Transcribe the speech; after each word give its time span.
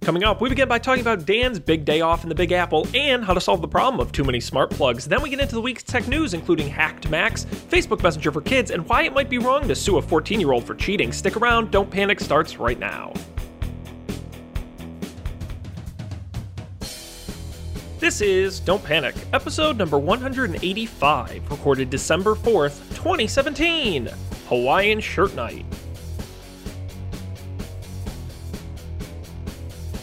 Coming 0.00 0.24
up, 0.24 0.40
we 0.40 0.48
begin 0.48 0.66
by 0.66 0.78
talking 0.78 1.02
about 1.02 1.26
Dan's 1.26 1.58
big 1.58 1.84
day 1.84 2.00
off 2.00 2.22
in 2.22 2.30
the 2.30 2.34
Big 2.34 2.52
Apple 2.52 2.88
and 2.94 3.22
how 3.22 3.34
to 3.34 3.40
solve 3.40 3.60
the 3.60 3.68
problem 3.68 4.00
of 4.00 4.12
too 4.12 4.24
many 4.24 4.40
smart 4.40 4.70
plugs. 4.70 5.04
Then 5.04 5.20
we 5.20 5.28
get 5.28 5.40
into 5.40 5.54
the 5.54 5.60
week's 5.60 5.82
tech 5.82 6.08
news, 6.08 6.32
including 6.32 6.68
hacked 6.68 7.10
Macs, 7.10 7.44
Facebook 7.44 8.02
Messenger 8.02 8.32
for 8.32 8.40
kids, 8.40 8.70
and 8.70 8.88
why 8.88 9.02
it 9.02 9.12
might 9.12 9.28
be 9.28 9.36
wrong 9.36 9.68
to 9.68 9.74
sue 9.74 9.98
a 9.98 10.02
14 10.02 10.40
year 10.40 10.52
old 10.52 10.64
for 10.64 10.74
cheating. 10.74 11.12
Stick 11.12 11.36
around, 11.36 11.70
Don't 11.70 11.90
Panic 11.90 12.18
starts 12.18 12.56
right 12.56 12.78
now. 12.78 13.12
This 17.98 18.22
is 18.22 18.58
Don't 18.58 18.82
Panic, 18.82 19.14
episode 19.34 19.76
number 19.76 19.98
185, 19.98 21.50
recorded 21.50 21.90
December 21.90 22.34
4th, 22.34 22.78
2017. 22.96 24.08
Hawaiian 24.48 25.00
Shirt 25.00 25.34
Night. 25.34 25.66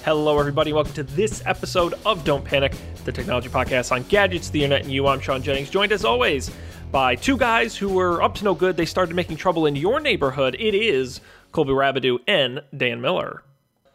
Hello, 0.07 0.39
everybody. 0.39 0.71
Welcome 0.71 0.93
to 0.93 1.03
this 1.03 1.43
episode 1.45 1.93
of 2.05 2.23
Don't 2.23 2.45
Panic, 2.45 2.73
the 3.03 3.11
technology 3.11 3.49
podcast 3.49 3.91
on 3.91 4.03
gadgets, 4.03 4.49
the 4.49 4.63
internet, 4.63 4.83
and 4.85 4.93
you. 4.93 5.05
I'm 5.05 5.19
Sean 5.19 5.43
Jennings, 5.43 5.69
joined 5.69 5.91
as 5.91 6.05
always 6.05 6.49
by 6.93 7.15
two 7.15 7.35
guys 7.35 7.75
who 7.75 7.89
were 7.89 8.21
up 8.21 8.33
to 8.35 8.45
no 8.45 8.55
good. 8.55 8.77
They 8.77 8.85
started 8.85 9.17
making 9.17 9.35
trouble 9.35 9.65
in 9.65 9.75
your 9.75 9.99
neighborhood. 9.99 10.55
It 10.59 10.73
is 10.73 11.19
Colby 11.51 11.73
Rabideau 11.73 12.19
and 12.25 12.61
Dan 12.77 13.01
Miller, 13.01 13.43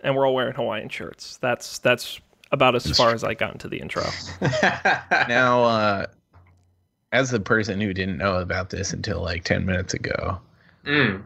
and 0.04 0.14
we're 0.14 0.26
all 0.26 0.34
wearing 0.34 0.52
Hawaiian 0.52 0.90
shirts. 0.90 1.38
That's 1.38 1.78
that's 1.78 2.20
about 2.50 2.74
as 2.74 2.94
far 2.94 3.14
as 3.14 3.24
I 3.24 3.32
got 3.32 3.52
into 3.52 3.68
the 3.68 3.78
intro. 3.78 4.04
now, 5.30 5.64
uh, 5.64 6.06
as 7.12 7.30
the 7.30 7.40
person 7.40 7.80
who 7.80 7.94
didn't 7.94 8.18
know 8.18 8.36
about 8.36 8.68
this 8.68 8.92
until 8.92 9.22
like 9.22 9.44
ten 9.44 9.64
minutes 9.64 9.94
ago, 9.94 10.42
Mm. 10.84 11.22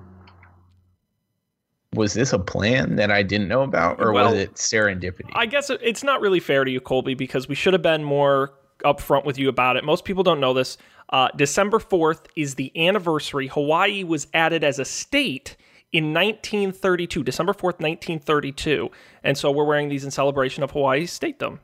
Was 1.97 2.15
this 2.15 2.33
a 2.33 2.39
plan 2.39 2.97
that 2.97 3.11
I 3.11 3.23
didn't 3.23 3.49
know 3.49 3.63
about, 3.63 4.01
or 4.01 4.13
Well, 4.13 4.33
was 4.33 4.41
it 4.41 4.55
serendipity? 4.55 5.31
I 5.35 5.47
guess 5.47 5.71
it's 5.71 6.05
not 6.05 6.21
really 6.21 6.41
fair 6.41 6.65
to 6.65 6.71
you, 6.71 6.81
Colby, 6.81 7.15
because 7.15 7.49
we 7.49 7.55
should 7.55 7.73
have 7.73 7.83
been 7.83 8.05
more 8.05 8.53
upfront 8.85 9.25
with 9.25 9.39
you 9.39 9.49
about 9.49 9.77
it. 9.77 9.85
Most 9.85 10.05
people 10.05 10.23
don't 10.23 10.41
know 10.41 10.55
this. 10.55 10.77
Uh, 11.11 11.29
December 11.37 11.79
4th 11.79 12.27
is 12.37 12.57
the 12.57 12.73
anniversary. 12.77 13.47
Hawaii 13.49 14.05
was 14.05 14.27
added 14.35 14.63
as 14.63 14.79
a 14.79 14.85
state 14.85 15.57
in 15.93 16.13
1932, 16.13 17.23
December 17.23 17.53
4th, 17.53 17.81
1932. 17.81 18.91
And 19.25 19.39
so 19.39 19.51
we're 19.51 19.65
wearing 19.65 19.89
these 19.89 20.05
in 20.05 20.11
celebration 20.11 20.63
of 20.63 20.73
Hawaii's 20.73 21.17
statedom. 21.17 21.61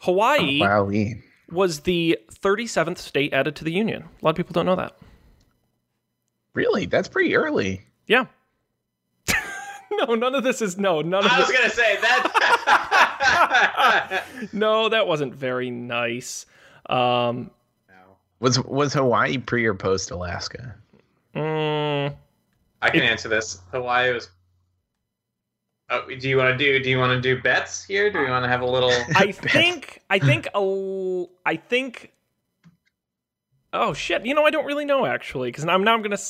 Hawaii 0.00 0.60
Wowee. 0.60 1.22
was 1.50 1.80
the 1.80 2.18
37th 2.32 2.98
state 2.98 3.34
added 3.34 3.56
to 3.56 3.64
the 3.64 3.72
Union. 3.72 4.02
A 4.04 4.24
lot 4.24 4.30
of 4.30 4.36
people 4.36 4.52
don't 4.52 4.66
know 4.66 4.76
that. 4.76 4.96
Really? 6.54 6.86
That's 6.86 7.08
pretty 7.08 7.36
early. 7.36 7.82
Yeah. 8.06 8.26
no, 10.06 10.14
none 10.14 10.34
of 10.34 10.42
this 10.44 10.60
is 10.62 10.78
no, 10.78 11.00
none 11.00 11.24
of 11.24 11.30
this. 11.30 11.32
I 11.32 11.38
was 11.40 11.48
this. 11.48 11.58
gonna 11.58 11.70
say 11.70 11.96
that. 12.00 12.36
No, 14.52 14.88
that 14.88 15.06
wasn't 15.06 15.34
very 15.34 15.70
nice. 15.70 16.46
Um, 16.88 17.50
Was 18.40 18.58
was 18.64 18.92
Hawaii 18.94 19.38
pre 19.38 19.64
or 19.66 19.74
post 19.74 20.10
Alaska? 20.10 20.74
mm, 21.34 22.14
I 22.82 22.90
can 22.90 23.02
answer 23.02 23.28
this. 23.28 23.60
Hawaii 23.70 24.12
was. 24.12 24.28
Oh, 25.90 26.04
do 26.08 26.28
you 26.28 26.36
want 26.36 26.56
to 26.56 26.64
do? 26.64 26.82
Do 26.82 26.88
you 26.90 26.98
want 26.98 27.12
to 27.12 27.20
do 27.20 27.40
bets 27.42 27.84
here? 27.84 28.10
Do 28.10 28.18
we 28.20 28.30
want 28.30 28.44
to 28.44 28.48
have 28.48 28.60
a 28.62 28.66
little? 28.66 28.90
I 29.16 29.32
think 29.32 30.02
I 30.08 30.18
think 30.18 30.46
a 30.54 30.56
l- 30.58 31.30
I 31.44 31.56
think 31.56 32.12
Oh 33.72 33.92
shit, 33.92 34.24
you 34.26 34.34
know 34.34 34.44
I 34.46 34.50
don't 34.50 34.66
really 34.66 34.84
know 34.84 35.04
actually 35.06 35.50
cuz 35.52 35.64
I'm 35.64 35.84
now 35.84 35.94
I'm 35.94 36.02
going 36.02 36.16
to 36.16 36.22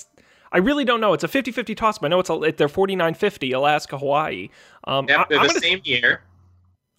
I 0.52 0.58
really 0.58 0.84
don't 0.84 1.00
know. 1.00 1.12
It's 1.12 1.24
a 1.24 1.28
50-50 1.28 1.76
toss, 1.76 1.98
but 1.98 2.06
I 2.06 2.08
know 2.10 2.20
it's 2.20 2.30
a, 2.30 2.38
they're 2.56 2.68
49-50 2.68 3.54
Alaska 3.54 3.98
Hawaii. 3.98 4.48
Um 4.84 5.08
Yep, 5.08 5.28
they're 5.28 5.38
am 5.38 5.46
the 5.46 5.48
going 5.48 5.60
to 5.60 5.66
same 5.66 5.80
year. 5.84 6.22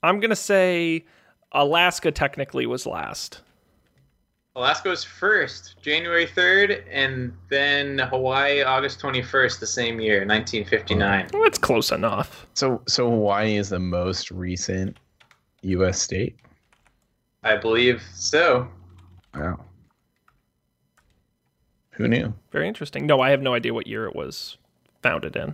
I'm 0.04 0.20
going 0.20 0.30
to 0.30 0.36
say 0.36 1.06
Alaska 1.52 2.12
technically 2.12 2.66
was 2.66 2.86
last. 2.86 3.42
Alaska 4.56 4.90
was 4.90 5.04
first, 5.04 5.82
January 5.82 6.26
third, 6.26 6.84
and 6.92 7.32
then 7.50 8.00
Hawaii, 8.00 8.64
August 8.64 9.00
twenty 9.00 9.22
first, 9.22 9.62
the 9.62 9.68
same 9.68 10.02
year, 10.02 10.26
nineteen 10.26 10.66
fifty 10.66 10.94
nine. 10.94 11.30
Well, 11.32 11.44
that's 11.44 11.58
close 11.58 11.90
enough. 11.92 12.46
So 12.54 12.82
so 12.86 13.10
Hawaii 13.10 13.56
is 13.56 13.70
the 13.70 13.80
most 13.80 14.30
recent 14.30 14.98
U.S. 15.62 16.02
state. 16.02 16.36
I 17.44 17.56
believe 17.56 18.04
so. 18.14 18.68
Wow. 19.34 19.64
Who 22.02 22.08
knew? 22.08 22.34
Very 22.52 22.68
interesting. 22.68 23.06
No, 23.06 23.22
I 23.22 23.30
have 23.30 23.42
no 23.42 23.54
idea 23.54 23.74
what 23.74 23.86
year 23.86 24.06
it 24.08 24.16
was 24.16 24.58
founded 25.04 25.36
in. 25.36 25.54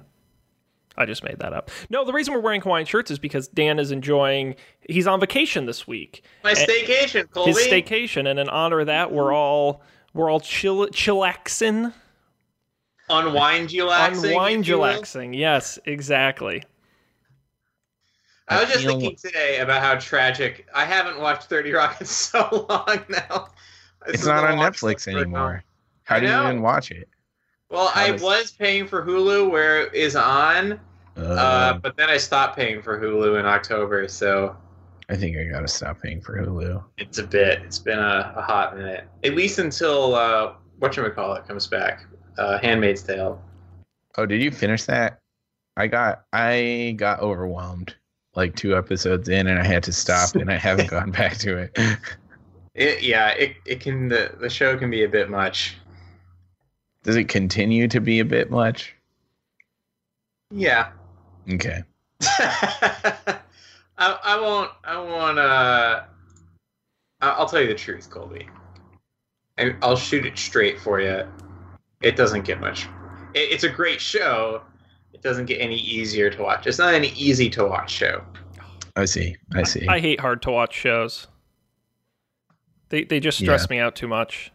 I 0.99 1.05
just 1.05 1.23
made 1.23 1.39
that 1.39 1.53
up. 1.53 1.69
No, 1.89 2.05
the 2.05 2.13
reason 2.13 2.33
we're 2.33 2.39
wearing 2.39 2.61
Hawaiian 2.61 2.85
shirts 2.87 3.11
is 3.11 3.19
because 3.19 3.47
Dan 3.49 3.77
is 3.79 3.91
enjoying. 3.91 4.55
He's 4.89 5.05
on 5.07 5.19
vacation 5.19 5.65
this 5.65 5.85
week. 5.85 6.23
My 6.43 6.53
staycation, 6.53 7.29
Colby. 7.29 7.51
His 7.51 7.59
staycation, 7.67 8.27
and 8.29 8.39
in 8.39 8.49
honor 8.49 8.79
of 8.79 8.87
that, 8.87 9.11
we're 9.11 9.33
all 9.33 9.83
we're 10.13 10.31
all 10.31 10.39
chill 10.39 10.87
chillaxing, 10.87 11.93
Unwind 13.09 13.71
relaxing. 13.73 14.31
unwind 14.31 14.61
if 14.61 14.67
you 14.69 14.79
will. 14.79 14.85
chillaxing. 14.87 15.37
Yes, 15.37 15.77
exactly. 15.85 16.63
I 18.47 18.61
was 18.61 18.69
just 18.69 18.85
feel- 18.85 18.99
thinking 18.99 19.17
today 19.17 19.59
about 19.59 19.81
how 19.83 19.95
tragic. 19.99 20.67
I 20.73 20.85
haven't 20.85 21.19
watched 21.19 21.43
Thirty 21.49 21.73
Rock 21.73 21.99
in 21.99 22.07
so 22.07 22.65
long 22.69 23.05
now. 23.09 23.49
This 24.05 24.15
It's 24.15 24.25
not 24.25 24.45
on 24.45 24.57
Netflix 24.57 25.07
I've 25.07 25.15
um, 25.15 25.21
anymore. 25.21 25.63
How 26.07 26.19
do 26.21 26.25
you 26.25 26.41
even 26.43 26.61
watch 26.61 26.89
it? 26.91 27.09
Well, 27.69 27.89
How 27.89 28.01
I 28.01 28.11
does- 28.11 28.21
was 28.21 28.51
paying 28.53 28.87
for 28.87 29.05
Hulu 29.05 29.51
where 29.51 29.81
it 29.87 29.93
is 29.93 30.15
on, 30.15 30.79
uh, 31.17 31.21
Uh, 31.21 31.73
but 31.79 31.97
then 31.97 32.09
I 32.09 32.15
stopped 32.15 32.55
paying 32.55 32.81
for 32.81 32.97
Hulu 32.97 33.37
in 33.39 33.45
October, 33.45 34.07
so 34.07 34.55
I 35.09 35.17
think 35.17 35.37
I 35.37 35.43
gotta 35.43 35.67
stop 35.67 36.01
paying 36.01 36.21
for 36.21 36.37
Hulu. 36.37 36.81
it's 36.97 37.17
a 37.17 37.23
bit. 37.27 37.61
It's 37.63 37.79
been 37.79 37.99
a, 37.99 38.33
a 38.37 38.41
hot 38.41 38.77
minute, 38.77 39.03
at 39.25 39.35
least 39.35 39.59
until 39.59 40.15
uh, 40.15 40.53
it 40.81 41.47
comes 41.47 41.67
back, 41.67 42.05
uh, 42.37 42.57
Handmaid's 42.59 43.03
Tale. 43.03 43.41
Oh, 44.17 44.25
did 44.25 44.41
you 44.41 44.49
finish 44.51 44.83
that? 44.83 45.19
I 45.75 45.87
got 45.87 46.23
I 46.31 46.95
got 46.97 47.19
overwhelmed 47.19 47.95
like 48.33 48.55
two 48.55 48.77
episodes 48.77 49.27
in, 49.27 49.47
and 49.47 49.59
I 49.59 49.65
had 49.65 49.83
to 49.83 49.91
stop, 49.91 50.35
and 50.35 50.49
I 50.49 50.55
haven't 50.55 50.89
gone 50.97 51.11
back 51.11 51.37
to 51.39 51.57
it. 51.57 51.77
It, 52.75 53.01
yeah, 53.01 53.29
it, 53.29 53.55
it 53.65 53.79
can 53.79 54.07
the, 54.07 54.35
the 54.39 54.51
show 54.51 54.77
can 54.77 54.91
be 54.91 55.03
a 55.03 55.09
bit 55.09 55.31
much. 55.31 55.77
Does 57.07 57.15
it 57.15 57.29
continue 57.29 57.87
to 57.87 58.01
be 58.01 58.19
a 58.19 58.25
bit 58.25 58.51
much? 58.51 58.93
Yeah. 60.53 60.89
Okay. 61.49 61.81
I, 62.21 63.39
I 63.97 64.37
won't. 64.41 64.71
I 64.83 64.99
won't. 64.99 65.39
Uh, 65.39 66.03
I- 67.21 67.29
I'll 67.29 67.45
tell 67.47 67.61
you 67.61 67.67
the 67.67 67.75
truth, 67.75 68.09
Colby. 68.09 68.49
I, 69.57 69.73
I'll 69.81 69.95
shoot 69.95 70.25
it 70.25 70.37
straight 70.37 70.81
for 70.81 70.99
you. 70.99 71.25
It 72.01 72.17
doesn't 72.17 72.43
get 72.43 72.59
much. 72.59 72.87
It, 73.33 73.53
it's 73.53 73.63
a 73.63 73.69
great 73.69 74.01
show. 74.01 74.61
It 75.13 75.21
doesn't 75.21 75.45
get 75.45 75.61
any 75.61 75.77
easier 75.77 76.29
to 76.29 76.43
watch. 76.43 76.67
It's 76.67 76.77
not 76.77 76.93
any 76.93 77.13
easy 77.15 77.49
to 77.51 77.63
watch 77.65 77.89
show. 77.89 78.21
I 78.97 79.05
see. 79.05 79.37
I 79.55 79.63
see. 79.63 79.87
I 79.87 80.01
hate 80.01 80.19
hard 80.19 80.41
to 80.41 80.51
watch 80.51 80.73
shows. 80.75 81.27
They 82.89 83.05
they 83.05 83.21
just 83.21 83.37
stress 83.37 83.69
me 83.69 83.79
out 83.79 83.95
too 83.95 84.09
much. 84.09 84.51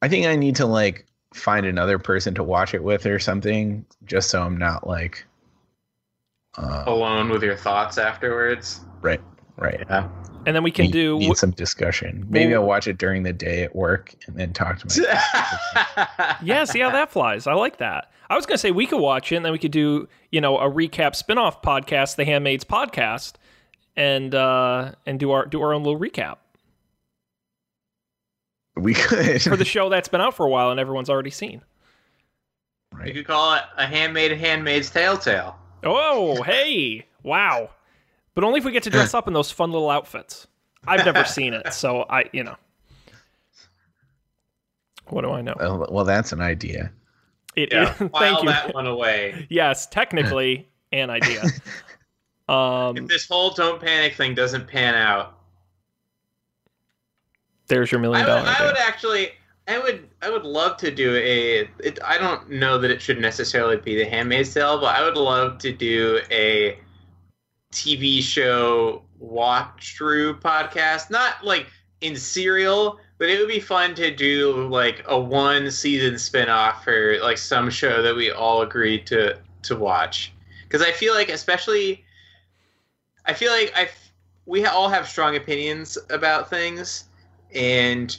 I 0.00 0.06
think 0.08 0.26
I 0.26 0.36
need 0.36 0.54
to 0.56 0.66
like 0.66 1.06
find 1.36 1.66
another 1.66 1.98
person 1.98 2.34
to 2.34 2.42
watch 2.42 2.74
it 2.74 2.82
with 2.82 3.06
or 3.06 3.18
something, 3.18 3.84
just 4.04 4.30
so 4.30 4.42
I'm 4.42 4.56
not 4.56 4.86
like. 4.86 5.24
Uh, 6.58 6.84
Alone 6.86 7.28
with 7.28 7.42
your 7.42 7.56
thoughts 7.56 7.98
afterwards. 7.98 8.80
right. 9.02 9.20
Right. 9.58 9.84
Yeah. 9.88 10.08
And 10.44 10.54
then 10.54 10.62
we 10.62 10.70
can 10.70 10.84
need, 10.86 10.92
do 10.92 11.18
need 11.18 11.36
some 11.38 11.50
discussion. 11.50 12.26
Maybe 12.28 12.52
Well- 12.52 12.60
I'll 12.62 12.68
watch 12.68 12.86
it 12.86 12.98
during 12.98 13.22
the 13.22 13.32
day 13.32 13.62
at 13.62 13.74
work 13.74 14.14
and 14.26 14.36
then 14.36 14.52
talk 14.52 14.78
to 14.80 15.02
my. 15.02 16.36
yeah, 16.42 16.64
see 16.64 16.80
how 16.80 16.90
that 16.90 17.10
flies. 17.10 17.46
I 17.46 17.54
like 17.54 17.78
that. 17.78 18.10
I 18.28 18.36
was 18.36 18.44
going 18.44 18.54
to 18.56 18.58
say 18.58 18.70
we 18.70 18.86
could 18.86 19.00
watch 19.00 19.32
it 19.32 19.36
and 19.36 19.44
then 19.44 19.52
we 19.52 19.58
could 19.58 19.72
do, 19.72 20.08
you 20.30 20.40
know, 20.40 20.58
a 20.58 20.70
recap 20.70 21.16
spin-off 21.16 21.62
podcast, 21.62 22.16
The 22.16 22.24
Handmaid's 22.24 22.64
podcast, 22.64 23.34
and 23.96 24.34
uh 24.34 24.92
and 25.06 25.18
do 25.18 25.30
our 25.30 25.46
do 25.46 25.62
our 25.62 25.72
own 25.72 25.82
little 25.82 25.98
recap 25.98 26.36
we 28.76 28.94
could. 28.94 29.42
for 29.42 29.56
the 29.56 29.64
show 29.64 29.88
that's 29.88 30.08
been 30.08 30.20
out 30.20 30.34
for 30.34 30.46
a 30.46 30.50
while 30.50 30.70
and 30.70 30.78
everyone's 30.80 31.10
already 31.10 31.30
seen. 31.30 31.62
you 32.92 32.98
right. 32.98 33.14
could 33.14 33.26
call 33.26 33.54
it 33.54 33.62
a 33.76 33.86
handmade 33.86 34.32
handmaid's 34.32 34.90
tale 34.90 35.16
tale. 35.16 35.56
Oh, 35.82 36.42
hey. 36.42 37.06
Wow. 37.22 37.70
But 38.34 38.44
only 38.44 38.58
if 38.58 38.64
we 38.64 38.72
get 38.72 38.82
to 38.84 38.90
dress 38.90 39.14
up 39.14 39.26
in 39.28 39.34
those 39.34 39.50
fun 39.50 39.72
little 39.72 39.90
outfits. 39.90 40.46
I've 40.86 41.04
never 41.04 41.24
seen 41.24 41.52
it, 41.52 41.72
so 41.74 42.04
I, 42.08 42.24
you 42.32 42.44
know. 42.44 42.54
What 45.08 45.22
do 45.22 45.30
I 45.30 45.40
know? 45.40 45.54
Well, 45.58 45.86
well, 45.90 46.04
that's 46.04 46.32
an 46.32 46.40
idea. 46.40 46.92
It, 47.56 47.72
Yeah. 47.72 47.92
thank 47.92 48.12
File 48.12 48.42
you. 48.44 48.48
that 48.50 48.74
one 48.74 48.86
away. 48.86 49.46
Yes, 49.50 49.86
technically 49.86 50.68
an 50.92 51.10
idea. 51.10 51.42
Um, 52.48 52.96
If 52.96 53.08
this 53.08 53.26
whole 53.26 53.50
don't 53.50 53.80
panic 53.80 54.14
thing 54.14 54.32
doesn't 54.36 54.68
pan 54.68 54.94
out, 54.94 55.35
there's 57.68 57.90
your 57.90 58.00
I 58.00 58.02
million 58.02 58.26
would, 58.26 58.30
I 58.30 58.66
would 58.66 58.76
actually, 58.76 59.30
I 59.68 59.78
would, 59.78 60.08
I 60.22 60.30
would 60.30 60.44
love 60.44 60.76
to 60.78 60.90
do 60.90 61.14
a. 61.16 61.68
It, 61.78 61.98
I 62.04 62.18
don't 62.18 62.50
know 62.50 62.78
that 62.78 62.90
it 62.90 63.00
should 63.00 63.20
necessarily 63.20 63.76
be 63.76 63.96
The 63.96 64.04
Handmaid's 64.04 64.54
Tale, 64.54 64.80
but 64.80 64.94
I 64.94 65.04
would 65.04 65.16
love 65.16 65.58
to 65.58 65.72
do 65.72 66.20
a 66.30 66.78
TV 67.72 68.22
show 68.22 69.02
watch 69.18 69.94
through 69.96 70.36
podcast. 70.38 71.10
Not 71.10 71.44
like 71.44 71.66
in 72.00 72.16
serial, 72.16 72.98
but 73.18 73.28
it 73.28 73.38
would 73.38 73.48
be 73.48 73.60
fun 73.60 73.94
to 73.96 74.14
do 74.14 74.68
like 74.68 75.02
a 75.06 75.18
one 75.18 75.70
season 75.70 76.14
spinoff 76.14 76.82
for 76.82 77.18
like 77.22 77.38
some 77.38 77.70
show 77.70 78.02
that 78.02 78.14
we 78.14 78.30
all 78.30 78.62
agreed 78.62 79.06
to 79.08 79.38
to 79.62 79.76
watch. 79.76 80.32
Because 80.64 80.82
I 80.82 80.92
feel 80.92 81.14
like, 81.14 81.28
especially, 81.28 82.04
I 83.24 83.32
feel 83.32 83.52
like 83.52 83.72
I 83.74 83.88
we 84.46 84.64
all 84.64 84.88
have 84.88 85.08
strong 85.08 85.36
opinions 85.36 85.98
about 86.10 86.48
things, 86.48 87.04
and 87.54 88.16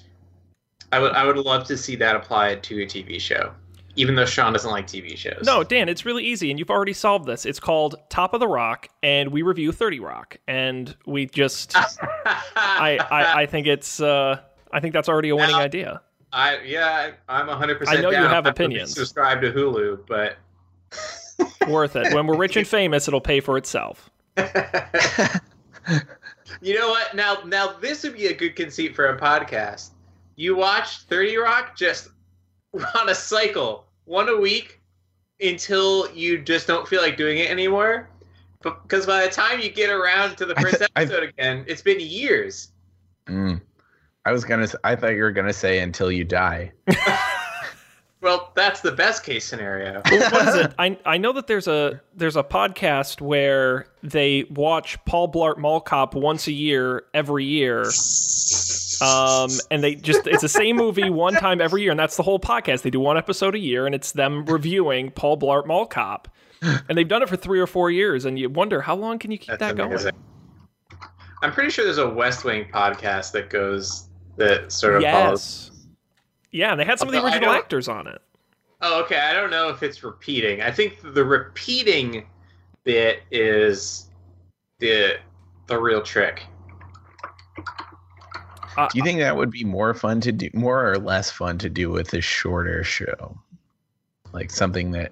I 0.92 1.00
would 1.00 1.12
I 1.14 1.26
would 1.26 1.38
love 1.38 1.66
to 1.68 1.78
see 1.78 1.96
that 1.98 2.16
applied 2.16 2.64
to 2.64 2.82
a 2.82 2.86
TV 2.86 3.20
show 3.20 3.54
even 3.98 4.14
though 4.14 4.26
Sean 4.26 4.54
doesn't 4.54 4.70
like 4.70 4.86
TV 4.86 5.18
shows. 5.18 5.42
No, 5.44 5.64
Dan, 5.64 5.90
it's 5.90 6.06
really 6.06 6.24
easy, 6.24 6.52
and 6.52 6.60
you've 6.60 6.70
already 6.70 6.94
solved 6.94 7.26
this. 7.26 7.48
It's 7.48 7.60
called 7.60 7.96
Top 8.10 8.36
of 8.36 8.40
the 8.40 8.48
Rock, 8.48 8.88
and 9.02 9.32
we 9.32 9.42
review 9.42 9.72
Thirty 9.72 10.00
Rock, 10.00 10.38
and 10.48 10.96
we 11.08 11.26
just, 11.26 11.76
I, 12.56 13.00
I, 13.10 13.42
I 13.42 13.46
think 13.48 13.66
it's, 13.66 14.00
uh, 14.00 14.40
I 14.72 14.80
think 14.80 14.94
that's 14.94 15.10
already 15.10 15.30
a 15.30 15.36
winning 15.36 15.56
Now- 15.56 15.62
idea. 15.62 16.02
I 16.32 16.60
yeah, 16.66 17.12
I'm 17.28 17.48
100. 17.48 17.80
percent 17.80 17.98
I 17.98 18.02
know 18.02 18.10
you 18.12 18.18
have 18.18 18.46
I 18.46 18.50
opinions. 18.50 18.94
Subscribe 18.94 19.42
to 19.42 19.52
Hulu, 19.52 20.06
but 20.08 20.38
Worth 21.68 21.96
it. 21.96 22.14
When 22.14 22.28
we're 22.28 22.38
rich 22.38 22.58
and 22.58 22.68
famous, 22.68 23.08
it'll 23.08 23.22
pay 23.22 23.40
for 23.40 23.58
itself. 23.58 24.10
you 26.62 26.78
know 26.78 26.90
what? 26.90 27.16
Now, 27.16 27.38
now 27.46 27.74
this 27.80 28.04
would 28.04 28.14
be 28.14 28.28
a 28.28 28.34
good 28.34 28.56
conceit 28.56 28.96
for 28.96 29.08
a 29.08 29.20
podcast. 29.20 29.92
You 30.36 30.56
watch 30.56 31.00
30 31.04 31.38
Rock 31.38 31.76
just 31.76 32.10
on 32.96 33.10
a 33.10 33.16
cycle, 33.16 33.86
one 34.06 34.30
a 34.30 34.38
week, 34.38 34.82
until 35.42 36.12
you 36.12 36.40
just 36.40 36.68
don't 36.68 36.88
feel 36.88 37.02
like 37.02 37.18
doing 37.18 37.38
it 37.40 37.50
anymore. 37.50 38.10
Because 38.62 39.06
by 39.06 39.26
the 39.26 39.32
time 39.32 39.60
you 39.60 39.70
get 39.70 39.90
around 39.90 40.36
to 40.38 40.46
the 40.46 40.56
first 40.56 40.80
th- 40.80 40.90
episode 40.96 41.24
again, 41.24 41.64
it's 41.68 41.82
been 41.82 42.00
years. 42.00 42.72
Mm. 43.28 43.62
I 44.26 44.32
was 44.32 44.44
gonna. 44.44 44.68
I 44.84 44.96
thought 44.96 45.10
you 45.16 45.22
were 45.22 45.32
gonna 45.32 45.54
say 45.54 45.80
until 45.80 46.12
you 46.12 46.24
die. 46.26 46.74
Well, 48.22 48.52
that's 48.56 48.82
the 48.82 48.92
best 48.92 49.24
case 49.24 49.46
scenario. 49.46 50.02
Well, 50.10 50.32
what 50.32 50.48
is 50.48 50.56
it? 50.56 50.74
I 50.80 50.98
I 51.06 51.18
know 51.18 51.34
that 51.34 51.48
there's 51.48 51.68
a 51.68 52.02
there's 52.16 52.36
a 52.36 52.44
podcast 52.44 53.22
where 53.22 53.88
they 54.02 54.46
watch 54.50 54.98
Paul 55.06 55.32
Blart 55.32 55.58
Mall 55.58 55.80
Cop 55.80 56.16
once 56.16 56.48
a 56.48 56.52
year, 56.52 57.04
every 57.14 57.46
year. 57.46 57.86
Um, 59.00 59.52
and 59.70 59.84
they 59.84 59.94
just 59.94 60.26
it's 60.26 60.42
the 60.42 60.50
same 60.50 60.78
movie 60.78 61.10
one 61.12 61.34
time 61.34 61.62
every 61.62 61.84
year, 61.84 61.92
and 61.92 62.00
that's 62.00 62.18
the 62.18 62.24
whole 62.24 62.40
podcast. 62.40 62.82
They 62.82 62.90
do 62.90 63.00
one 63.00 63.18
episode 63.18 63.54
a 63.54 63.60
year, 63.60 63.86
and 63.86 63.94
it's 63.94 64.14
them 64.14 64.46
reviewing 64.46 65.12
Paul 65.12 65.38
Blart 65.38 65.68
Mall 65.68 65.86
Cop. 65.86 66.28
And 66.90 66.98
they've 66.98 67.08
done 67.08 67.22
it 67.22 67.30
for 67.30 67.36
three 67.36 67.60
or 67.60 67.68
four 67.68 67.92
years, 67.92 68.26
and 68.26 68.40
you 68.40 68.50
wonder 68.50 68.82
how 68.82 68.96
long 68.96 69.20
can 69.20 69.30
you 69.30 69.38
keep 69.38 69.60
That's 69.60 69.60
that 69.60 69.76
going? 69.76 70.12
I'm 71.44 71.52
pretty 71.52 71.70
sure 71.70 71.86
there's 71.86 72.00
a 72.00 72.10
West 72.10 72.44
Wing 72.44 72.66
podcast 72.74 73.32
that 73.34 73.52
goes 73.52 74.10
that 74.38 74.72
sort 74.72 74.96
of 74.96 75.04
follows. 75.04 75.72
Yes. 76.58 76.66
Yeah, 76.66 76.72
and 76.72 76.80
they 76.80 76.86
had 76.86 76.98
some 76.98 77.08
of 77.08 77.14
the 77.14 77.24
original 77.24 77.52
actors 77.52 77.88
on 77.88 78.08
it. 78.08 78.20
Oh, 78.82 79.02
okay. 79.04 79.20
I 79.20 79.34
don't 79.34 79.52
know 79.52 79.70
if 79.70 79.84
it's 79.84 80.04
repeating. 80.04 80.62
I 80.62 80.72
think 80.72 81.00
the 81.04 81.24
repeating 81.24 82.26
bit 82.84 83.22
is 83.32 84.10
the 84.80 85.18
the 85.68 85.80
real 85.80 86.02
trick. 86.02 86.46
Uh, 88.76 88.88
Do 88.90 88.98
you 88.98 89.04
think 89.04 89.20
that 89.20 89.36
would 89.36 89.52
be 89.52 89.64
more 89.64 89.94
fun 89.94 90.22
to 90.22 90.32
do, 90.32 90.50
more 90.54 90.92
or 90.92 90.98
less 90.98 91.32
fun 91.32 91.58
to 91.60 91.70
do 91.70 91.90
with 91.90 92.14
a 92.14 92.22
shorter 92.22 92.84
show, 92.84 93.38
like 94.34 94.52
something 94.52 94.92
that 94.92 95.12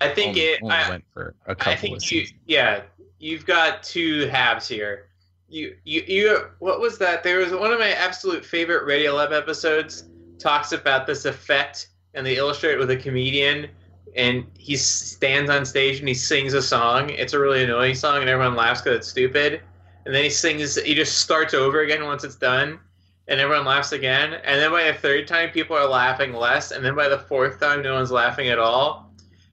I 0.00 0.08
think 0.10 0.30
only, 0.30 0.40
it. 0.40 0.62
only 0.62 0.76
I, 0.76 0.88
went 0.90 1.04
for 1.12 1.34
a 1.46 1.54
couple 1.54 1.70
I 1.70 1.74
of 1.74 1.80
think 1.80 1.94
you. 1.94 2.00
seasons? 2.00 2.38
Yeah, 2.46 2.82
you've 3.18 3.46
got 3.46 3.82
two 3.82 4.28
halves 4.28 4.68
here. 4.68 5.05
You 5.48 5.76
you 5.84 6.02
you. 6.06 6.46
What 6.58 6.80
was 6.80 6.98
that? 6.98 7.22
There 7.22 7.38
was 7.38 7.52
one 7.52 7.72
of 7.72 7.78
my 7.78 7.92
absolute 7.92 8.44
favorite 8.44 8.84
Radio 8.84 9.14
Lab 9.14 9.32
episodes. 9.32 10.04
Talks 10.38 10.72
about 10.72 11.06
this 11.06 11.24
effect, 11.24 11.88
and 12.14 12.26
they 12.26 12.36
illustrate 12.36 12.72
it 12.72 12.78
with 12.78 12.90
a 12.90 12.96
comedian. 12.96 13.68
And 14.16 14.46
he 14.58 14.76
stands 14.76 15.50
on 15.50 15.66
stage 15.66 15.98
and 15.98 16.08
he 16.08 16.14
sings 16.14 16.54
a 16.54 16.62
song. 16.62 17.10
It's 17.10 17.34
a 17.34 17.38
really 17.38 17.62
annoying 17.62 17.94
song, 17.94 18.20
and 18.20 18.28
everyone 18.28 18.56
laughs 18.56 18.80
because 18.80 18.98
it's 18.98 19.08
stupid. 19.08 19.60
And 20.04 20.14
then 20.14 20.24
he 20.24 20.30
sings. 20.30 20.76
He 20.76 20.94
just 20.94 21.18
starts 21.18 21.54
over 21.54 21.80
again 21.80 22.04
once 22.04 22.24
it's 22.24 22.36
done, 22.36 22.80
and 23.28 23.40
everyone 23.40 23.66
laughs 23.66 23.92
again. 23.92 24.34
And 24.34 24.60
then 24.60 24.72
by 24.72 24.90
the 24.90 24.98
third 24.98 25.28
time, 25.28 25.50
people 25.50 25.76
are 25.76 25.88
laughing 25.88 26.32
less. 26.32 26.72
And 26.72 26.84
then 26.84 26.96
by 26.96 27.08
the 27.08 27.18
fourth 27.18 27.60
time, 27.60 27.82
no 27.82 27.94
one's 27.94 28.10
laughing 28.10 28.48
at 28.48 28.58
all. 28.58 29.12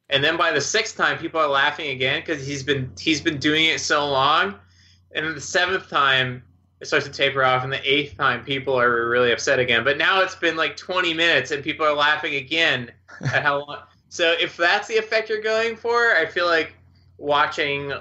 And 0.10 0.24
then 0.24 0.38
by 0.38 0.52
the 0.52 0.62
sixth 0.62 0.96
time, 0.98 1.18
people 1.18 1.40
are 1.40 1.48
laughing 1.48 1.90
again 1.90 2.22
because 2.22 2.46
he's 2.46 2.64
been 2.64 2.92
he's 3.00 3.22
been 3.22 3.38
doing 3.38 3.66
it 3.66 3.80
so 3.80 4.08
long. 4.10 4.56
And 5.16 5.26
then 5.26 5.36
the 5.36 5.42
seventh 5.42 5.90
time, 5.90 6.44
it 6.80 6.88
starts 6.88 7.06
to 7.06 7.12
taper 7.12 7.44
off, 7.44 7.64
and 7.64 7.72
the 7.72 7.82
eighth 7.90 8.18
time, 8.18 8.44
people 8.44 8.80
are 8.80 9.08
really 9.10 9.32
upset 9.32 9.60
again. 9.60 9.84
But 9.84 9.98
now 9.98 10.22
it's 10.22 10.36
been 10.36 10.56
like 10.56 10.76
20 10.76 11.14
minutes, 11.14 11.52
and 11.52 11.64
people 11.64 11.86
are 11.86 11.96
laughing 11.96 12.36
again 12.36 12.92
at 13.22 13.44
how 13.44 13.60
long. 13.66 13.80
So 14.10 14.36
if 14.40 14.56
that's 14.56 14.88
the 14.88 14.98
effect 14.98 15.28
you're 15.28 15.42
going 15.42 15.76
for, 15.76 16.16
I 16.16 16.28
feel 16.28 16.46
like 16.46 16.76
watching 17.18 17.92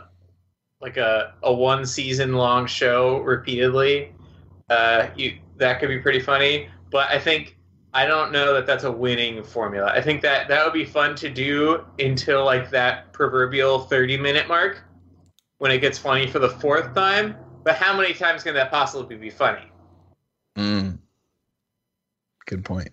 like 0.79 0.99
a, 0.99 1.33
a 1.43 1.51
one 1.51 1.87
season 1.87 2.35
long 2.35 2.67
show 2.67 3.21
repeatedly, 3.21 4.13
uh, 4.69 5.09
you 5.17 5.39
that 5.57 5.81
could 5.81 5.89
be 5.89 6.01
pretty 6.01 6.21
funny. 6.21 6.69
But 6.91 7.09
I 7.09 7.19
think 7.19 7.57
I 7.95 8.05
don't 8.05 8.33
know 8.33 8.53
that 8.53 8.67
that's 8.67 8.85
a 8.85 8.93
winning 8.93 9.43
formula. 9.43 9.91
I 9.91 10.03
think 10.03 10.21
that 10.21 10.49
that 10.49 10.65
would 10.65 10.75
be 10.75 10.85
fun 10.85 11.15
to 11.17 11.31
do 11.31 11.85
until 11.99 12.45
like 12.45 12.71
that 12.71 13.13
proverbial 13.13 13.79
30 13.79 14.19
minute 14.19 14.49
mark 14.49 14.83
when 15.63 15.71
it 15.71 15.79
gets 15.79 15.97
funny 15.97 16.27
for 16.27 16.41
the 16.41 16.49
fourth 16.49 16.93
time. 16.93 17.37
But 17.63 17.77
how 17.77 17.97
many 17.97 18.15
times 18.15 18.43
can 18.43 18.53
that 18.55 18.73
possibly 18.73 19.15
be 19.15 19.31
funny? 19.31 19.63
Mm. 20.59 20.99
Good 22.47 22.65
point. 22.65 22.89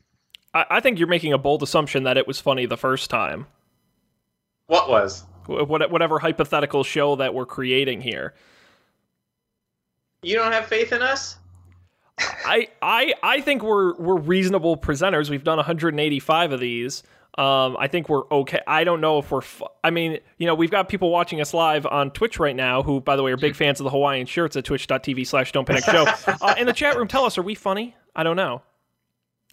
I, 0.54 0.66
I 0.70 0.80
think 0.80 1.00
you're 1.00 1.08
making 1.08 1.34
a 1.34 1.40
bold 1.40 1.64
assumption 1.64 2.04
that 2.04 2.16
it 2.16 2.28
was 2.28 2.40
funny 2.40 2.68
the 2.68 2.78
first 2.78 3.10
time. 3.10 3.48
What 4.68 4.88
was? 4.88 5.26
What- 5.48 5.90
Whatever 5.90 6.20
hypothetical 6.20 6.84
show 6.84 7.16
that 7.16 7.34
we're 7.34 7.48
creating 7.48 8.02
here. 8.02 8.36
You 10.22 10.36
don't 10.36 10.52
have 10.52 10.68
faith 10.68 10.92
in 10.94 11.02
us? 11.02 11.38
I 12.46 12.68
I 12.84 13.16
I 13.24 13.42
think 13.42 13.64
we're 13.64 13.96
we're 13.96 14.18
reasonable 14.20 14.78
presenters. 14.78 15.28
We've 15.32 15.44
done 15.44 15.58
185 15.58 16.52
of 16.52 16.60
these. 16.60 17.02
Um, 17.40 17.78
I 17.80 17.88
think 17.88 18.10
we're 18.10 18.28
okay. 18.30 18.60
I 18.68 18.84
don't 18.84 19.00
know 19.00 19.20
if 19.20 19.32
we're. 19.32 19.40
Fu- 19.40 19.66
I 19.82 19.92
mean, 19.92 20.20
you 20.40 20.46
know, 20.46 20.56
we've 20.56 20.70
got 20.70 20.90
people 20.90 21.10
watching 21.10 21.40
us 21.40 21.54
live 21.54 21.86
on 21.86 22.12
Twitch 22.12 22.38
right 22.38 22.56
now, 22.56 22.84
who, 22.84 23.00
by 23.00 23.16
the 23.16 23.24
way, 23.24 23.32
are 23.32 23.38
big 23.38 23.56
fans 23.56 23.80
of 23.80 23.86
the 23.86 23.90
Hawaiian 23.90 24.26
shirts 24.26 24.58
at 24.58 24.66
Twitch.tv/slash 24.66 25.54
Don't 25.54 25.66
Panic 25.66 25.86
Show. 25.86 26.06
uh, 26.42 26.56
in 26.58 26.66
the 26.68 26.74
chat 26.74 26.98
room, 26.98 27.08
tell 27.08 27.24
us, 27.24 27.38
are 27.38 27.42
we 27.42 27.56
funny? 27.56 27.96
I 28.14 28.24
don't 28.24 28.36
know. 28.36 28.62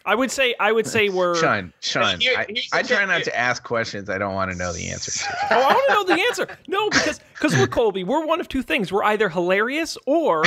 I 0.04 0.16
would 0.16 0.32
say 0.32 0.56
I 0.58 0.72
would 0.72 0.88
say 0.88 1.10
we're. 1.10 1.36
Sean, 1.36 1.72
Sean, 1.80 2.18
Here- 2.18 2.34
I, 2.36 2.46
I 2.72 2.82
try 2.82 3.04
not 3.04 3.22
to 3.22 3.36
ask 3.38 3.62
questions 3.62 4.10
I 4.10 4.18
don't 4.18 4.34
want 4.34 4.50
to 4.50 4.56
know 4.56 4.72
the 4.72 4.88
answer 4.88 5.12
to. 5.12 5.36
Oh, 5.52 5.62
I 5.62 5.72
want 5.72 5.84
to 5.86 5.94
know 5.94 6.16
the 6.16 6.22
answer. 6.22 6.58
No, 6.66 6.90
because 6.90 7.20
because 7.34 7.56
we're 7.56 7.68
Colby. 7.68 8.02
We're 8.02 8.26
one 8.26 8.40
of 8.40 8.48
two 8.48 8.62
things. 8.62 8.90
We're 8.90 9.04
either 9.04 9.28
hilarious 9.28 9.96
or 10.06 10.44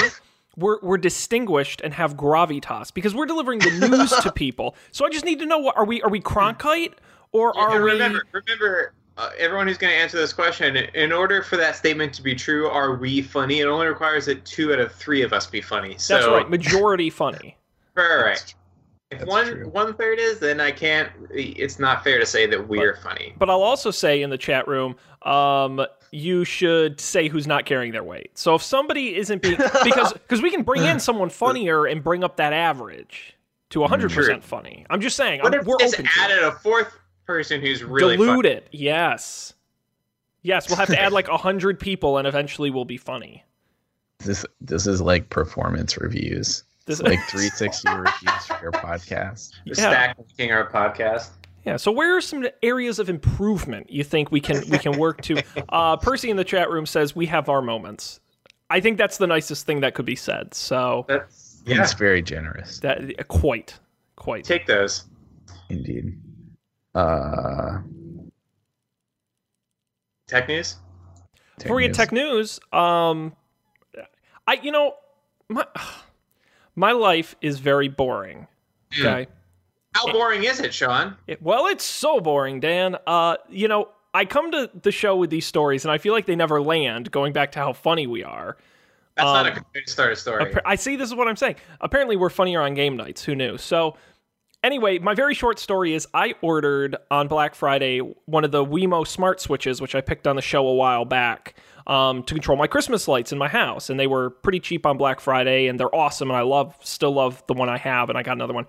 we're 0.58 0.80
we're 0.82 0.98
distinguished 0.98 1.80
and 1.82 1.94
have 1.94 2.18
gravitas 2.18 2.94
because 2.94 3.16
we're 3.16 3.26
delivering 3.28 3.60
the 3.60 3.88
news 3.88 4.12
to 4.12 4.32
people. 4.36 4.76
So 4.92 5.06
I 5.06 5.10
just 5.10 5.24
need 5.24 5.40
to 5.40 5.46
know 5.46 5.60
what 5.60 5.78
are 5.78 5.86
we 5.86 6.02
are 6.02 6.10
we 6.10 6.20
Cronkite 6.20 6.94
or 7.32 7.54
Yeah, 7.56 7.64
are 7.64 7.84
we? 7.84 7.92
remember, 7.92 8.24
remember, 8.32 8.94
uh, 9.18 9.32
everyone 9.38 9.68
who's 9.68 9.78
going 9.78 9.92
to 9.94 10.00
answer 10.00 10.18
this 10.18 10.34
question, 10.34 10.78
in 10.78 11.12
order 11.12 11.42
for 11.42 11.58
that 11.58 11.76
statement 11.76 12.14
to 12.14 12.22
be 12.24 12.34
true, 12.34 12.68
are 12.68 12.96
we 12.96 13.22
funny? 13.22 13.60
It 13.60 13.68
only 13.68 13.88
requires 13.88 14.26
that 14.28 14.46
two 14.46 14.74
out 14.74 14.80
of 14.80 14.92
three 14.94 15.22
of 15.22 15.34
us 15.34 15.46
be 15.46 15.62
funny. 15.62 15.96
So, 15.98 16.16
That's 16.16 16.28
right. 16.28 16.50
Majority 16.50 17.10
funny. 17.10 17.56
Right, 17.96 18.08
right, 18.08 18.26
That's 18.28 18.42
right. 18.44 18.56
If 19.12 19.20
that's 19.20 19.30
one 19.30 19.48
true. 19.48 19.70
one 19.70 19.94
third 19.96 20.20
is, 20.20 20.40
then 20.40 20.62
I 20.62 20.72
can't. 20.72 21.12
It's 21.32 21.80
not 21.80 22.04
fair 22.04 22.20
to 22.20 22.26
say 22.26 22.46
that 22.46 22.68
we're 22.68 22.96
funny. 22.96 23.34
But 23.38 23.50
I'll 23.50 23.64
also 23.64 23.92
say 23.92 24.22
in 24.22 24.30
the 24.30 24.38
chat 24.38 24.68
room, 24.68 24.96
um, 25.24 25.86
you 26.12 26.46
should 26.46 27.02
say 27.02 27.28
who's 27.28 27.48
not 27.48 27.66
carrying 27.66 27.92
their 27.92 28.04
weight. 28.04 28.38
So 28.38 28.56
if 28.56 28.62
somebody 28.62 29.16
isn't 29.18 29.42
being 29.42 29.58
because 29.84 30.14
because 30.14 30.42
we 30.42 30.52
can 30.52 30.62
bring 30.62 30.86
in 30.86 31.00
someone 31.00 31.30
funnier 31.30 31.86
and 31.88 32.04
bring 32.04 32.24
up 32.24 32.38
that 32.38 32.54
average 32.54 33.36
to 33.72 33.80
100% 33.80 34.10
True. 34.10 34.40
funny. 34.42 34.86
I'm 34.90 35.02
just 35.02 35.18
saying. 35.18 35.42
What 35.42 35.54
I'm, 35.56 35.62
if 35.62 35.66
we're 35.66 35.78
just 35.80 35.96
open 35.96 36.06
to 36.06 36.12
it. 36.12 36.24
added 36.24 36.44
a 36.44 36.52
fourth 36.52 36.99
person 37.30 37.62
who's 37.62 37.84
really 37.84 38.18
dilute 38.18 38.46
funny? 38.46 38.50
it. 38.56 38.68
Yes. 38.72 39.54
Yes, 40.42 40.68
we'll 40.68 40.78
have 40.78 40.88
to 40.90 41.00
add 41.00 41.12
like 41.12 41.28
a 41.30 41.38
hundred 41.38 41.80
people, 41.80 42.18
and 42.18 42.28
eventually 42.28 42.72
we'll 42.72 42.86
be 42.86 42.98
funny. 42.98 43.44
This 44.18 44.46
this 44.60 44.88
is 44.88 45.00
like 45.00 45.30
performance 45.30 45.96
reviews. 45.98 46.64
This, 46.86 47.00
is 47.00 47.04
Like 47.04 47.20
360 47.30 47.88
reviews 47.90 48.46
for 48.48 48.60
your 48.64 48.72
podcast. 48.72 49.52
Yeah. 49.64 49.74
Stack 49.76 50.18
making 50.18 50.52
our 50.52 50.68
podcast. 50.68 51.30
yeah. 51.66 51.78
So, 51.78 51.92
where 51.92 52.18
are 52.18 52.22
some 52.22 52.48
areas 52.64 52.98
of 52.98 53.10
improvement 53.10 53.92
you 53.92 54.04
think 54.04 54.32
we 54.32 54.42
can 54.42 54.68
we 54.70 54.80
can 54.80 54.98
work 54.98 55.22
to? 55.24 55.44
Uh, 55.70 55.98
Percy 55.98 56.32
in 56.32 56.38
the 56.38 56.44
chat 56.44 56.72
room 56.72 56.88
says 56.88 57.16
we 57.16 57.28
have 57.28 57.48
our 57.48 57.62
moments. 57.62 58.20
I 58.72 58.80
think 58.80 58.98
that's 58.98 59.18
the 59.18 59.28
nicest 59.28 59.68
thing 59.68 59.82
that 59.82 59.94
could 59.94 60.06
be 60.06 60.16
said. 60.16 60.56
So 60.56 61.06
That's 61.08 61.62
yeah. 61.66 61.84
It's 61.84 61.94
very 61.94 62.24
generous, 62.24 62.80
that 62.80 63.28
quite 63.28 63.78
quite. 64.16 64.46
Take 64.46 64.66
those. 64.66 65.04
indeed. 65.70 66.18
Uh, 66.96 67.80
Tech 70.28 70.48
news. 70.48 70.76
Tech 71.58 71.64
Before 71.66 71.76
we 71.76 71.88
get 71.88 71.96
tech 71.96 72.12
news, 72.12 72.60
um, 72.72 73.36
I 74.48 74.54
you 74.62 74.72
know 74.72 74.94
my 75.50 75.66
my 76.76 76.92
life 76.92 77.36
is 77.42 77.60
very 77.60 77.88
boring. 77.88 78.48
Hmm. 78.94 79.06
Okay. 79.06 79.28
How 79.96 80.12
boring 80.12 80.44
is 80.44 80.60
it, 80.60 80.74
Sean? 80.74 81.16
It- 81.28 81.42
well, 81.42 81.66
it's 81.68 81.84
so 81.84 82.20
boring, 82.20 82.60
Dan. 82.60 82.96
Uh, 83.08 83.38
you 83.50 83.68
know, 83.68 83.90
I 84.14 84.26
come 84.26 84.52
to 84.52 84.70
the 84.84 84.92
show 84.92 85.16
with 85.16 85.32
these 85.32 85.48
stories, 85.48 85.84
and 85.84 85.92
I 85.92 85.98
feel 85.98 86.14
like 86.14 86.28
they 86.28 86.36
never 86.36 86.62
land. 86.62 87.12
Going 87.12 87.34
back 87.34 87.52
to 87.54 87.60
how 87.60 87.74
funny 87.74 88.06
we 88.08 88.24
are. 88.24 88.56
That's 89.16 89.26
not 89.26 89.48
a 89.48 89.54
Um, 89.58 89.66
good 89.74 89.90
start 89.90 90.18
story. 90.18 90.44
Appa- 90.46 90.62
I 90.66 90.76
see. 90.76 90.96
This 90.96 91.10
is 91.10 91.16
what 91.16 91.28
I'm 91.28 91.36
saying. 91.36 91.56
Apparently, 91.82 92.16
we're 92.16 92.30
funnier 92.30 92.62
on 92.62 92.76
game 92.76 92.96
nights. 92.96 93.24
Who 93.26 93.36
knew? 93.36 93.58
So, 93.58 93.98
anyway, 94.64 95.00
my 95.00 95.14
very 95.14 95.34
short 95.34 95.60
story 95.60 95.94
is 95.94 96.08
I 96.14 96.36
ordered 96.42 96.96
on 97.12 97.28
Black 97.28 97.56
Friday 97.56 98.00
one 98.26 98.44
of 98.44 98.52
the 98.52 98.64
Wemo 98.64 99.06
smart 99.08 99.40
switches, 99.40 99.82
which 99.82 99.96
I 99.96 100.02
picked 100.02 100.28
on 100.28 100.36
the 100.36 100.42
show 100.42 100.68
a 100.68 100.74
while 100.74 101.06
back, 101.06 101.56
um, 101.88 102.24
to 102.24 102.34
control 102.34 102.58
my 102.58 102.68
Christmas 102.68 103.08
lights 103.08 103.32
in 103.32 103.38
my 103.38 103.48
house, 103.48 103.90
and 103.90 104.00
they 104.00 104.08
were 104.08 104.30
pretty 104.30 104.60
cheap 104.60 104.86
on 104.86 104.98
Black 104.98 105.20
Friday, 105.20 105.68
and 105.68 105.80
they're 105.80 105.94
awesome, 105.94 106.30
and 106.30 106.38
I 106.38 106.42
love, 106.42 106.76
still 106.82 107.12
love 107.12 107.44
the 107.48 107.54
one 107.54 107.70
I 107.70 107.78
have, 107.78 108.10
and 108.10 108.18
I 108.18 108.24
got 108.24 108.34
another 108.34 108.54
one. 108.54 108.68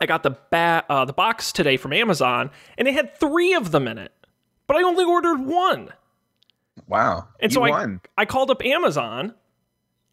I 0.00 0.06
got 0.06 0.22
the 0.22 0.36
ba- 0.50 0.84
uh, 0.88 1.04
the 1.04 1.12
box 1.12 1.50
today 1.50 1.76
from 1.76 1.92
Amazon, 1.92 2.50
and 2.76 2.86
it 2.86 2.94
had 2.94 3.16
three 3.18 3.54
of 3.54 3.70
them 3.70 3.88
in 3.88 3.98
it, 3.98 4.12
but 4.66 4.76
I 4.76 4.82
only 4.82 5.04
ordered 5.04 5.40
one. 5.40 5.92
Wow. 6.86 7.28
And 7.40 7.50
you 7.50 7.54
so 7.54 7.64
I. 7.64 7.98
I 8.16 8.24
called 8.24 8.50
up 8.50 8.64
Amazon 8.64 9.34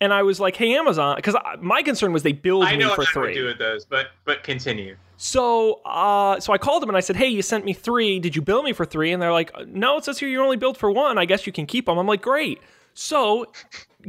and 0.06 0.14
I 0.14 0.24
was 0.24 0.40
like, 0.40 0.56
"Hey, 0.56 0.74
Amazon," 0.76 1.18
because 1.18 1.36
my 1.60 1.82
concern 1.82 2.14
was 2.14 2.24
they 2.24 2.32
billed 2.32 2.64
me 2.64 2.82
for 2.84 2.90
what 2.90 3.00
I 3.08 3.12
three. 3.12 3.34
do 3.34 3.46
with 3.46 3.58
those, 3.60 3.84
but 3.86 4.08
but 4.24 4.44
continue. 4.44 4.96
So, 5.18 5.82
uh, 5.86 6.40
so 6.40 6.54
I 6.54 6.58
called 6.58 6.82
them 6.82 6.90
and 6.90 6.98
I 6.98 7.02
said, 7.02 7.16
"Hey, 7.16 7.28
you 7.28 7.42
sent 7.42 7.66
me 7.66 7.74
three. 7.74 8.20
Did 8.20 8.36
you 8.36 8.42
bill 8.42 8.64
me 8.64 8.72
for 8.74 8.86
three? 8.86 9.12
And 9.12 9.22
they're 9.22 9.34
like, 9.34 9.52
"No, 9.68 9.98
it 9.98 10.06
says 10.06 10.20
here 10.20 10.30
you 10.30 10.42
only 10.42 10.58
billed 10.58 10.78
for 10.78 10.90
one. 10.92 11.18
I 11.18 11.26
guess 11.26 11.46
you 11.46 11.52
can 11.54 11.66
keep 11.66 11.86
them." 11.88 11.98
I'm 11.98 12.08
like, 12.08 12.22
"Great." 12.22 12.60
So, 12.94 13.52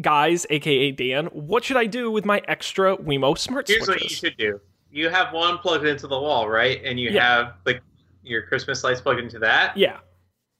guys, 0.00 0.46
aka 0.50 0.92
Dan, 0.92 1.26
what 1.26 1.64
should 1.64 1.76
I 1.76 1.86
do 1.86 2.10
with 2.10 2.24
my 2.24 2.40
extra 2.46 2.96
Wemo 2.96 3.36
smart 3.36 3.66
Here's 3.68 3.88
what 3.88 4.00
you 4.02 4.08
should 4.08 4.36
do. 4.36 4.60
You 4.92 5.08
have 5.08 5.32
one 5.32 5.58
plugged 5.58 5.86
into 5.86 6.06
the 6.06 6.18
wall, 6.18 6.48
right? 6.48 6.80
And 6.84 6.98
you 7.00 7.10
Yeah. 7.10 7.22
have 7.26 7.54
like 7.66 7.82
your 8.22 8.42
Christmas 8.42 8.82
lights 8.84 9.00
plugged 9.00 9.20
into 9.20 9.38
that. 9.40 9.76
Yeah, 9.76 9.98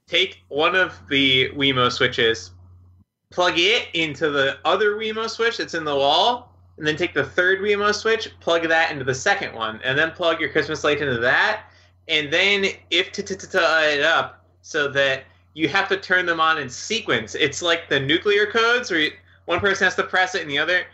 Take 0.07 0.43
one 0.47 0.73
of 0.75 0.97
the 1.09 1.49
Wemo 1.51 1.91
switches, 1.91 2.51
plug 3.37 3.59
it 3.59 3.87
into 3.93 4.31
the 4.31 4.57
other 4.65 4.95
Wemo 4.95 5.29
switch 5.29 5.57
that's 5.57 5.75
in 5.75 5.83
the 5.83 5.95
wall, 5.95 6.51
and 6.77 6.87
then 6.87 6.95
take 6.95 7.13
the 7.13 7.23
third 7.23 7.59
Wemo 7.59 7.93
switch, 7.93 8.31
plug 8.39 8.67
that 8.67 8.91
into 8.91 9.03
the 9.03 9.13
second 9.13 9.53
one, 9.53 9.79
and 9.83 9.95
then 9.95 10.09
plug 10.09 10.41
your 10.41 10.49
Christmas 10.49 10.83
light 10.83 11.01
into 11.01 11.19
that, 11.19 11.65
and 12.07 12.33
then 12.33 12.65
if 12.89 13.11
to 13.11 13.21
it 13.93 14.01
up 14.01 14.43
so 14.63 14.87
that 14.87 15.25
you 15.53 15.67
have 15.67 15.87
to 15.87 15.97
turn 15.97 16.25
them 16.25 16.39
on 16.39 16.57
in 16.57 16.67
sequence. 16.67 17.35
It's 17.35 17.61
like 17.61 17.89
the 17.89 17.99
nuclear 17.99 18.47
codes 18.47 18.89
where 18.89 19.01
you, 19.01 19.11
one 19.45 19.59
person 19.59 19.85
has 19.85 19.93
to 19.97 20.03
press 20.03 20.33
it 20.33 20.41
and 20.41 20.49
the 20.49 20.57
other. 20.57 20.87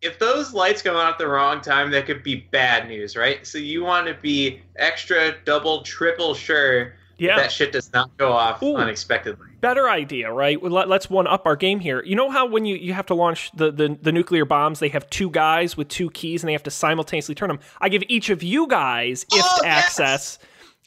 If 0.00 0.18
those 0.18 0.54
lights 0.54 0.80
go 0.80 0.96
on 0.96 1.06
at 1.12 1.18
the 1.18 1.28
wrong 1.28 1.60
time, 1.60 1.90
that 1.90 2.06
could 2.06 2.22
be 2.22 2.36
bad 2.36 2.88
news, 2.88 3.16
right? 3.16 3.46
So 3.46 3.58
you 3.58 3.84
want 3.84 4.06
to 4.06 4.14
be 4.14 4.62
extra, 4.76 5.34
double, 5.44 5.82
triple 5.82 6.32
sure 6.32 6.94
yeah. 7.18 7.36
that 7.36 7.52
shit 7.52 7.72
does 7.72 7.92
not 7.92 8.16
go 8.16 8.32
off 8.32 8.62
Ooh. 8.62 8.76
unexpectedly. 8.76 9.48
Better 9.66 9.90
idea, 9.90 10.30
right? 10.30 10.62
Let, 10.62 10.88
let's 10.88 11.10
one 11.10 11.26
up 11.26 11.44
our 11.44 11.56
game 11.56 11.80
here. 11.80 12.00
You 12.04 12.14
know 12.14 12.30
how 12.30 12.46
when 12.46 12.64
you, 12.64 12.76
you 12.76 12.92
have 12.92 13.06
to 13.06 13.14
launch 13.14 13.50
the, 13.52 13.72
the, 13.72 13.98
the 14.00 14.12
nuclear 14.12 14.44
bombs, 14.44 14.78
they 14.78 14.90
have 14.90 15.10
two 15.10 15.28
guys 15.28 15.76
with 15.76 15.88
two 15.88 16.08
keys 16.10 16.42
and 16.42 16.48
they 16.48 16.52
have 16.52 16.62
to 16.62 16.70
simultaneously 16.70 17.34
turn 17.34 17.48
them. 17.48 17.58
I 17.80 17.88
give 17.88 18.04
each 18.08 18.30
of 18.30 18.44
you 18.44 18.68
guys 18.68 19.24
if 19.32 19.44
Oh, 19.44 19.60
yes! 19.64 19.88
access, 19.98 20.38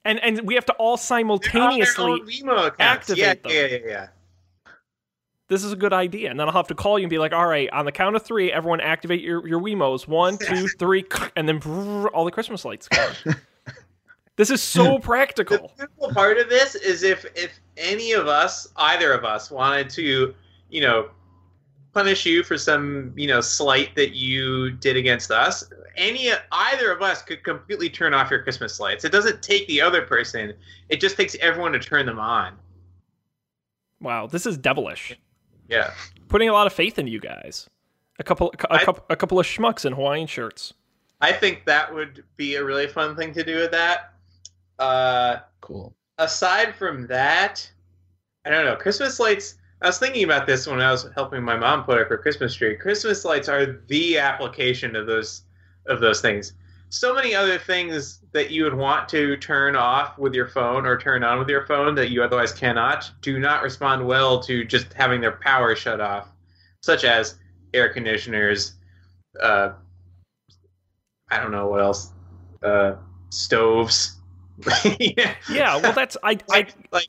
and, 0.05 0.17
and 0.23 0.47
we 0.47 0.55
have 0.55 0.65
to 0.67 0.73
all 0.73 0.95
They're 0.95 1.17
on 1.61 1.77
their 1.77 1.85
simultaneously. 1.87 2.03
own 2.05 2.25
Wemo 2.25 2.67
accounts. 2.67 2.75
activate 2.79 3.19
yeah, 3.19 3.33
them. 3.33 3.51
Yeah, 3.51 3.65
yeah, 3.65 3.77
yeah. 3.85 4.07
This 5.49 5.63
is 5.63 5.73
a 5.73 5.75
good 5.75 5.93
idea. 5.93 6.29
And 6.31 6.39
then 6.39 6.47
I'll 6.47 6.53
have 6.53 6.67
to 6.67 6.75
call 6.75 6.99
you 6.99 7.03
and 7.03 7.09
be 7.09 7.17
like, 7.17 7.33
all 7.33 7.47
right, 7.47 7.69
on 7.71 7.83
the 7.83 7.91
count 7.91 8.15
of 8.15 8.21
three, 8.21 8.51
everyone 8.51 8.79
activate 8.81 9.21
your, 9.21 9.45
your 9.45 9.59
Wemos. 9.59 10.07
One, 10.07 10.37
two, 10.37 10.67
three, 10.79 11.03
and 11.35 11.49
then 11.49 11.59
brrr, 11.59 12.07
all 12.13 12.23
the 12.23 12.31
Christmas 12.31 12.63
lights 12.63 12.87
go. 12.87 13.11
this 14.39 14.49
is 14.49 14.63
so 14.63 14.97
practical. 15.11 15.73
The 15.75 15.85
beautiful 15.85 16.13
part 16.13 16.37
of 16.37 16.47
this 16.47 16.73
is 16.73 17.03
if 17.03 17.25
if 17.35 17.59
any 17.75 18.13
of 18.13 18.27
us, 18.27 18.69
either 18.77 19.11
of 19.11 19.25
us, 19.25 19.51
wanted 19.51 19.89
to, 19.91 20.33
you 20.69 20.81
know, 20.81 21.09
punish 21.93 22.25
you 22.25 22.41
for 22.43 22.57
some, 22.57 23.11
you 23.17 23.27
know, 23.27 23.41
slight 23.41 23.93
that 23.97 24.15
you 24.15 24.71
did 24.71 24.95
against 24.95 25.29
us, 25.29 25.69
any 25.97 26.31
either 26.53 26.89
of 26.89 27.01
us 27.01 27.21
could 27.21 27.43
completely 27.43 27.89
turn 27.89 28.13
off 28.13 28.31
your 28.31 28.41
Christmas 28.41 28.79
lights. 28.79 29.03
It 29.03 29.11
doesn't 29.11 29.43
take 29.43 29.67
the 29.67 29.81
other 29.81 30.03
person; 30.03 30.53
it 30.87 31.01
just 31.01 31.17
takes 31.17 31.35
everyone 31.41 31.73
to 31.73 31.79
turn 31.79 32.05
them 32.05 32.17
on. 32.17 32.53
Wow, 33.99 34.27
this 34.27 34.45
is 34.45 34.57
devilish. 34.57 35.19
Yeah. 35.67 35.91
Putting 36.29 36.47
a 36.47 36.53
lot 36.53 36.65
of 36.65 36.71
faith 36.71 36.97
in 36.97 37.07
you 37.07 37.19
guys. 37.19 37.69
A 38.19 38.23
couple, 38.23 38.53
a, 38.57 38.73
I- 38.73 38.83
couple, 38.85 39.03
a 39.09 39.17
couple 39.17 39.37
of 39.37 39.45
schmucks 39.45 39.83
in 39.83 39.91
Hawaiian 39.91 40.27
shirts. 40.27 40.73
I 41.19 41.33
think 41.33 41.65
that 41.65 41.93
would 41.93 42.23
be 42.37 42.55
a 42.55 42.63
really 42.63 42.87
fun 42.87 43.17
thing 43.17 43.33
to 43.33 43.43
do 43.43 43.57
with 43.57 43.71
that. 43.71 44.13
Uh, 44.79 45.39
Cool. 45.61 45.93
aside 46.17 46.73
from 46.75 47.05
that, 47.07 47.69
I 48.45 48.49
don't 48.49 48.65
know. 48.65 48.75
Christmas 48.75 49.19
lights. 49.19 49.55
I 49.81 49.87
was 49.87 49.99
thinking 49.99 50.23
about 50.23 50.45
this 50.47 50.67
when 50.67 50.81
I 50.81 50.91
was 50.91 51.07
helping 51.15 51.43
my 51.43 51.57
mom 51.57 51.83
put 51.83 52.01
up 52.01 52.09
her 52.09 52.17
Christmas 52.17 52.53
tree. 52.55 52.75
Christmas 52.75 53.23
lights 53.23 53.47
are 53.47 53.83
the 53.87 54.17
application 54.17 54.95
of 54.95 55.05
those 55.05 55.43
of 55.87 56.01
those 56.01 56.21
things. 56.21 56.53
So 56.89 57.13
many 57.13 57.35
other 57.35 57.57
things 57.59 58.21
that 58.33 58.49
you 58.51 58.63
would 58.63 58.73
want 58.73 59.07
to 59.09 59.37
turn 59.37 59.75
off 59.75 60.17
with 60.17 60.33
your 60.33 60.47
phone 60.47 60.85
or 60.85 60.97
turn 60.97 61.23
on 61.23 61.37
with 61.39 61.47
your 61.47 61.65
phone 61.67 61.93
that 61.95 62.09
you 62.09 62.23
otherwise 62.23 62.51
cannot 62.51 63.11
do 63.21 63.39
not 63.39 63.61
respond 63.63 64.05
well 64.05 64.39
to 64.43 64.65
just 64.65 64.91
having 64.93 65.21
their 65.21 65.33
power 65.33 65.75
shut 65.75 66.01
off, 66.01 66.29
such 66.81 67.03
as 67.03 67.35
air 67.73 67.89
conditioners. 67.93 68.73
Uh, 69.41 69.73
I 71.29 71.39
don't 71.39 71.51
know 71.51 71.67
what 71.67 71.79
else. 71.81 72.11
Uh, 72.63 72.95
stoves. 73.29 74.18
yeah. 74.99 75.35
Yeah, 75.51 75.77
well, 75.77 75.93
that's 75.93 76.17
I, 76.23 76.31
I, 76.31 76.37
like 76.49 76.73
like 76.91 77.07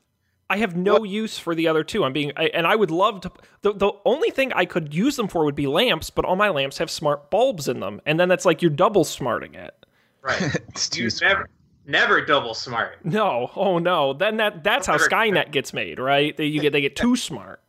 I 0.49 0.57
have 0.57 0.75
no 0.75 1.03
use 1.03 1.37
for 1.37 1.55
the 1.55 1.67
other 1.67 1.83
two. 1.83 2.03
I'm 2.03 2.11
being, 2.13 2.33
I, 2.35 2.45
and 2.47 2.67
I 2.67 2.75
would 2.75 2.91
love 2.91 3.21
to. 3.21 3.31
The, 3.61 3.73
the 3.73 3.91
only 4.05 4.31
thing 4.31 4.51
I 4.53 4.65
could 4.65 4.93
use 4.93 5.15
them 5.15 5.27
for 5.29 5.45
would 5.45 5.55
be 5.55 5.67
lamps, 5.67 6.09
but 6.09 6.25
all 6.25 6.35
my 6.35 6.49
lamps 6.49 6.77
have 6.79 6.91
smart 6.91 7.29
bulbs 7.31 7.67
in 7.69 7.79
them, 7.79 8.01
and 8.05 8.19
then 8.19 8.27
that's 8.29 8.43
like 8.45 8.61
you're 8.61 8.71
double 8.71 9.03
smarting 9.05 9.53
it. 9.55 9.73
right. 10.21 10.41
it's 10.69 10.89
too 10.89 11.03
You 11.03 11.09
smart. 11.09 11.31
never 11.31 11.49
never 11.85 12.25
double 12.25 12.53
smart. 12.53 13.03
No, 13.05 13.49
oh 13.55 13.77
no, 13.79 14.13
then 14.13 14.37
that 14.37 14.63
that's 14.63 14.87
how 14.87 14.97
Skynet 14.97 15.51
gets 15.51 15.73
made, 15.73 15.99
right? 15.99 16.35
They, 16.35 16.45
you 16.45 16.59
get 16.61 16.73
they 16.73 16.81
get 16.81 16.95
too 16.95 17.15
smart. 17.15 17.59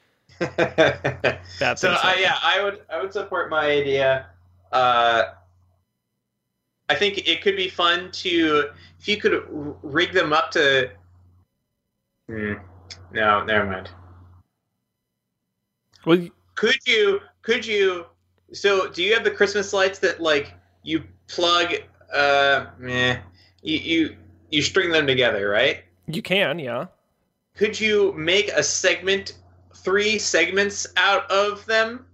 Bad 0.38 1.40
so 1.78 1.88
things 1.88 2.00
uh, 2.02 2.14
yeah, 2.18 2.36
I 2.42 2.62
would 2.62 2.80
I 2.88 3.02
would 3.02 3.12
support 3.12 3.50
my 3.50 3.66
idea. 3.66 4.26
Uh, 4.72 5.24
I 6.90 6.94
think 6.96 7.28
it 7.28 7.40
could 7.40 7.54
be 7.56 7.68
fun 7.68 8.10
to 8.12 8.70
if 8.98 9.06
you 9.06 9.16
could 9.16 9.44
rig 9.82 10.12
them 10.12 10.32
up 10.32 10.50
to. 10.50 10.90
Hmm. 12.28 12.54
no, 13.12 13.44
never 13.44 13.64
mind. 13.64 13.90
Well, 16.04 16.28
Could 16.56 16.78
you? 16.86 17.20
Could 17.42 17.64
you? 17.64 18.06
So, 18.52 18.88
do 18.88 19.04
you 19.04 19.14
have 19.14 19.22
the 19.22 19.30
Christmas 19.30 19.72
lights 19.72 20.00
that 20.00 20.20
like 20.20 20.54
you 20.82 21.04
plug? 21.28 21.74
Uh, 22.12 22.66
meh, 22.78 23.18
you 23.62 23.78
you 23.78 24.16
you 24.50 24.62
string 24.62 24.90
them 24.90 25.06
together, 25.06 25.48
right? 25.48 25.84
you 26.08 26.22
can, 26.22 26.58
yeah. 26.58 26.86
could 27.54 27.78
you 27.78 28.12
make 28.14 28.48
a 28.48 28.62
segment 28.64 29.38
three 29.76 30.18
segments 30.18 30.86
out 30.96 31.30
of 31.30 31.64
them 31.66 32.04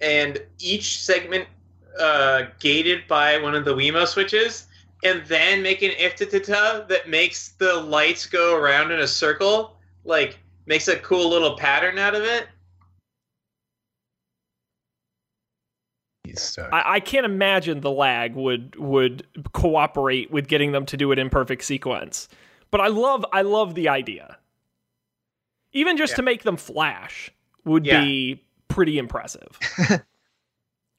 and 0.00 0.42
each 0.58 1.00
segment 1.00 1.46
uh, 1.98 2.42
gated 2.58 3.06
by 3.08 3.38
one 3.38 3.54
of 3.54 3.64
the 3.64 3.74
Wemo 3.74 4.06
switches 4.06 4.66
and 5.02 5.24
then 5.26 5.62
make 5.62 5.82
an 5.82 5.92
iftitata 5.92 6.86
that 6.88 7.08
makes 7.08 7.50
the 7.50 7.74
lights 7.74 8.26
go 8.26 8.56
around 8.56 8.90
in 8.92 9.00
a 9.00 9.08
circle 9.08 9.76
like 10.04 10.38
makes 10.66 10.88
a 10.88 10.96
cool 10.98 11.28
little 11.28 11.56
pattern 11.56 11.98
out 11.98 12.14
of 12.14 12.22
it 12.22 12.46
I, 16.72 16.94
I 16.96 17.00
can't 17.00 17.24
imagine 17.26 17.80
the 17.80 17.90
lag 17.90 18.34
would 18.34 18.76
would 18.76 19.26
cooperate 19.52 20.30
with 20.30 20.48
getting 20.48 20.72
them 20.72 20.86
to 20.86 20.96
do 20.96 21.12
it 21.12 21.18
in 21.18 21.30
perfect 21.30 21.64
sequence. 21.64 22.28
But 22.70 22.80
I 22.80 22.88
love 22.88 23.24
I 23.32 23.42
love 23.42 23.74
the 23.74 23.88
idea. 23.88 24.38
Even 25.72 25.96
just 25.96 26.12
Yeah. 26.12 26.16
to 26.16 26.22
make 26.22 26.42
them 26.42 26.56
flash 26.56 27.30
would 27.64 27.86
Yeah. 27.86 28.00
be 28.00 28.44
pretty 28.68 28.98
impressive. 28.98 29.58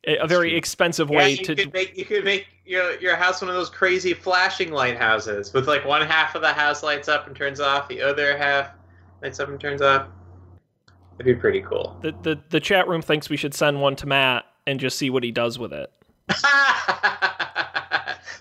a, 0.07 0.17
a 0.17 0.27
very 0.27 0.49
true. 0.49 0.57
expensive 0.57 1.09
yeah, 1.09 1.17
way 1.17 1.31
you 1.31 1.45
to 1.45 1.55
could 1.55 1.73
make 1.73 1.97
you 1.97 2.05
could 2.05 2.23
make 2.23 2.47
your 2.65 2.99
your 2.99 3.15
house 3.15 3.41
one 3.41 3.49
of 3.49 3.55
those 3.55 3.69
crazy 3.69 4.13
flashing 4.13 4.71
lighthouses 4.71 5.53
with 5.53 5.67
like 5.67 5.85
one 5.85 6.01
half 6.01 6.35
of 6.35 6.41
the 6.41 6.53
house 6.53 6.83
lights 6.83 7.07
up 7.07 7.27
and 7.27 7.35
turns 7.35 7.59
off 7.59 7.87
the 7.87 8.01
other 8.01 8.37
half 8.37 8.71
lights 9.21 9.39
up 9.39 9.49
and 9.49 9.59
turns 9.59 9.81
off 9.81 10.07
that'd 11.17 11.25
be 11.25 11.39
pretty 11.39 11.61
cool 11.61 11.97
the, 12.01 12.11
the 12.23 12.39
the 12.49 12.59
chat 12.59 12.87
room 12.87 13.01
thinks 13.01 13.29
we 13.29 13.37
should 13.37 13.53
send 13.53 13.79
one 13.79 13.95
to 13.95 14.05
Matt 14.05 14.45
and 14.67 14.79
just 14.79 14.97
see 14.97 15.09
what 15.09 15.23
he 15.23 15.31
does 15.31 15.57
with 15.59 15.73
it. 15.73 15.91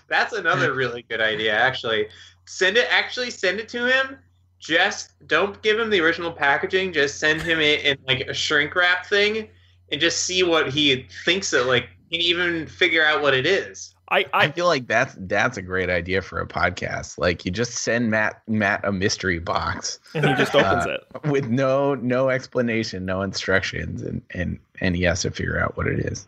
That's 0.07 0.33
another 0.33 0.73
really 0.75 1.05
good 1.09 1.21
idea, 1.21 1.53
actually. 1.53 2.07
Send 2.45 2.77
it, 2.77 2.87
actually, 2.89 3.29
send 3.31 3.59
it 3.59 3.69
to 3.69 3.85
him, 3.85 4.17
just 4.59 5.13
don't 5.27 5.61
give 5.61 5.79
him 5.79 5.89
the 5.89 5.99
original 5.99 6.31
packaging. 6.31 6.93
Just 6.93 7.19
send 7.19 7.41
him 7.41 7.59
it 7.59 7.83
in 7.83 7.97
like 8.07 8.21
a 8.21 8.33
shrink 8.33 8.75
wrap 8.75 9.05
thing, 9.05 9.49
and 9.91 9.99
just 10.01 10.25
see 10.25 10.43
what 10.43 10.69
he 10.71 11.05
thinks 11.25 11.53
it 11.53 11.65
like. 11.65 11.87
Can 12.11 12.19
even 12.19 12.67
figure 12.67 13.05
out 13.05 13.21
what 13.21 13.33
it 13.33 13.45
is. 13.45 13.95
I, 14.09 14.25
I 14.33 14.47
I 14.47 14.51
feel 14.51 14.65
like 14.65 14.85
that's 14.85 15.15
that's 15.19 15.55
a 15.55 15.61
great 15.61 15.89
idea 15.89 16.21
for 16.21 16.41
a 16.41 16.45
podcast. 16.45 17.17
Like 17.17 17.45
you 17.45 17.51
just 17.51 17.71
send 17.75 18.11
Matt 18.11 18.41
Matt 18.49 18.83
a 18.83 18.91
mystery 18.91 19.39
box 19.39 19.97
and 20.13 20.25
he 20.25 20.33
just 20.33 20.53
opens 20.53 20.85
Uh, 20.87 20.97
it. 21.23 21.29
with 21.31 21.47
no 21.47 21.95
no 21.95 22.29
explanation, 22.29 23.05
no 23.05 23.21
instructions, 23.21 24.01
and 24.01 24.21
and 24.31 24.59
and 24.81 24.97
he 24.97 25.03
has 25.03 25.21
to 25.21 25.31
figure 25.31 25.57
out 25.57 25.77
what 25.77 25.87
it 25.87 25.99
is. 25.99 26.27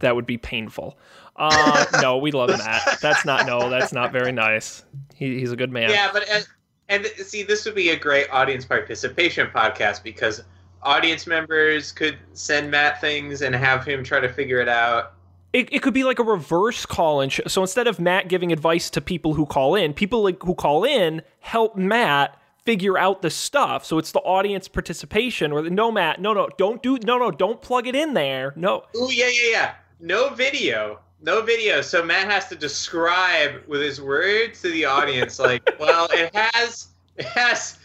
That 0.00 0.16
would 0.16 0.26
be 0.26 0.36
painful. 0.36 0.98
Uh, 1.36 1.86
no, 2.02 2.18
we 2.18 2.30
love 2.30 2.50
Matt. 2.50 2.98
That's 3.00 3.24
not 3.24 3.46
no. 3.46 3.70
That's 3.70 3.92
not 3.92 4.12
very 4.12 4.32
nice. 4.32 4.84
He, 5.14 5.38
he's 5.38 5.50
a 5.50 5.56
good 5.56 5.70
man. 5.72 5.88
Yeah, 5.88 6.10
but 6.12 6.28
and, 6.28 6.46
and 6.90 7.06
see, 7.24 7.42
this 7.42 7.64
would 7.64 7.74
be 7.74 7.88
a 7.90 7.96
great 7.96 8.28
audience 8.30 8.64
participation 8.66 9.46
podcast 9.46 10.02
because 10.02 10.44
audience 10.84 11.26
members 11.26 11.92
could 11.92 12.18
send 12.32 12.70
Matt 12.70 13.00
things 13.00 13.42
and 13.42 13.54
have 13.54 13.84
him 13.84 14.04
try 14.04 14.20
to 14.20 14.28
figure 14.28 14.60
it 14.60 14.68
out. 14.68 15.14
It, 15.52 15.72
it 15.72 15.82
could 15.82 15.94
be 15.94 16.04
like 16.04 16.18
a 16.18 16.24
reverse 16.24 16.84
call 16.84 17.20
in. 17.20 17.30
Sh- 17.30 17.40
so 17.46 17.62
instead 17.62 17.86
of 17.86 18.00
Matt 18.00 18.28
giving 18.28 18.52
advice 18.52 18.90
to 18.90 19.00
people 19.00 19.34
who 19.34 19.46
call 19.46 19.74
in, 19.74 19.94
people 19.94 20.22
like 20.22 20.42
who 20.42 20.54
call 20.54 20.84
in 20.84 21.22
help 21.40 21.76
Matt 21.76 22.38
figure 22.64 22.98
out 22.98 23.22
the 23.22 23.30
stuff. 23.30 23.84
So 23.84 23.98
it's 23.98 24.12
the 24.12 24.20
audience 24.20 24.68
participation. 24.68 25.52
Or 25.52 25.62
the, 25.62 25.70
no, 25.70 25.92
Matt, 25.92 26.20
no, 26.20 26.32
no, 26.32 26.48
don't 26.58 26.82
do, 26.82 26.98
no, 27.04 27.18
no, 27.18 27.30
don't 27.30 27.62
plug 27.62 27.86
it 27.86 27.94
in 27.94 28.14
there. 28.14 28.52
No, 28.56 28.84
Oh 28.96 29.10
yeah, 29.10 29.26
yeah, 29.26 29.50
yeah. 29.50 29.74
No 30.00 30.30
video. 30.30 31.00
No 31.22 31.40
video. 31.40 31.80
So 31.80 32.04
Matt 32.04 32.30
has 32.30 32.48
to 32.48 32.56
describe 32.56 33.62
with 33.66 33.80
his 33.80 34.00
words 34.00 34.60
to 34.62 34.70
the 34.70 34.84
audience, 34.84 35.38
like, 35.38 35.62
well, 35.78 36.08
it 36.10 36.34
has 36.34 36.88
it 37.16 37.26
has 37.26 37.78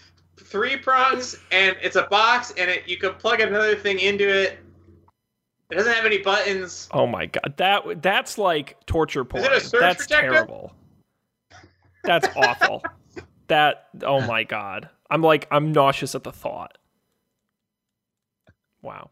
three 0.49 0.75
prongs 0.77 1.35
and 1.51 1.75
it's 1.81 1.95
a 1.95 2.03
box 2.03 2.53
and 2.57 2.69
it 2.69 2.87
you 2.87 2.97
can 2.97 3.13
plug 3.13 3.39
another 3.39 3.75
thing 3.75 3.99
into 3.99 4.27
it. 4.27 4.59
It 5.69 5.75
doesn't 5.75 5.93
have 5.93 6.05
any 6.05 6.17
buttons. 6.17 6.89
Oh 6.91 7.05
my 7.05 7.27
god, 7.27 7.53
that 7.57 8.01
that's 8.01 8.37
like 8.37 8.83
torture 8.87 9.23
porn. 9.23 9.43
it 9.43 9.51
a 9.51 9.59
surge 9.59 9.81
that's 9.81 10.07
protector? 10.07 10.31
terrible. 10.31 10.73
That's 12.03 12.27
awful. 12.35 12.83
that 13.47 13.87
oh 14.03 14.21
my 14.21 14.43
god, 14.43 14.89
I'm 15.09 15.21
like 15.21 15.47
I'm 15.51 15.71
nauseous 15.71 16.15
at 16.15 16.23
the 16.23 16.31
thought. 16.31 16.77
Wow. 18.81 19.11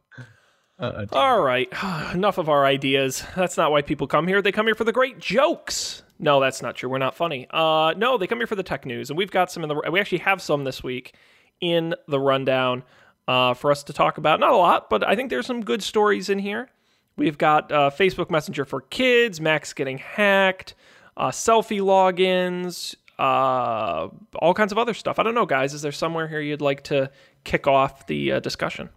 Uh, 0.80 1.06
All 1.12 1.42
right, 1.42 1.70
enough 2.14 2.38
of 2.38 2.50
our 2.50 2.66
ideas. 2.66 3.24
That's 3.36 3.58
not 3.58 3.72
why 3.72 3.82
people 3.84 4.08
come 4.08 4.28
here. 4.28 4.42
They 4.42 4.52
come 4.52 4.66
here 4.66 4.76
for 4.76 4.84
the 4.84 4.92
great 4.92 5.20
jokes. 5.20 6.04
No, 6.20 6.40
that's 6.40 6.62
not 6.62 6.76
true. 6.76 6.90
We're 6.90 6.98
not 6.98 7.16
funny. 7.16 7.48
Uh, 7.50 7.94
no, 7.96 8.18
they 8.18 8.28
come 8.28 8.40
here 8.40 8.48
for 8.48 8.56
the 8.56 8.64
tech 8.64 8.86
news, 8.86 9.10
and 9.10 9.18
we've 9.18 9.32
got 9.32 9.52
some 9.52 9.64
in 9.64 9.70
the. 9.70 9.76
We 9.92 10.00
actually 10.00 10.20
have 10.20 10.42
some 10.42 10.64
this 10.64 10.84
week 10.84 11.16
in 11.62 11.94
the 12.08 12.20
rundown 12.20 12.84
uh, 13.28 13.54
for 13.54 13.72
us 13.72 13.84
to 13.84 13.94
talk 13.94 14.18
about. 14.18 14.40
Not 14.40 14.52
a 14.52 14.58
lot, 14.58 14.90
but 14.90 15.08
I 15.08 15.16
think 15.16 15.30
there's 15.30 15.46
some 15.46 15.62
good 15.62 15.84
stories 15.84 16.30
in 16.30 16.40
here. 16.40 16.70
We've 17.18 17.38
got 17.38 17.72
uh, 17.72 17.90
Facebook 17.90 18.30
Messenger 18.30 18.66
for 18.66 18.82
kids, 18.82 19.42
Macs 19.42 19.74
getting 19.74 19.98
hacked, 19.98 20.76
uh, 21.16 21.30
selfie 21.30 21.82
logins, 21.82 22.96
uh, 23.20 24.10
all 24.36 24.54
kinds 24.54 24.72
of 24.72 24.78
other 24.78 24.94
stuff. 24.94 25.18
I 25.18 25.24
don't 25.24 25.34
know, 25.36 25.46
guys. 25.46 25.74
Is 25.74 25.82
there 25.82 25.92
somewhere 25.92 26.28
here 26.28 26.42
you'd 26.42 26.62
like 26.62 26.84
to 26.86 27.10
kick 27.44 27.66
off 27.66 28.06
the 28.08 28.34
uh, 28.34 28.40
discussion? 28.40 28.90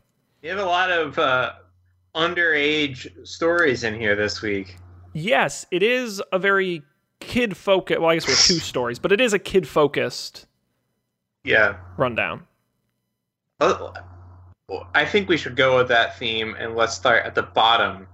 You 0.43 0.51
have 0.51 0.59
a 0.59 0.65
lot 0.65 0.91
of 0.91 1.19
uh, 1.19 1.53
underage 2.15 3.27
stories 3.27 3.85
in 3.85 3.99
here 3.99 4.15
this 4.17 4.43
week. 4.43 4.77
Yes, 5.13 5.67
it 5.71 5.83
is 5.83 6.23
a 6.33 6.39
very 6.39 6.83
kid 7.21 7.57
focused. 7.57 8.01
Well, 8.01 8.11
I 8.11 8.15
guess 8.15 8.27
we 8.27 8.33
have 8.35 8.43
two 8.43 8.55
stories, 8.59 8.99
but 8.99 9.13
it 9.13 9.21
is 9.21 9.33
a 9.33 9.39
kid 9.39 9.67
focused 9.69 10.47
Yeah. 11.45 11.77
rundown. 11.97 12.47
Uh, 13.61 13.93
well, 14.69 14.89
I 14.95 15.05
think 15.05 15.29
we 15.29 15.37
should 15.37 15.57
go 15.57 15.77
with 15.77 15.89
that 15.89 16.19
theme 16.19 16.55
and 16.59 16.75
let's 16.75 16.95
start 16.95 17.25
at 17.27 17.35
the 17.35 17.43
bottom. 17.43 18.07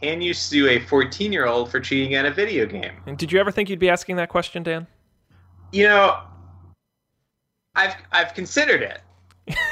Can 0.00 0.20
you 0.20 0.34
sue 0.34 0.68
a 0.68 0.80
14 0.80 1.32
year 1.32 1.46
old 1.46 1.70
for 1.70 1.80
cheating 1.80 2.14
at 2.14 2.26
a 2.26 2.30
video 2.30 2.66
game? 2.66 2.92
And 3.06 3.16
did 3.16 3.32
you 3.32 3.40
ever 3.40 3.50
think 3.50 3.70
you'd 3.70 3.78
be 3.78 3.88
asking 3.88 4.16
that 4.16 4.28
question, 4.28 4.62
Dan? 4.62 4.86
You 5.72 5.88
know, 5.88 6.20
I've 7.74 7.94
I've 8.12 8.34
considered 8.34 8.82
it. 8.82 9.00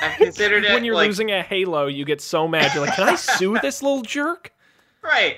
I've 0.01 0.16
considered 0.18 0.64
it 0.64 0.73
when 0.73 0.85
you're 0.85 0.94
like, 0.94 1.07
losing 1.09 1.31
a 1.31 1.42
Halo, 1.42 1.87
you 1.87 2.05
get 2.05 2.20
so 2.20 2.49
mad. 2.49 2.73
You're 2.75 2.87
like, 2.87 2.94
"Can 2.97 3.09
I 3.09 3.14
sue 3.14 3.59
this 3.61 3.83
little 3.83 4.03
jerk?" 4.03 4.53
right. 5.03 5.37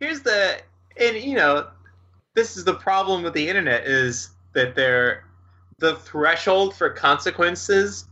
Here's 0.00 0.20
the 0.20 0.58
and 0.98 1.16
you 1.16 1.34
know, 1.36 1.66
this 2.38 2.56
is 2.56 2.64
the 2.64 2.74
problem 2.74 3.24
with 3.24 3.34
the 3.34 3.48
internet 3.48 3.84
is 3.84 4.30
that 4.52 4.76
they're 4.76 5.24
the 5.78 5.96
threshold 5.96 6.76
for 6.76 6.88
consequences. 6.88 8.04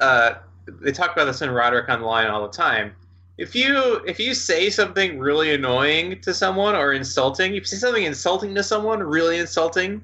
Uh, 0.00 0.36
they 0.66 0.90
talk 0.90 1.12
about 1.12 1.26
this 1.26 1.42
in 1.42 1.50
Roderick 1.50 1.90
on 1.90 2.00
the 2.00 2.06
Line 2.06 2.28
all 2.28 2.42
the 2.42 2.56
time. 2.56 2.94
If 3.36 3.54
you 3.54 3.96
if 4.06 4.18
you 4.18 4.32
say 4.32 4.70
something 4.70 5.18
really 5.18 5.52
annoying 5.54 6.20
to 6.22 6.32
someone 6.32 6.74
or 6.74 6.94
insulting, 6.94 7.52
if 7.56 7.60
you 7.60 7.64
say 7.66 7.76
something 7.76 8.04
insulting 8.04 8.54
to 8.54 8.62
someone, 8.62 9.00
really 9.02 9.38
insulting, 9.38 10.02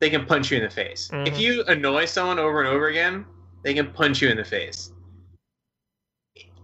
they 0.00 0.10
can 0.10 0.26
punch 0.26 0.50
you 0.50 0.58
in 0.58 0.62
the 0.62 0.70
face. 0.70 1.08
Mhm. 1.10 1.26
If 1.26 1.40
you 1.40 1.64
annoy 1.64 2.04
someone 2.04 2.38
over 2.38 2.60
and 2.60 2.68
over 2.68 2.88
again, 2.88 3.24
they 3.62 3.72
can 3.72 3.90
punch 3.90 4.20
you 4.20 4.28
in 4.28 4.36
the 4.36 4.44
face. 4.44 4.92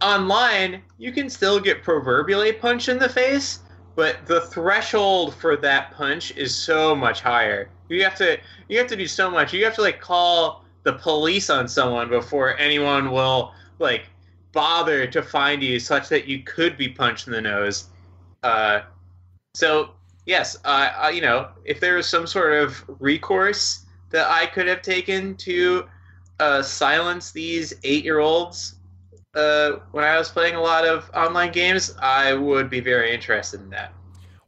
Online, 0.03 0.83
you 0.99 1.11
can 1.11 1.31
still 1.31 1.59
get 1.59 1.83
proverbially 1.83 2.53
punched 2.53 2.91
in 2.91 2.99
the 2.99 3.09
face, 3.09 3.61
but 3.95 4.25
the 4.27 4.43
threshold 4.43 5.35
for 5.35 5.57
that 5.57 5.93
punch 5.93 6.33
is 6.37 6.55
so 6.55 6.95
much 6.95 7.21
higher. 7.21 7.69
You 7.89 8.03
have 8.05 8.17
to 8.17 8.39
you 8.69 8.79
have 8.79 8.87
to 8.89 8.97
do 8.97 9.07
so 9.07 9.31
much. 9.31 9.53
You 9.53 9.65
have 9.65 9.75
to 9.75 9.83
like 9.83 10.01
call 10.01 10.65
the 10.83 10.95
police 10.95 11.51
on 11.51 11.69
someone 11.69 12.09
before 12.09 12.57
anyone 12.59 13.11
will 13.11 13.53
like 13.79 14.07
bother 14.53 15.07
to 15.07 15.23
find 15.23 15.63
you 15.63 15.79
such 15.79 16.09
that 16.09 16.27
you 16.27 16.43
could 16.43 16.77
be 16.77 16.89
punched 16.89 17.27
in 17.27 17.33
the 17.33 17.41
nose. 17.41 17.89
Uh, 18.43 18.81
so 19.55 19.91
yes, 20.27 20.57
uh, 20.65 21.11
you 21.13 21.21
know, 21.21 21.49
if 21.65 21.81
there 21.81 21.97
was 21.97 22.07
some 22.07 22.27
sort 22.27 22.55
of 22.55 22.83
recourse 23.01 23.87
that 24.11 24.29
I 24.31 24.47
could 24.47 24.67
have 24.67 24.83
taken 24.83 25.37
to 25.37 25.89
uh, 26.41 26.63
silence 26.63 27.31
these 27.31 27.75
eight-year-olds 27.85 28.77
uh, 29.35 29.73
when 29.93 30.05
I 30.05 30.19
was 30.19 30.29
playing 30.29 30.55
a 30.55 30.61
lot 30.61 30.87
of 30.87 31.11
online 31.15 31.53
games, 31.53 31.95
I 32.01 32.35
would 32.35 32.69
be 32.71 32.81
very 32.81 33.13
interested 33.15 33.61
in 33.61 33.71
that. 33.71 33.93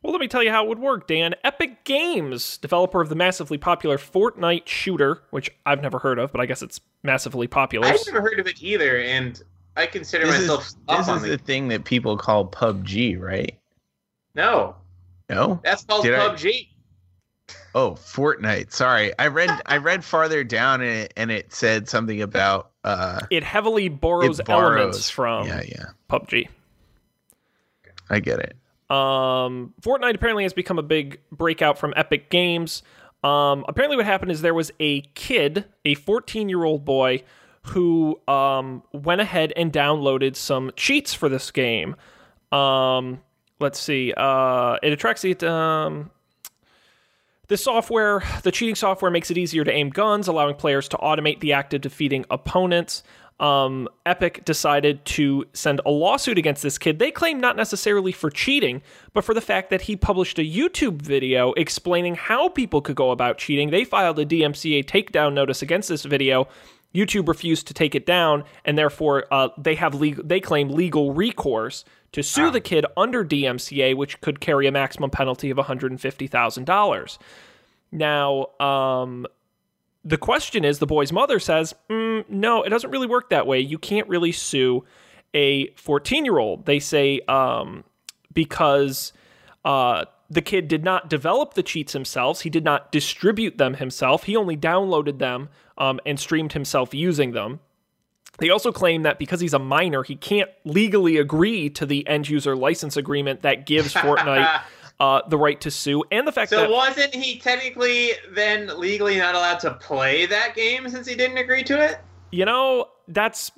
Well, 0.03 0.13
let 0.13 0.21
me 0.21 0.29
tell 0.29 0.43
you 0.43 0.51
how 0.51 0.65
it 0.65 0.69
would 0.69 0.81
work, 0.81 1.07
Dan. 1.09 1.35
Epic 1.45 1.85
Games, 1.85 2.59
developer 2.59 3.01
of 3.01 3.09
the 3.09 3.15
massively 3.15 3.57
popular 3.57 3.97
Fortnite 3.97 4.67
shooter, 4.67 5.23
which 5.31 5.51
I've 5.65 5.81
never 5.81 5.99
heard 5.99 6.19
of, 6.19 6.31
but 6.31 6.43
I 6.43 6.47
guess 6.47 6.61
it's 6.61 6.79
massively 7.03 7.47
popular. 7.47 7.87
I've 7.87 8.05
never 8.07 8.21
heard 8.21 8.39
of 8.39 8.47
it 8.47 8.63
either, 8.63 8.99
and 9.01 9.43
I 9.79 9.87
consider 9.87 10.27
This 10.27 10.41
myself 10.43 10.67
is, 10.67 10.77
this 10.87 11.09
on 11.09 11.17
is 11.17 11.23
the. 11.23 11.29
the 11.31 11.39
thing 11.39 11.69
that 11.69 11.85
people 11.85 12.19
call 12.19 12.47
PUBG, 12.47 13.19
right? 13.19 13.59
No, 14.35 14.77
No. 15.31 15.61
that's 15.65 15.85
called 15.85 16.05
Did 16.05 16.15
I- 16.17 16.29
PUBG. 16.29 16.69
Oh, 17.75 17.93
Fortnite. 17.93 18.73
Sorry, 18.73 19.13
I 19.19 19.27
read 19.29 19.51
I 19.67 19.79
read 19.79 20.05
farther 20.05 20.45
down 20.45 20.81
and 20.83 20.91
it, 21.05 21.15
and 21.17 21.31
it 21.31 21.53
said 21.53 21.89
something 21.89 22.21
about 22.23 22.71
uh 22.85 23.21
it 23.31 23.43
heavily 23.43 23.89
borrows, 23.89 24.39
it 24.39 24.47
borrows 24.47 24.77
elements 24.77 25.11
from 25.11 25.47
yeah 25.47 25.63
yeah 25.67 25.87
PUBG. 26.11 26.49
I 28.11 28.21
get 28.21 28.39
it. 28.39 28.57
Um, 28.91 29.73
Fortnite 29.81 30.15
apparently 30.15 30.43
has 30.43 30.53
become 30.53 30.79
a 30.79 30.83
big 30.83 31.21
breakout 31.33 31.79
from 31.79 31.95
Epic 31.97 32.31
Games. 32.31 32.83
Um, 33.23 33.65
apparently, 33.67 33.97
what 33.97 34.07
happened 34.07 34.31
is 34.31 34.43
there 34.43 34.55
was 34.55 34.71
a 34.79 35.01
kid, 35.15 35.65
a 35.85 35.95
14 35.95 36.49
year 36.49 36.63
old 36.65 36.85
boy, 36.85 37.23
who 37.69 38.21
um, 38.29 38.83
went 38.93 39.21
ahead 39.23 39.53
and 39.57 39.73
downloaded 39.73 40.37
some 40.37 40.71
cheats 40.77 41.15
for 41.15 41.31
this 41.31 41.51
game. 41.51 41.97
Um, 42.53 43.23
let's 43.59 43.81
see. 43.81 44.13
Uh, 44.15 44.77
it 44.83 44.93
attracts 44.93 45.25
it. 45.25 45.43
Um, 45.43 46.11
the 47.49 47.57
software, 47.57 48.23
the 48.43 48.51
cheating 48.51 48.75
software, 48.75 49.11
makes 49.11 49.31
it 49.31 49.39
easier 49.39 49.65
to 49.65 49.73
aim 49.73 49.91
guns, 49.91 50.29
allowing 50.29 50.55
players 50.55 50.89
to 50.89 50.97
automate 50.97 51.41
the 51.41 51.53
act 51.53 51.75
of 51.75 51.81
defeating 51.81 52.25
opponents. 52.31 53.03
Um, 53.41 53.89
Epic 54.07 54.45
decided 54.45 55.05
to 55.07 55.45
send 55.53 55.81
a 55.85 55.91
lawsuit 55.91 56.39
against 56.39 56.63
this 56.63 56.79
kid. 56.79 56.99
They 57.01 57.11
claim 57.11 57.41
not 57.41 57.57
necessarily 57.57 58.13
for 58.13 58.31
cheating, 58.31 58.81
but 59.13 59.25
for 59.25 59.35
the 59.35 59.41
fact 59.41 59.71
that 59.71 59.83
he 59.83 59.97
published 59.97 60.39
a 60.39 60.43
YouTube 60.43 61.03
video 61.03 61.53
explaining 61.55 62.15
how 62.15 62.49
people 62.49 62.81
could 62.81 62.97
go 62.97 63.11
about 63.11 63.39
cheating. 63.39 63.71
They 63.71 63.85
filed 63.85 64.19
a 64.21 64.27
DMCA 64.27 64.85
takedown 64.85 65.35
notice 65.35 65.63
against 65.63 65.89
this 65.89 66.05
video. 66.05 66.47
YouTube 66.95 67.27
refused 67.27 67.67
to 67.67 67.75
take 67.75 67.97
it 67.97 68.07
down, 68.07 68.45
and 68.65 68.79
therefore 68.79 69.25
uh, 69.33 69.49
they 69.59 69.75
have 69.75 69.95
legal. 69.95 70.23
They 70.25 70.39
claim 70.39 70.69
legal 70.69 71.13
recourse 71.13 71.85
to 72.15 72.23
sue 72.23 72.51
the 72.51 72.61
kid 72.61 72.87
under 72.97 73.25
DMCA, 73.25 73.97
which 73.97 74.21
could 74.21 74.41
carry 74.41 74.67
a 74.67 74.73
maximum 74.73 75.11
penalty 75.11 75.51
of 75.51 75.57
one 75.57 75.67
hundred 75.67 75.91
and 75.91 76.01
fifty 76.01 76.27
thousand 76.27 76.65
dollars. 76.65 77.19
Now, 77.91 78.47
um, 78.61 79.27
the 80.05 80.17
question 80.17 80.65
is 80.65 80.79
the 80.79 80.87
boy's 80.87 81.13
mother 81.13 81.39
says, 81.39 81.75
mm, 81.91 82.25
no, 82.29 82.63
it 82.63 82.69
doesn't 82.69 82.91
really 82.91 83.07
work 83.07 83.31
that 83.31 83.47
way. 83.47 83.61
You 83.61 83.79
can't 83.79 84.09
really 84.09 84.33
sue 84.33 84.85
a 85.33 85.69
14 85.75 86.25
year 86.25 86.39
old. 86.39 86.67
They 86.67 86.79
say 86.79 87.21
um, 87.27 87.85
because 88.33 89.13
uh, 89.65 90.05
the 90.31 90.43
kid 90.43 90.69
did 90.69 90.85
not 90.85 91.09
develop 91.09 91.55
the 91.55 91.63
cheats 91.63 91.95
himself. 91.95 92.43
He 92.43 92.51
did 92.51 92.65
not 92.65 92.93
distribute 92.93 93.59
them 93.59 93.75
himself. 93.75 94.25
He 94.25 94.37
only 94.37 94.57
downloaded 94.57 95.19
them 95.19 95.49
um, 95.79 95.99
and 96.05 96.21
streamed 96.21 96.53
himself 96.53 96.95
using 96.95 97.33
them. 97.33 97.61
They 98.39 98.51
also 98.51 98.73
claim 98.73 99.03
that 99.03 99.19
because 99.19 99.41
he's 99.41 99.55
a 99.55 99.59
minor, 99.59 100.03
he 100.03 100.17
can't 100.17 100.51
legally 100.65 101.19
agree 101.19 101.71
to 101.71 101.87
the 101.87 102.07
end 102.09 102.29
user 102.29 102.57
license 102.57 102.97
agreement 102.97 103.43
that 103.43 103.67
gives 103.67 103.95
Fortnite 103.95 104.63
uh, 105.01 105.23
the 105.29 105.39
right 105.39 105.61
to 105.61 105.71
sue, 105.71 106.05
and 106.11 106.27
the 106.27 106.33
fact 106.33 106.51
So 106.51 106.63
that 106.63 106.71
wasn't 106.71 107.15
he 107.15 107.39
technically 107.39 108.13
then 108.31 108.79
legally 108.79 109.19
not 109.19 109.35
allowed 109.35 109.61
to 109.61 109.73
play 109.75 110.27
that 110.27 110.55
game 110.55 110.89
since 110.89 111.07
he 111.07 111.15
didn't 111.15 111.39
agree 111.39 111.63
to 111.65 111.83
it? 111.83 111.99
you 112.35 112.45
know 112.45 112.89
that's 113.07 113.53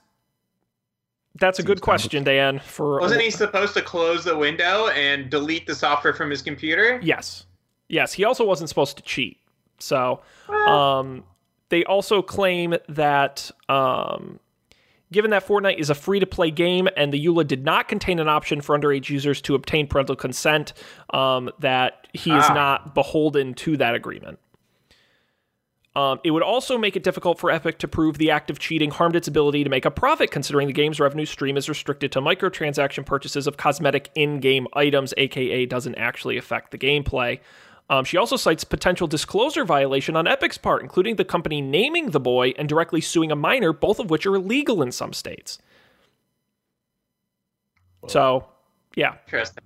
that's 1.38 1.58
a 1.58 1.62
good 1.62 1.80
question, 1.80 2.24
Dan. 2.24 2.60
For 2.60 2.98
Wasn't 3.00 3.20
he 3.20 3.30
supposed 3.30 3.74
to 3.74 3.82
close 3.82 4.24
the 4.24 4.36
window 4.36 4.88
and 4.88 5.28
delete 5.28 5.66
the 5.66 5.74
software 5.74 6.14
from 6.14 6.30
his 6.30 6.40
computer? 6.40 6.98
Yes. 7.02 7.44
Yes. 7.88 8.14
He 8.14 8.24
also 8.24 8.44
wasn't 8.44 8.70
supposed 8.70 8.96
to 8.96 9.02
cheat. 9.02 9.38
So, 9.78 10.22
Well, 10.48 10.68
um, 10.68 11.24
they 11.68 11.84
also 11.84 12.22
claim 12.22 12.76
that, 12.88 13.50
um, 13.68 14.40
given 15.12 15.30
that 15.30 15.46
Fortnite 15.46 15.78
is 15.78 15.90
a 15.90 15.94
free 15.94 16.20
to 16.20 16.26
play 16.26 16.50
game 16.50 16.88
and 16.96 17.12
the 17.12 17.24
EULA 17.24 17.46
did 17.46 17.64
not 17.64 17.88
contain 17.88 18.18
an 18.18 18.28
option 18.28 18.60
for 18.60 18.78
underage 18.78 19.08
users 19.08 19.40
to 19.42 19.54
obtain 19.54 19.86
parental 19.86 20.16
consent, 20.16 20.72
um, 21.10 21.50
that 21.60 22.06
he 22.12 22.30
is 22.30 22.44
Ah. 22.48 22.54
not 22.54 22.94
beholden 22.94 23.54
to 23.54 23.76
that 23.76 23.94
agreement. 23.94 24.38
Um, 25.94 26.20
it 26.24 26.30
would 26.30 26.42
also 26.42 26.76
make 26.76 26.94
it 26.94 27.02
difficult 27.02 27.38
for 27.38 27.50
Epic 27.50 27.78
to 27.78 27.88
prove 27.88 28.18
the 28.18 28.30
act 28.30 28.50
of 28.50 28.58
cheating 28.58 28.90
harmed 28.90 29.16
its 29.16 29.28
ability 29.28 29.64
to 29.64 29.70
make 29.70 29.86
a 29.86 29.90
profit, 29.90 30.30
considering 30.30 30.66
the 30.66 30.74
game's 30.74 31.00
revenue 31.00 31.24
stream 31.24 31.56
is 31.56 31.70
restricted 31.70 32.12
to 32.12 32.20
microtransaction 32.20 33.06
purchases 33.06 33.46
of 33.46 33.56
cosmetic 33.56 34.10
in 34.14 34.38
game 34.38 34.66
items, 34.74 35.14
aka 35.16 35.64
doesn't 35.64 35.94
actually 35.94 36.36
affect 36.36 36.70
the 36.70 36.76
gameplay. 36.76 37.38
Um, 37.88 38.04
she 38.04 38.16
also 38.16 38.36
cites 38.36 38.64
potential 38.64 39.06
disclosure 39.06 39.64
violation 39.64 40.16
on 40.16 40.26
Epic's 40.26 40.58
part, 40.58 40.82
including 40.82 41.16
the 41.16 41.24
company 41.24 41.60
naming 41.60 42.10
the 42.10 42.18
boy 42.18 42.52
and 42.58 42.68
directly 42.68 43.00
suing 43.00 43.30
a 43.30 43.36
minor, 43.36 43.72
both 43.72 44.00
of 44.00 44.10
which 44.10 44.26
are 44.26 44.34
illegal 44.34 44.82
in 44.82 44.90
some 44.90 45.12
states. 45.12 45.58
So, 48.08 48.46
yeah. 48.96 49.14
Interesting. 49.26 49.62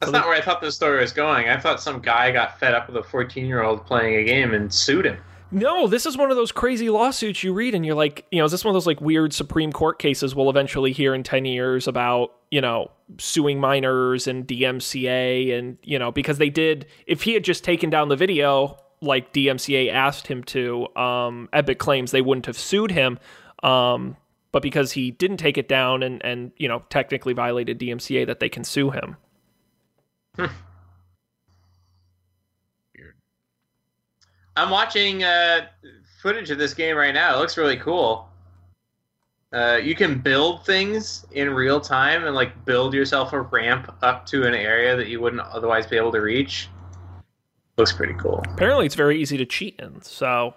That's 0.00 0.12
So 0.12 0.18
not 0.18 0.26
where 0.26 0.36
I 0.36 0.40
thought 0.40 0.60
the 0.60 0.72
story 0.72 1.00
was 1.00 1.12
going. 1.12 1.48
I 1.48 1.58
thought 1.58 1.80
some 1.80 2.00
guy 2.00 2.30
got 2.30 2.58
fed 2.58 2.74
up 2.74 2.86
with 2.88 2.96
a 2.96 3.02
14 3.02 3.46
year 3.46 3.62
old 3.62 3.84
playing 3.86 4.16
a 4.16 4.24
game 4.24 4.54
and 4.54 4.72
sued 4.72 5.06
him. 5.06 5.18
No, 5.52 5.88
this 5.88 6.06
is 6.06 6.16
one 6.16 6.30
of 6.30 6.36
those 6.36 6.52
crazy 6.52 6.90
lawsuits 6.90 7.42
you 7.42 7.52
read 7.52 7.74
and 7.74 7.84
you're 7.84 7.96
like, 7.96 8.24
you 8.30 8.38
know, 8.38 8.44
is 8.44 8.52
this 8.52 8.64
one 8.64 8.70
of 8.70 8.74
those 8.74 8.86
like 8.86 9.00
weird 9.00 9.32
Supreme 9.32 9.72
Court 9.72 9.98
cases 9.98 10.34
we'll 10.34 10.48
eventually 10.48 10.92
hear 10.92 11.12
in 11.12 11.22
10 11.24 11.44
years 11.44 11.88
about, 11.88 12.32
you 12.50 12.60
know, 12.60 12.90
suing 13.18 13.58
minors 13.58 14.28
and 14.28 14.46
DMCA 14.46 15.58
and, 15.58 15.76
you 15.82 15.98
know, 15.98 16.12
because 16.12 16.38
they 16.38 16.50
did, 16.50 16.86
if 17.06 17.22
he 17.22 17.34
had 17.34 17.42
just 17.42 17.64
taken 17.64 17.90
down 17.90 18.08
the 18.08 18.16
video 18.16 18.78
like 19.02 19.32
DMCA 19.32 19.92
asked 19.92 20.28
him 20.28 20.44
to, 20.44 20.86
um, 20.96 21.48
Epic 21.52 21.78
claims 21.78 22.12
they 22.12 22.22
wouldn't 22.22 22.46
have 22.46 22.58
sued 22.58 22.92
him. 22.92 23.18
Um, 23.62 24.16
but 24.52 24.62
because 24.62 24.92
he 24.92 25.10
didn't 25.10 25.38
take 25.38 25.58
it 25.58 25.68
down 25.68 26.02
and, 26.02 26.24
and, 26.24 26.52
you 26.56 26.68
know, 26.68 26.82
technically 26.90 27.32
violated 27.32 27.78
DMCA 27.78 28.26
that 28.26 28.40
they 28.40 28.48
can 28.48 28.62
sue 28.62 28.90
him. 28.90 29.16
I'm 34.60 34.68
watching 34.68 35.24
uh, 35.24 35.68
footage 36.20 36.50
of 36.50 36.58
this 36.58 36.74
game 36.74 36.94
right 36.94 37.14
now. 37.14 37.34
It 37.34 37.38
looks 37.38 37.56
really 37.56 37.78
cool. 37.78 38.28
Uh, 39.54 39.80
you 39.82 39.94
can 39.94 40.18
build 40.18 40.66
things 40.66 41.24
in 41.32 41.48
real 41.48 41.80
time 41.80 42.26
and 42.26 42.34
like 42.34 42.66
build 42.66 42.92
yourself 42.92 43.32
a 43.32 43.40
ramp 43.40 43.90
up 44.02 44.26
to 44.26 44.46
an 44.46 44.54
area 44.54 44.94
that 44.96 45.08
you 45.08 45.18
wouldn't 45.18 45.40
otherwise 45.40 45.86
be 45.86 45.96
able 45.96 46.12
to 46.12 46.20
reach. 46.20 46.68
Looks 47.78 47.92
pretty 47.94 48.12
cool. 48.14 48.44
Apparently 48.52 48.84
it's 48.84 48.94
very 48.94 49.18
easy 49.18 49.38
to 49.38 49.46
cheat 49.46 49.80
in. 49.80 50.02
So, 50.02 50.54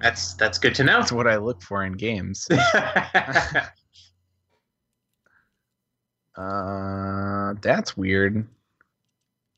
That's 0.00 0.34
that's 0.34 0.58
good 0.58 0.74
to 0.74 0.84
know. 0.84 0.98
That's 0.98 1.10
what 1.10 1.26
I 1.26 1.36
look 1.36 1.62
for 1.62 1.82
in 1.82 1.94
games. 1.94 2.46
Uh, 6.36 7.52
that's 7.60 7.98
weird. 7.98 8.46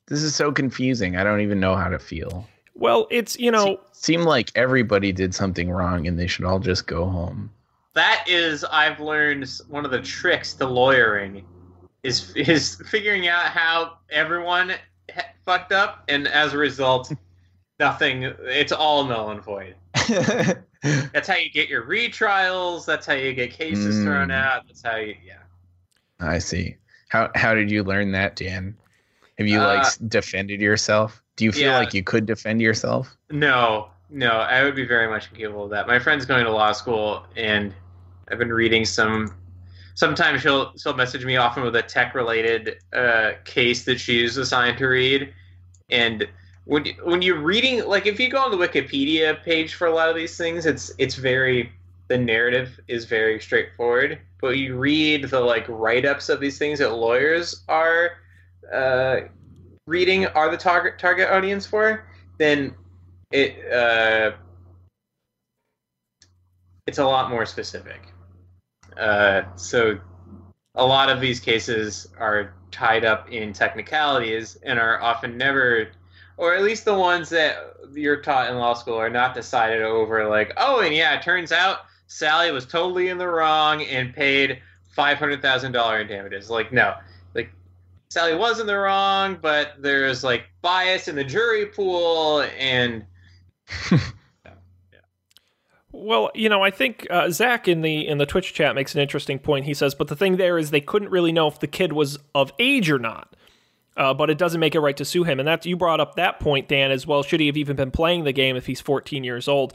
This 0.08 0.22
is 0.24 0.34
so 0.34 0.50
confusing. 0.50 1.14
I 1.14 1.22
don't 1.22 1.40
even 1.42 1.60
know 1.60 1.76
how 1.76 1.88
to 1.88 1.98
feel. 2.00 2.48
Well, 2.74 3.06
it's, 3.10 3.38
you 3.38 3.50
know, 3.50 3.80
Seem 3.92 4.22
like 4.22 4.50
everybody 4.54 5.12
did 5.12 5.34
something 5.34 5.70
wrong 5.70 6.06
and 6.06 6.18
they 6.18 6.26
should 6.26 6.44
all 6.44 6.58
just 6.58 6.86
go 6.86 7.04
home. 7.08 7.50
that 7.94 8.24
is, 8.26 8.64
I've 8.64 8.98
learned 9.00 9.48
one 9.68 9.84
of 9.84 9.90
the 9.90 10.00
tricks 10.00 10.54
to 10.54 10.66
lawyering 10.66 11.44
is 12.02 12.34
is 12.34 12.82
figuring 12.88 13.28
out 13.28 13.44
how 13.46 13.98
everyone 14.10 14.70
ha- 15.14 15.22
fucked 15.44 15.70
up, 15.72 16.02
and 16.08 16.26
as 16.26 16.52
a 16.52 16.58
result, 16.58 17.12
nothing. 17.78 18.24
It's 18.24 18.72
all 18.72 19.04
null 19.04 19.30
and 19.30 19.40
void. 19.42 19.76
That's 20.82 21.28
how 21.28 21.36
you 21.36 21.48
get 21.50 21.68
your 21.68 21.84
retrials. 21.84 22.84
That's 22.84 23.06
how 23.06 23.12
you 23.14 23.32
get 23.34 23.52
cases 23.52 23.96
Mm. 23.96 24.04
thrown 24.04 24.30
out. 24.32 24.66
That's 24.66 24.82
how 24.82 24.96
you, 24.96 25.14
yeah. 25.24 25.38
I 26.18 26.38
see. 26.38 26.76
How 27.08 27.30
how 27.36 27.54
did 27.54 27.70
you 27.70 27.84
learn 27.84 28.10
that, 28.12 28.34
Dan? 28.34 28.76
Have 29.38 29.46
you 29.46 29.60
Uh, 29.60 29.66
like 29.76 29.86
defended 30.08 30.60
yourself? 30.60 31.21
Do 31.36 31.44
you 31.44 31.52
feel 31.52 31.72
yeah. 31.72 31.78
like 31.78 31.94
you 31.94 32.02
could 32.04 32.26
defend 32.26 32.60
yourself? 32.62 33.16
No, 33.30 33.90
no, 34.10 34.28
I 34.30 34.62
would 34.64 34.74
be 34.76 34.86
very 34.86 35.08
much 35.08 35.30
incapable 35.30 35.64
of 35.64 35.70
that. 35.70 35.86
My 35.86 35.98
friend's 35.98 36.26
going 36.26 36.44
to 36.44 36.50
law 36.50 36.72
school, 36.72 37.24
and 37.36 37.74
I've 38.28 38.38
been 38.38 38.52
reading 38.52 38.84
some. 38.84 39.34
Sometimes 39.94 40.42
she'll 40.42 40.76
she'll 40.76 40.94
message 40.96 41.24
me 41.24 41.36
often 41.36 41.62
with 41.62 41.76
a 41.76 41.82
tech 41.82 42.14
related 42.14 42.78
uh, 42.92 43.32
case 43.44 43.84
that 43.84 44.00
she's 44.00 44.36
assigned 44.36 44.78
to 44.78 44.86
read, 44.86 45.32
and 45.90 46.28
when 46.64 46.84
you- 46.86 46.94
when 47.04 47.22
you're 47.22 47.40
reading, 47.40 47.84
like 47.86 48.06
if 48.06 48.20
you 48.20 48.30
go 48.30 48.38
on 48.38 48.50
the 48.50 48.56
Wikipedia 48.56 49.42
page 49.44 49.74
for 49.74 49.86
a 49.88 49.92
lot 49.94 50.08
of 50.10 50.16
these 50.16 50.36
things, 50.36 50.66
it's 50.66 50.92
it's 50.98 51.16
very 51.16 51.72
the 52.08 52.18
narrative 52.18 52.80
is 52.88 53.06
very 53.06 53.40
straightforward. 53.40 54.20
But 54.40 54.58
you 54.58 54.76
read 54.78 55.30
the 55.30 55.40
like 55.40 55.66
write 55.68 56.06
ups 56.06 56.28
of 56.28 56.40
these 56.40 56.58
things 56.58 56.78
that 56.80 56.92
lawyers 56.94 57.64
are 57.68 58.12
uh, 58.72 59.22
reading 59.86 60.26
are 60.26 60.50
the 60.50 60.56
target 60.56 60.98
target 60.98 61.30
audience 61.30 61.66
for, 61.66 62.06
then 62.38 62.74
it 63.30 63.72
uh, 63.72 64.32
it's 66.86 66.98
a 66.98 67.04
lot 67.04 67.30
more 67.30 67.46
specific. 67.46 68.08
Uh, 68.96 69.42
so 69.56 69.98
a 70.74 70.84
lot 70.84 71.08
of 71.08 71.20
these 71.20 71.40
cases 71.40 72.08
are 72.18 72.54
tied 72.70 73.04
up 73.04 73.30
in 73.30 73.52
technicalities 73.52 74.56
and 74.62 74.78
are 74.78 75.00
often 75.00 75.36
never, 75.36 75.88
or 76.36 76.54
at 76.54 76.62
least 76.62 76.84
the 76.84 76.94
ones 76.94 77.28
that 77.28 77.76
you're 77.92 78.20
taught 78.20 78.50
in 78.50 78.56
law 78.56 78.74
school 78.74 78.96
are 78.96 79.10
not 79.10 79.34
decided 79.34 79.82
over. 79.82 80.28
Like, 80.28 80.52
oh, 80.56 80.80
and 80.80 80.94
yeah, 80.94 81.14
it 81.14 81.22
turns 81.22 81.52
out 81.52 81.80
Sally 82.06 82.50
was 82.50 82.66
totally 82.66 83.08
in 83.08 83.18
the 83.18 83.28
wrong 83.28 83.82
and 83.82 84.14
paid 84.14 84.60
five 84.94 85.18
hundred 85.18 85.42
thousand 85.42 85.72
dollar 85.72 86.00
in 86.00 86.06
damages. 86.06 86.50
Like, 86.50 86.72
no, 86.72 86.94
Sally 88.12 88.34
was 88.34 88.60
in 88.60 88.66
the 88.66 88.76
wrong, 88.76 89.38
but 89.40 89.72
there's 89.80 90.22
like 90.22 90.44
bias 90.60 91.08
in 91.08 91.16
the 91.16 91.24
jury 91.24 91.64
pool 91.64 92.44
and 92.58 93.06
Well, 95.92 96.30
you 96.34 96.50
know, 96.50 96.62
I 96.62 96.70
think 96.70 97.06
uh, 97.10 97.30
Zach 97.30 97.68
in 97.68 97.80
the 97.80 98.06
in 98.06 98.18
the 98.18 98.26
Twitch 98.26 98.52
chat 98.52 98.74
makes 98.74 98.94
an 98.94 99.00
interesting 99.00 99.38
point. 99.38 99.64
He 99.64 99.72
says, 99.72 99.94
"But 99.94 100.08
the 100.08 100.16
thing 100.16 100.36
there 100.36 100.58
is 100.58 100.70
they 100.70 100.80
couldn't 100.80 101.10
really 101.10 101.32
know 101.32 101.48
if 101.48 101.60
the 101.60 101.66
kid 101.66 101.92
was 101.94 102.18
of 102.34 102.52
age 102.58 102.90
or 102.90 102.98
not. 102.98 103.34
Uh, 103.94 104.14
but 104.14 104.30
it 104.30 104.38
doesn't 104.38 104.60
make 104.60 104.74
it 104.74 104.80
right 104.80 104.96
to 104.96 105.04
sue 105.04 105.24
him." 105.24 105.38
And 105.38 105.46
that 105.46 105.64
you 105.64 105.76
brought 105.76 106.00
up 106.00 106.16
that 106.16 106.40
point, 106.40 106.68
Dan, 106.68 106.90
as 106.90 107.06
well. 107.06 107.22
Should 107.22 107.40
he 107.40 107.46
have 107.46 107.56
even 107.58 107.76
been 107.76 107.90
playing 107.90 108.24
the 108.24 108.32
game 108.32 108.56
if 108.56 108.66
he's 108.66 108.80
14 108.80 109.22
years 109.22 109.48
old? 109.48 109.74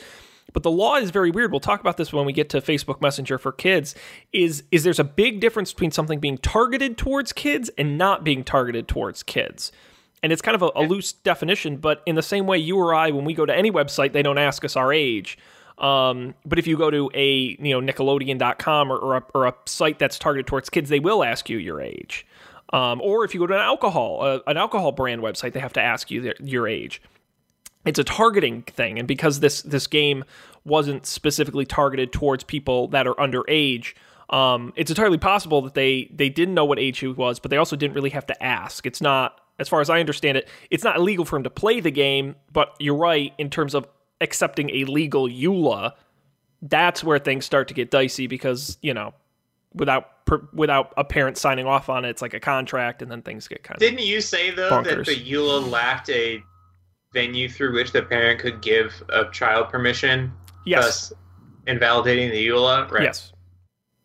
But 0.54 0.64
the 0.64 0.72
law 0.72 0.96
is 0.96 1.12
very 1.12 1.30
weird. 1.30 1.52
We'll 1.52 1.60
talk 1.60 1.80
about 1.82 1.98
this 1.98 2.14
when 2.14 2.26
we 2.26 2.34
get 2.34 2.50
to 2.50 2.62
Facebook 2.62 3.02
Messenger 3.02 3.38
for 3.38 3.52
kids. 3.52 3.96
Is 4.32 4.64
is 4.72 4.84
there's 4.84 5.00
a 5.00 5.04
big 5.04 5.40
difference 5.40 5.74
between 5.74 5.92
something 5.92 6.20
being 6.20 6.38
targeted 6.38 6.98
towards 6.98 7.34
kids 7.34 7.70
and 7.78 7.98
not 7.98 8.24
being 8.24 8.44
targeted 8.44 8.88
towards 8.88 9.24
kids. 9.24 9.72
And 10.24 10.34
it's 10.34 10.42
kind 10.42 10.56
of 10.56 10.64
a, 10.64 10.72
a 10.76 10.82
loose 10.82 11.14
definition, 11.14 11.78
but 11.78 12.02
in 12.06 12.16
the 12.16 12.24
same 12.24 12.48
way 12.48 12.58
you 12.58 12.78
or 12.78 12.94
I, 12.94 13.12
when 13.12 13.24
we 13.24 13.34
go 13.34 13.46
to 13.46 13.56
any 13.56 13.72
website, 13.72 14.14
they 14.14 14.24
don't 14.24 14.40
ask 14.40 14.66
us 14.66 14.76
our 14.76 14.92
age. 14.92 15.38
Um, 15.78 16.34
but 16.44 16.58
if 16.58 16.66
you 16.66 16.76
go 16.76 16.90
to 16.90 17.12
a 17.14 17.56
you 17.60 17.80
know 17.80 17.82
Nickelodeon.com 17.82 18.92
or, 18.92 18.98
or, 18.98 19.18
a, 19.18 19.24
or 19.36 19.48
a 19.48 19.54
site 19.66 20.00
that's 20.00 20.18
targeted 20.18 20.48
towards 20.48 20.70
kids, 20.70 20.90
they 20.90 21.00
will 21.00 21.24
ask 21.24 21.50
you 21.50 21.58
your 21.58 21.82
age. 21.82 22.26
Um, 22.74 23.00
or 23.02 23.24
if 23.24 23.34
you 23.34 23.40
go 23.40 23.48
to 23.48 23.54
an 23.54 23.62
alcohol 23.62 24.20
uh, 24.22 24.40
an 24.48 24.58
alcohol 24.58 24.92
brand 24.92 25.22
website, 25.22 25.54
they 25.54 25.60
have 25.60 25.74
to 25.74 25.82
ask 25.82 26.10
you 26.10 26.22
their, 26.22 26.36
your 26.40 26.68
age. 26.68 27.02
It's 27.88 28.00
a 28.00 28.04
targeting 28.04 28.64
thing, 28.64 29.00
and 29.00 29.08
because 29.08 29.40
this 29.40 29.62
this 29.62 29.88
game 29.88 30.24
wasn't 30.66 31.06
specifically 31.06 31.66
targeted 31.66 32.12
towards 32.12 32.44
people 32.44 32.90
that 32.90 33.08
are 33.08 33.16
underage, 33.16 33.94
um, 34.30 34.74
it's 34.76 34.92
entirely 34.92 35.18
possible 35.18 35.62
that 35.62 35.74
they 35.74 36.10
they 36.14 36.30
didn't 36.30 36.54
know 36.54 36.66
what 36.66 36.80
age 36.80 37.00
he 37.00 37.08
was, 37.08 37.40
but 37.40 37.50
they 37.52 37.58
also 37.58 37.76
didn't 37.76 37.96
really 37.96 38.10
have 38.10 38.26
to 38.28 38.44
ask. 38.44 38.86
It's 38.86 39.02
not, 39.02 39.40
as 39.58 39.70
far 39.70 39.82
as 39.82 39.90
I 39.90 40.00
understand 40.00 40.38
it, 40.38 40.50
it's 40.70 40.84
not 40.84 40.98
illegal 40.98 41.24
for 41.26 41.38
him 41.38 41.44
to 41.44 41.50
play 41.50 41.80
the 41.80 41.92
game. 41.92 42.36
But 42.52 42.76
you're 42.80 42.96
right 42.96 43.34
in 43.38 43.50
terms 43.50 43.74
of 43.74 43.88
accepting 44.20 44.70
a 44.72 44.86
legal 44.86 45.28
EULA. 45.28 45.94
That's 46.62 47.04
where 47.04 47.20
things 47.20 47.46
start 47.46 47.68
to 47.70 47.74
get 47.74 47.90
dicey 47.90 48.28
because 48.28 48.78
you 48.82 48.94
know 48.94 49.14
without 49.74 50.26
per, 50.26 50.46
without 50.54 50.94
a 50.98 51.04
parent 51.04 51.38
signing 51.38 51.66
off 51.66 51.88
on 51.88 52.04
it. 52.04 52.10
It's 52.10 52.22
like 52.22 52.34
a 52.34 52.40
contract, 52.40 53.02
and 53.02 53.10
then 53.10 53.22
things 53.22 53.48
get 53.48 53.64
kind 53.64 53.78
of. 53.78 53.80
Didn't 53.80 54.06
you 54.06 54.20
say 54.22 54.52
though 54.52 54.70
Bonkers. 54.70 54.84
that 54.84 55.06
the 55.06 55.16
EULA 55.16 55.70
lacked 55.70 56.10
a 56.10 56.44
venue 57.14 57.50
through 57.50 57.74
which 57.74 57.92
the 57.92 58.02
parent 58.02 58.40
could 58.40 58.62
give 58.62 59.04
a 59.10 59.26
child 59.32 59.70
permission, 59.70 60.32
yes, 60.66 61.10
thus 61.10 61.14
invalidating 61.68 62.32
the 62.32 62.48
EULA? 62.48 62.90
Right. 62.90 63.04
yes, 63.04 63.34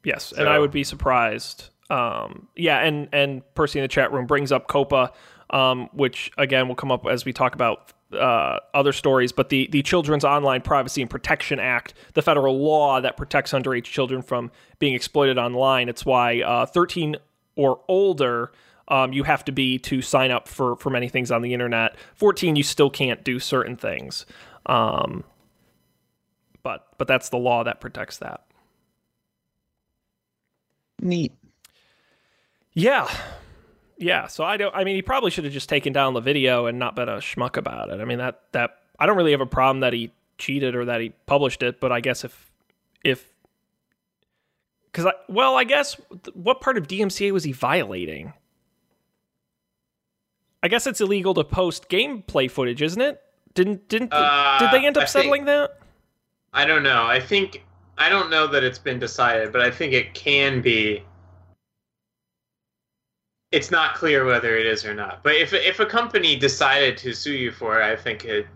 yes, 0.05 0.33
and 0.33 0.49
I 0.49 0.59
would 0.59 0.71
be 0.71 0.85
surprised. 0.85 1.71
Um, 1.91 2.49
yeah, 2.57 2.79
and 2.79 3.09
and 3.13 3.43
Percy 3.55 3.79
in 3.79 3.83
the 3.83 3.89
chat 3.89 4.13
room 4.13 4.27
brings 4.27 4.53
up 4.53 4.69
COPPA, 4.69 5.13
um, 5.51 5.89
which 5.93 6.31
again 6.39 6.69
will 6.69 6.75
come 6.75 6.91
up 6.91 7.07
as 7.07 7.25
we 7.25 7.33
talk 7.33 7.55
about 7.55 7.93
uh, 8.13 8.59
other 8.75 8.93
stories. 8.93 9.33
But 9.33 9.49
the 9.49 9.69
the 9.71 9.83
Children's 9.83 10.25
Online 10.25 10.63
Privacy 10.63 11.03
and 11.03 11.11
Protection 11.11 11.59
Act, 11.59 11.95
the 12.15 12.23
federal 12.23 12.59
law 12.59 13.01
that 13.01 13.17
protects 13.17 13.53
underage 13.53 13.85
children 13.85 14.23
from 14.23 14.51
being 14.79 14.95
exploited 14.95 15.39
online. 15.39 15.89
It's 15.89 16.05
why 16.05 16.41
uh, 16.41 16.67
13 16.67 17.17
or 17.57 17.81
older. 17.89 18.53
Um, 18.89 19.13
you 19.13 19.23
have 19.23 19.45
to 19.47 19.53
be 19.53 19.79
to 19.81 20.03
sign 20.03 20.31
up 20.31 20.49
for 20.49 20.77
for 20.77 20.91
many 20.91 21.09
things 21.09 21.31
on 21.31 21.43
the 21.43 21.55
internet. 21.55 21.97
14, 22.17 22.57
you 22.57 22.63
still 22.63 22.91
can't 22.91 23.25
do 23.25 23.39
certain 23.39 23.77
things. 23.77 24.27
Um, 24.67 25.25
but 26.63 26.87
but 26.99 27.07
that's 27.09 27.29
the 27.29 27.39
law 27.39 27.65
that 27.65 27.81
protects 27.81 28.19
that. 28.19 28.45
Neat. 31.01 31.33
Yeah. 32.73 33.09
Yeah. 33.99 34.27
So 34.29 34.45
I 34.45 34.57
don't 34.57 34.75
I 34.75 34.85
mean 34.85 34.95
he 34.95 35.03
probably 35.03 35.31
should 35.31 35.45
have 35.45 35.53
just 35.53 35.69
taken 35.69 35.93
down 35.93 36.15
the 36.15 36.21
video 36.21 36.67
and 36.67 36.79
not 36.79 36.97
been 36.97 37.09
a 37.09 37.17
schmuck 37.17 37.57
about 37.57 37.91
it. 37.91 38.01
I 38.01 38.05
mean 38.05 38.19
that 38.19 38.43
that 38.53 38.79
I 38.99 39.07
don't 39.07 39.17
really 39.17 39.33
have 39.33 39.41
a 39.41 39.47
problem 39.47 39.81
that 39.81 39.93
he 39.93 40.13
cheated 40.39 40.75
or 40.75 40.85
that 40.87 41.01
he 41.01 41.11
published 41.27 41.63
it, 41.63 41.81
but 41.81 41.93
I 41.93 42.01
guess 42.01 42.25
if 42.25 42.51
if 43.05 43.27
cuz 44.93 45.07
I 45.07 45.13
well, 45.29 45.57
I 45.57 45.65
guess 45.65 45.95
what 46.35 46.61
part 46.61 46.79
of 46.79 46.87
DMCA 46.87 47.33
was 47.33 47.45
he 47.45 47.53
violating? 47.53 48.33
I 50.63 50.69
guess 50.69 50.87
it's 50.87 51.01
illegal 51.01 51.35
to 51.35 51.45
post 51.45 51.89
gameplay 51.89 52.51
footage, 52.51 52.83
isn't 52.83 53.01
it? 53.01 53.21
Didn't 53.55 53.89
didn't 53.89 54.13
Uh, 54.13 54.59
did 54.59 54.71
they 54.71 54.87
end 54.87 54.97
up 54.97 55.03
I 55.03 55.07
think- 55.07 55.25
settling 55.25 55.45
that? 55.47 55.79
I 56.53 56.65
don't 56.65 56.83
know. 56.83 57.05
I 57.05 57.19
think 57.21 57.65
I 57.99 58.09
don't 58.09 58.31
know 58.31 58.47
that 58.47 58.63
it's 58.65 58.79
been 58.79 58.99
decided, 58.99 59.53
but 59.53 59.61
I 59.61 59.71
think 59.71 59.93
it 59.93 60.15
can 60.15 60.61
be. 60.63 61.05
It's 63.51 63.71
not 63.71 63.95
clear 63.95 64.25
whether 64.25 64.57
it 64.57 64.65
is 64.67 64.85
or 64.85 64.95
not. 64.95 65.23
But 65.23 65.35
if 65.35 65.53
if 65.53 65.81
a 65.81 65.87
company 65.87 66.37
decided 66.37 66.97
to 66.99 67.13
sue 67.13 67.35
you 67.35 67.51
for 67.53 67.81
it, 67.81 67.85
I 67.85 67.97
think 67.97 68.25
it 68.25 68.47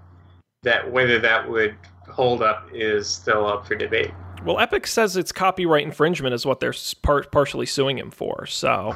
that 0.63 0.91
whether 0.91 1.19
that 1.19 1.49
would 1.49 1.77
hold 2.09 2.43
up 2.43 2.69
is 2.73 3.09
still 3.09 3.47
up 3.47 3.67
for 3.67 3.75
debate. 3.75 4.13
Well, 4.45 4.59
Epic 4.59 4.87
says 4.87 5.17
it's 5.17 5.33
copyright 5.33 5.83
infringement 5.85 6.35
is 6.35 6.47
what 6.47 6.61
they're 6.61 6.75
par- 7.03 7.25
partially 7.31 7.67
suing 7.67 7.99
him 7.99 8.11
for. 8.11 8.47
So, 8.47 8.95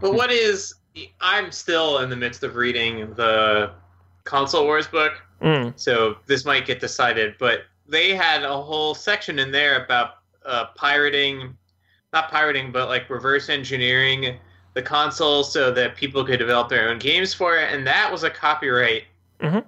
But 0.00 0.14
what 0.14 0.30
is? 0.32 0.74
I'm 1.20 1.50
still 1.52 1.98
in 1.98 2.10
the 2.10 2.16
midst 2.16 2.42
of 2.42 2.56
reading 2.56 3.12
the 3.14 3.72
console 4.24 4.64
wars 4.64 4.86
book, 4.86 5.12
mm, 5.42 5.72
so 5.76 6.16
this 6.26 6.44
might 6.44 6.66
get 6.66 6.80
decided. 6.80 7.34
But 7.38 7.64
they 7.86 8.14
had 8.14 8.42
a 8.42 8.60
whole 8.60 8.94
section 8.94 9.38
in 9.38 9.50
there 9.50 9.84
about 9.84 10.18
uh, 10.44 10.66
pirating, 10.74 11.56
not 12.12 12.30
pirating, 12.30 12.72
but 12.72 12.88
like 12.88 13.10
reverse 13.10 13.48
engineering 13.48 14.38
the 14.74 14.82
console 14.82 15.42
so 15.42 15.72
that 15.72 15.96
people 15.96 16.22
could 16.22 16.38
develop 16.38 16.68
their 16.68 16.90
own 16.90 16.98
games 16.98 17.32
for 17.32 17.56
it, 17.56 17.72
and 17.72 17.86
that 17.86 18.12
was 18.12 18.24
a 18.24 18.30
copyright 18.30 19.04
Mhm. 19.40 19.64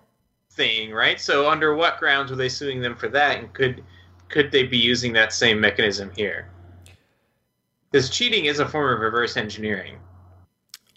thing, 0.52 0.92
right? 0.92 1.20
So 1.20 1.48
under 1.48 1.74
what 1.74 1.98
grounds 1.98 2.30
were 2.30 2.36
they 2.36 2.48
suing 2.50 2.80
them 2.80 2.94
for 2.94 3.08
that, 3.08 3.38
and 3.38 3.52
could 3.52 3.84
could 4.28 4.50
they 4.50 4.64
be 4.64 4.76
using 4.76 5.14
that 5.14 5.32
same 5.32 5.58
mechanism 5.58 6.10
here? 6.14 6.50
Because 7.90 8.10
cheating 8.10 8.44
is 8.44 8.60
a 8.60 8.68
form 8.68 8.92
of 8.92 9.00
reverse 9.00 9.38
engineering. 9.38 9.98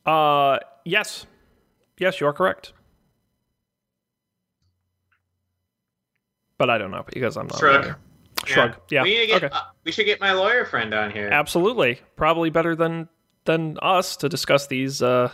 Uh, 0.06 0.60
yes, 0.86 1.26
yes, 1.98 2.20
you 2.20 2.28
are 2.28 2.34
correct. 2.34 2.74
But 6.58 6.70
I 6.70 6.78
don't 6.78 6.92
know 6.92 7.04
because 7.12 7.38
I'm 7.38 7.48
not. 7.48 7.56
a 7.56 7.60
Shrug. 7.60 7.82
lawyer. 7.84 7.98
Shrug. 8.46 8.76
Yeah. 8.90 9.04
We, 9.04 9.14
need 9.16 9.22
to 9.22 9.28
get, 9.28 9.44
okay. 9.44 9.56
uh, 9.56 9.62
we 9.84 9.92
should 9.92 10.06
get 10.06 10.20
my 10.20 10.32
lawyer 10.34 10.66
friend 10.66 10.94
on 10.94 11.12
here. 11.12 11.30
Absolutely. 11.32 12.00
Probably 12.16 12.50
better 12.50 12.76
than 12.76 13.08
than 13.46 13.78
us 13.82 14.16
to 14.18 14.30
discuss 14.30 14.68
these 14.68 15.02
uh, 15.02 15.32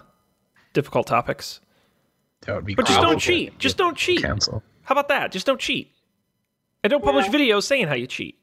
difficult 0.74 1.08
topics. 1.08 1.60
That 2.42 2.56
would 2.56 2.66
be 2.66 2.76
But 2.76 2.86
just 2.86 3.02
don't 3.02 3.20
cheat. 3.20 3.58
Just 3.60 3.78
don't 3.78 3.98
cheat. 3.98 4.22
Council. 4.22 4.64
How 4.84 4.94
about 4.94 5.10
that? 5.10 5.32
Just 5.32 5.46
don't 5.46 5.60
cheat. 5.60 5.92
And 6.84 6.92
don't 6.92 7.04
publish 7.04 7.28
Well- 7.28 7.40
videos 7.40 7.64
saying 7.64 7.88
how 7.88 7.96
you 7.96 8.08
cheat. 8.08 8.38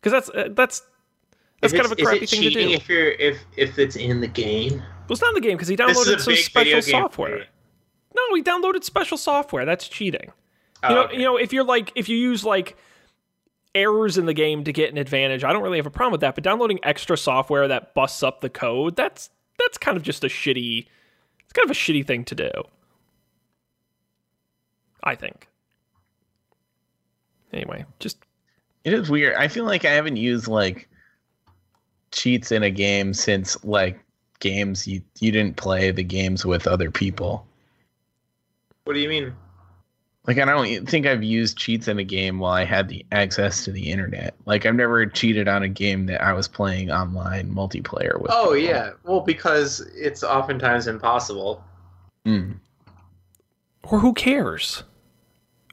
Because 0.00 0.12
that's 0.12 0.30
uh, 0.30 0.48
that's 0.54 0.82
that's 1.60 1.72
If 1.72 1.80
kind 1.80 1.86
of 1.86 1.92
a 1.92 2.00
it's- 2.00 2.00
is 2.00 2.08
crappy 2.08 2.24
it 2.24 2.30
thing 2.30 2.42
to 2.42 2.50
do. 2.50 2.74
If 2.74 2.88
you're 2.88 3.10
if 3.12 3.38
if 3.56 3.78
it's 3.78 3.96
in 3.96 4.20
the 4.20 4.26
game. 4.28 4.82
Well, 5.08 5.14
it's 5.14 5.22
not 5.22 5.28
in 5.30 5.34
the 5.36 5.40
game 5.40 5.56
because 5.56 5.68
he 5.68 5.76
downloaded 5.76 6.20
some 6.20 6.36
special 6.36 6.82
software. 6.82 7.46
No, 8.14 8.34
he 8.34 8.42
downloaded 8.42 8.84
special 8.84 9.16
software. 9.16 9.64
That's 9.64 9.88
cheating. 9.88 10.32
Oh, 10.82 10.88
You 10.88 10.94
know, 10.94 11.04
okay. 11.04 11.16
you 11.16 11.22
know, 11.22 11.36
if 11.36 11.52
you're 11.52 11.64
like, 11.64 11.92
if 11.94 12.08
you 12.08 12.16
use 12.16 12.44
like 12.44 12.76
errors 13.74 14.18
in 14.18 14.26
the 14.26 14.34
game 14.34 14.64
to 14.64 14.72
get 14.72 14.90
an 14.90 14.98
advantage, 14.98 15.44
I 15.44 15.52
don't 15.52 15.62
really 15.62 15.78
have 15.78 15.86
a 15.86 15.90
problem 15.90 16.12
with 16.12 16.20
that. 16.22 16.34
But 16.34 16.44
downloading 16.44 16.78
extra 16.82 17.16
software 17.16 17.68
that 17.68 17.94
busts 17.94 18.22
up 18.22 18.40
the 18.40 18.50
code, 18.50 18.96
that's 18.96 19.30
that's 19.58 19.78
kind 19.78 19.96
of 19.96 20.02
just 20.02 20.24
a 20.24 20.28
shitty. 20.28 20.86
It's 21.44 21.52
kind 21.52 21.64
of 21.64 21.70
a 21.70 21.78
shitty 21.78 22.06
thing 22.06 22.24
to 22.26 22.34
do. 22.34 22.50
I 25.02 25.14
think. 25.14 25.48
Anyway, 27.52 27.84
just 27.98 28.18
It 28.84 28.92
is 28.92 29.08
weird. 29.10 29.34
I 29.36 29.48
feel 29.48 29.64
like 29.64 29.84
I 29.84 29.92
haven't 29.92 30.16
used 30.16 30.48
like 30.48 30.88
cheats 32.10 32.52
in 32.52 32.62
a 32.62 32.70
game 32.70 33.14
since 33.14 33.62
like 33.64 33.98
games 34.40 34.86
you 34.86 35.02
you 35.20 35.32
didn't 35.32 35.56
play 35.56 35.90
the 35.90 36.02
games 36.02 36.44
with 36.44 36.66
other 36.66 36.90
people. 36.90 37.46
What 38.84 38.94
do 38.94 39.00
you 39.00 39.08
mean? 39.08 39.34
Like 40.26 40.38
I 40.38 40.44
don't 40.44 40.86
think 40.88 41.06
I've 41.06 41.22
used 41.22 41.56
cheats 41.56 41.88
in 41.88 41.98
a 41.98 42.04
game 42.04 42.38
while 42.38 42.52
I 42.52 42.64
had 42.64 42.88
the 42.88 43.04
access 43.12 43.64
to 43.64 43.72
the 43.72 43.90
internet. 43.90 44.34
Like 44.44 44.66
I've 44.66 44.74
never 44.74 45.06
cheated 45.06 45.48
on 45.48 45.62
a 45.62 45.68
game 45.68 46.06
that 46.06 46.22
I 46.22 46.34
was 46.34 46.46
playing 46.46 46.90
online 46.90 47.50
multiplayer 47.50 48.20
with. 48.20 48.30
Oh 48.30 48.54
people. 48.54 48.58
yeah. 48.58 48.90
Well, 49.04 49.20
because 49.20 49.80
it's 49.94 50.22
oftentimes 50.22 50.86
impossible. 50.86 51.64
Mm. 52.26 52.58
or 53.84 54.00
who 54.00 54.12
cares? 54.12 54.82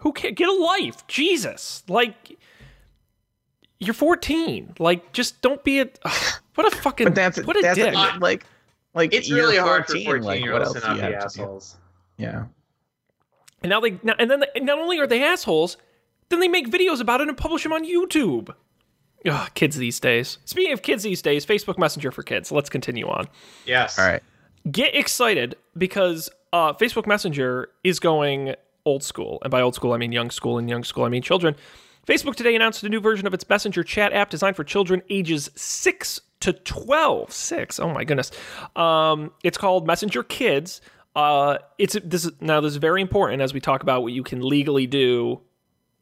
Who 0.02 0.14
care? 0.14 0.32
Get 0.32 0.48
a 0.48 0.54
life, 0.54 1.06
Jesus! 1.08 1.84
Like 1.90 2.38
you're 3.80 3.94
14. 3.94 4.76
Like 4.80 5.12
just 5.12 5.42
don't 5.42 5.64
be 5.66 5.82
a. 5.82 5.90
what 6.56 6.72
a 6.72 6.76
fucking. 6.78 7.08
But 7.08 7.16
that's 7.16 7.44
what 7.44 7.58
a 7.58 7.62
that's 7.62 7.78
dick. 7.78 7.94
like 8.22 8.46
like 8.96 9.14
It's 9.14 9.30
you're 9.30 9.38
really 9.38 9.58
hard 9.58 9.86
for 9.86 10.00
fourteen 10.00 10.24
like, 10.24 10.44
year 10.44 10.58
olds 10.58 10.74
to 10.74 10.80
do 10.80 10.88
not 10.88 10.96
you 10.96 11.02
be 11.02 11.14
have 11.14 11.24
assholes. 11.26 11.78
Yeah. 12.18 12.46
And 13.62 13.70
now 13.70 13.80
they 13.80 14.00
now, 14.02 14.16
and 14.18 14.32
then 14.32 14.40
they, 14.40 14.60
not 14.62 14.80
only 14.80 15.00
are 15.00 15.08
they 15.08 15.24
assholes, 15.24 15.78
then 16.30 16.40
they 16.40 16.48
make 16.48 16.70
videos 16.70 17.02
about 17.02 17.22
it 17.22 17.28
and 17.28 17.38
publish 17.38 17.64
them 17.64 17.74
on 17.74 17.86
YouTube. 17.86 18.54
Ugh, 19.28 19.50
kids 19.54 19.76
these 19.78 20.00
days. 20.00 20.38
Speaking 20.46 20.72
of 20.72 20.82
kids 20.82 21.04
these 21.04 21.22
days, 21.22 21.46
Facebook 21.46 21.78
Messenger 21.78 22.12
for 22.12 22.24
kids. 22.24 22.52
Let's 22.52 22.70
continue 22.70 23.08
on. 23.08 23.28
Yes. 23.66 24.00
All 24.00 24.06
right. 24.06 24.24
Get 24.72 24.96
excited 24.96 25.56
because 25.78 26.30
uh, 26.54 26.74
Facebook 26.74 27.06
Messenger 27.06 27.70
is 27.84 28.00
going 28.00 28.56
old 28.86 29.04
school, 29.04 29.40
and 29.42 29.52
by 29.52 29.62
old 29.62 29.76
school 29.76 29.94
I 29.94 29.98
mean 29.98 30.12
young 30.12 30.30
school, 30.30 30.58
and 30.58 30.70
young 30.70 30.84
school 30.84 31.04
I 31.04 31.10
mean 31.10 31.22
children. 31.22 31.56
Facebook 32.08 32.36
today 32.36 32.56
announced 32.56 32.84
a 32.84 32.90
new 32.90 33.00
version 33.00 33.26
of 33.26 33.34
its 33.34 33.50
Messenger 33.50 33.84
chat 33.84 34.14
app 34.14 34.30
designed 34.30 34.56
for 34.56 34.64
children 34.64 35.02
ages 35.10 35.50
six 35.56 36.22
to 36.46 36.54
twelve. 36.54 37.32
Six. 37.32 37.80
Oh 37.80 37.90
my 37.90 38.04
goodness. 38.04 38.32
Um, 38.76 39.32
it's 39.44 39.58
called 39.58 39.86
Messenger 39.88 40.24
Kids. 40.24 40.82
Uh, 41.16 41.58
it's 41.78 41.98
this 42.04 42.26
is 42.26 42.32
now 42.40 42.62
this 42.62 42.72
is 42.72 42.78
very 42.78 43.02
important 43.02 43.42
as 43.42 43.54
we 43.54 43.60
talk 43.60 43.84
about 43.84 44.04
what 44.04 44.14
you 44.14 44.24
can 44.24 44.42
legally 44.42 44.86
do 44.86 45.42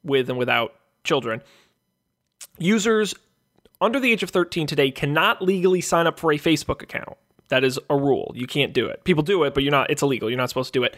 with 0.03 0.29
and 0.29 0.37
without 0.37 0.73
children. 1.03 1.41
Users 2.57 3.13
under 3.79 3.99
the 3.99 4.11
age 4.11 4.23
of 4.23 4.29
13 4.29 4.67
today 4.67 4.91
cannot 4.91 5.41
legally 5.41 5.81
sign 5.81 6.07
up 6.07 6.19
for 6.19 6.31
a 6.31 6.37
Facebook 6.37 6.81
account. 6.81 7.17
That 7.49 7.63
is 7.63 7.79
a 7.89 7.95
rule. 7.95 8.31
You 8.35 8.47
can't 8.47 8.73
do 8.73 8.87
it. 8.87 9.03
People 9.03 9.23
do 9.23 9.43
it, 9.43 9.53
but 9.53 9.63
you're 9.63 9.71
not 9.71 9.89
it's 9.89 10.01
illegal. 10.01 10.29
You're 10.29 10.37
not 10.37 10.49
supposed 10.49 10.73
to 10.73 10.79
do 10.79 10.83
it. 10.83 10.95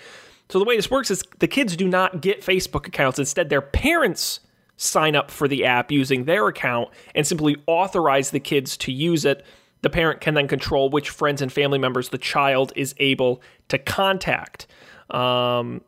So 0.49 0.59
the 0.59 0.65
way 0.65 0.75
this 0.75 0.89
works 0.89 1.11
is 1.11 1.23
the 1.39 1.47
kids 1.47 1.75
do 1.75 1.87
not 1.87 2.21
get 2.21 2.41
Facebook 2.41 2.87
accounts. 2.87 3.19
Instead, 3.19 3.49
their 3.49 3.61
parents 3.61 4.39
sign 4.77 5.15
up 5.15 5.31
for 5.31 5.47
the 5.47 5.65
app 5.65 5.91
using 5.91 6.25
their 6.25 6.47
account 6.47 6.89
and 7.13 7.25
simply 7.25 7.55
authorize 7.67 8.31
the 8.31 8.39
kids 8.39 8.77
to 8.77 8.91
use 8.91 9.25
it. 9.25 9.45
The 9.81 9.89
parent 9.89 10.21
can 10.21 10.33
then 10.33 10.47
control 10.47 10.89
which 10.89 11.09
friends 11.09 11.41
and 11.41 11.51
family 11.51 11.77
members 11.77 12.09
the 12.09 12.17
child 12.17 12.73
is 12.75 12.95
able 12.97 13.41
to 13.69 13.77
contact. 13.77 14.67
Um, 15.09 15.81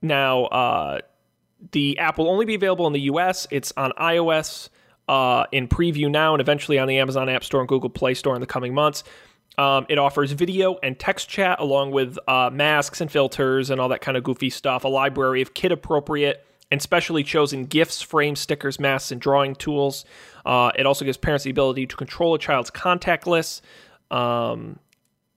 now, 0.00 0.44
uh, 0.44 1.00
the 1.72 1.98
app 1.98 2.18
will 2.18 2.28
only 2.28 2.44
be 2.44 2.54
available 2.54 2.86
in 2.86 2.92
the 2.92 3.02
US. 3.02 3.46
It's 3.50 3.72
on 3.76 3.92
iOS 3.92 4.68
uh, 5.08 5.44
in 5.52 5.68
preview 5.68 6.10
now 6.10 6.34
and 6.34 6.40
eventually 6.40 6.78
on 6.78 6.88
the 6.88 6.98
Amazon 6.98 7.28
App 7.28 7.44
Store 7.44 7.60
and 7.60 7.68
Google 7.68 7.90
Play 7.90 8.14
Store 8.14 8.34
in 8.34 8.40
the 8.40 8.46
coming 8.46 8.74
months. 8.74 9.04
Um, 9.58 9.84
it 9.90 9.98
offers 9.98 10.32
video 10.32 10.78
and 10.82 10.98
text 10.98 11.28
chat 11.28 11.60
along 11.60 11.90
with 11.90 12.18
uh, 12.26 12.48
masks 12.50 13.00
and 13.00 13.10
filters 13.10 13.68
and 13.68 13.80
all 13.80 13.90
that 13.90 14.00
kind 14.00 14.16
of 14.16 14.24
goofy 14.24 14.48
stuff, 14.48 14.84
a 14.84 14.88
library 14.88 15.42
of 15.42 15.52
kid 15.52 15.72
appropriate 15.72 16.46
and 16.72 16.80
specially 16.80 17.22
chosen 17.22 17.66
gifts, 17.66 18.00
frames, 18.00 18.40
stickers, 18.40 18.80
masks, 18.80 19.12
and 19.12 19.20
drawing 19.20 19.54
tools. 19.54 20.06
Uh, 20.46 20.72
it 20.74 20.86
also 20.86 21.04
gives 21.04 21.18
parents 21.18 21.44
the 21.44 21.50
ability 21.50 21.86
to 21.86 21.94
control 21.96 22.34
a 22.34 22.38
child's 22.38 22.70
contact 22.70 23.26
list. 23.26 23.62
Um, 24.10 24.78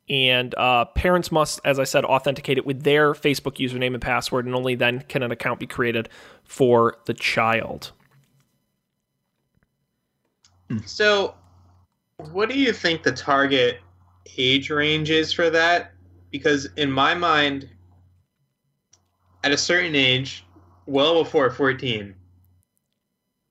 and 0.07 0.55
uh, 0.55 0.85
parents 0.85 1.33
must, 1.33 1.59
as 1.65 1.77
I 1.77 1.83
said, 1.83 2.05
authenticate 2.05 2.57
it 2.57 2.65
with 2.65 2.83
their 2.83 3.13
Facebook 3.13 3.57
username 3.57 3.93
and 3.93 4.01
password, 4.01 4.45
and 4.45 4.55
only 4.55 4.75
then 4.75 5.01
can 5.09 5.23
an 5.23 5.31
account 5.31 5.59
be 5.59 5.67
created 5.67 6.07
for 6.45 6.99
the 7.05 7.13
child. 7.13 7.91
So, 10.85 11.35
what 12.31 12.47
do 12.47 12.57
you 12.57 12.71
think 12.71 13.03
the 13.03 13.11
target 13.11 13.81
age 14.37 14.69
range 14.69 15.09
is 15.09 15.33
for 15.33 15.49
that? 15.49 15.91
Because 16.31 16.69
in 16.77 16.89
my 16.89 17.13
mind, 17.13 17.67
at 19.43 19.51
a 19.51 19.57
certain 19.57 19.95
age, 19.95 20.44
well 20.85 21.23
before 21.23 21.49
14, 21.49 22.15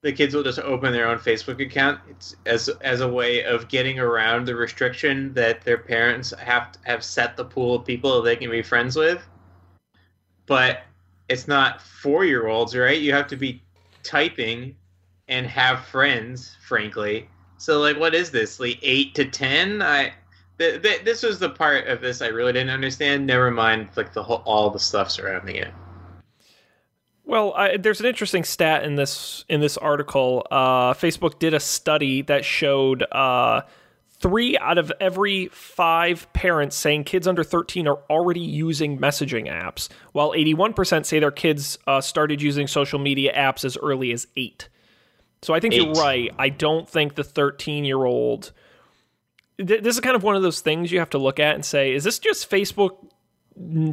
the 0.01 0.13
kids 0.13 0.35
will 0.35 0.43
just 0.43 0.59
open 0.59 0.93
their 0.93 1.07
own 1.07 1.17
Facebook 1.17 1.59
account 1.59 1.99
it's 2.07 2.35
as 2.45 2.69
as 2.81 3.01
a 3.01 3.07
way 3.07 3.43
of 3.43 3.67
getting 3.67 3.97
around 3.99 4.45
the 4.45 4.55
restriction 4.55 5.33
that 5.33 5.61
their 5.61 5.79
parents 5.79 6.31
have 6.37 6.71
to 6.73 6.79
have 6.83 7.03
set 7.03 7.35
the 7.35 7.43
pool 7.43 7.75
of 7.75 7.85
people 7.85 8.21
they 8.21 8.35
can 8.35 8.51
be 8.51 8.61
friends 8.61 8.95
with. 8.95 9.25
But 10.45 10.83
it's 11.27 11.47
not 11.47 11.81
four 11.81 12.23
year 12.23 12.47
olds, 12.47 12.75
right? 12.75 13.01
You 13.01 13.13
have 13.13 13.27
to 13.29 13.35
be 13.35 13.63
typing 14.03 14.75
and 15.27 15.47
have 15.47 15.85
friends, 15.85 16.55
frankly. 16.67 17.27
So 17.57 17.79
like, 17.79 17.97
what 17.97 18.13
is 18.13 18.29
this? 18.29 18.59
Like 18.59 18.77
eight 18.83 19.15
to 19.15 19.25
ten? 19.25 19.81
I 19.81 20.13
th- 20.59 20.83
th- 20.83 21.03
this 21.03 21.23
was 21.23 21.39
the 21.39 21.49
part 21.49 21.87
of 21.87 21.99
this 21.99 22.21
I 22.21 22.27
really 22.27 22.53
didn't 22.53 22.69
understand. 22.69 23.25
Never 23.25 23.49
mind, 23.49 23.89
like 23.95 24.13
the 24.13 24.21
whole 24.21 24.43
all 24.45 24.69
the 24.69 24.79
stuff 24.79 25.09
surrounding 25.09 25.55
it. 25.55 25.73
Well, 27.25 27.53
I, 27.53 27.77
there's 27.77 27.99
an 27.99 28.05
interesting 28.05 28.43
stat 28.43 28.83
in 28.83 28.95
this 28.95 29.45
in 29.49 29.59
this 29.59 29.77
article. 29.77 30.45
Uh, 30.51 30.93
Facebook 30.93 31.39
did 31.39 31.53
a 31.53 31.59
study 31.59 32.21
that 32.23 32.45
showed 32.45 33.03
uh, 33.11 33.61
three 34.19 34.57
out 34.57 34.77
of 34.77 34.91
every 34.99 35.47
five 35.47 36.31
parents 36.33 36.75
saying 36.75 37.03
kids 37.03 37.27
under 37.27 37.43
13 37.43 37.87
are 37.87 37.99
already 38.09 38.41
using 38.41 38.99
messaging 38.99 39.51
apps, 39.51 39.89
while 40.11 40.31
81% 40.31 41.05
say 41.05 41.19
their 41.19 41.31
kids 41.31 41.79
uh, 41.87 41.99
started 41.99 42.41
using 42.41 42.67
social 42.67 42.99
media 42.99 43.33
apps 43.35 43.65
as 43.65 43.75
early 43.77 44.11
as 44.11 44.27
eight. 44.37 44.69
So 45.41 45.53
I 45.53 45.59
think 45.59 45.73
you 45.73 45.85
you're 45.85 45.93
right. 45.93 46.31
I 46.37 46.49
don't 46.49 46.87
think 46.87 47.15
the 47.15 47.23
13 47.23 47.85
year 47.85 48.03
old. 48.03 48.51
Th- 49.57 49.81
this 49.81 49.95
is 49.95 50.01
kind 50.01 50.15
of 50.15 50.23
one 50.23 50.35
of 50.35 50.43
those 50.43 50.59
things 50.59 50.91
you 50.91 50.99
have 50.99 51.11
to 51.11 51.17
look 51.17 51.39
at 51.39 51.55
and 51.55 51.65
say, 51.65 51.93
is 51.93 52.03
this 52.03 52.19
just 52.19 52.49
Facebook 52.49 52.97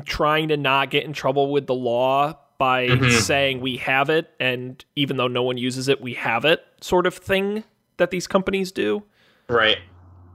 trying 0.05 0.49
to 0.49 0.57
not 0.57 0.90
get 0.90 1.05
in 1.05 1.12
trouble 1.12 1.53
with 1.53 1.66
the 1.66 1.75
law 1.75 2.37
by 2.62 2.87
Mhm. 2.87 3.11
saying 3.18 3.61
we 3.61 3.77
have 3.79 4.09
it, 4.09 4.31
and 4.38 4.85
even 4.94 5.16
though 5.16 5.27
no 5.27 5.42
one 5.42 5.57
uses 5.59 5.88
it, 5.88 6.01
we 6.01 6.14
have 6.14 6.44
it, 6.44 6.64
sort 6.81 7.07
of 7.09 7.14
thing 7.14 7.64
that 7.96 8.12
these 8.12 8.29
companies 8.29 8.70
do? 8.70 9.03
Right. 9.48 9.79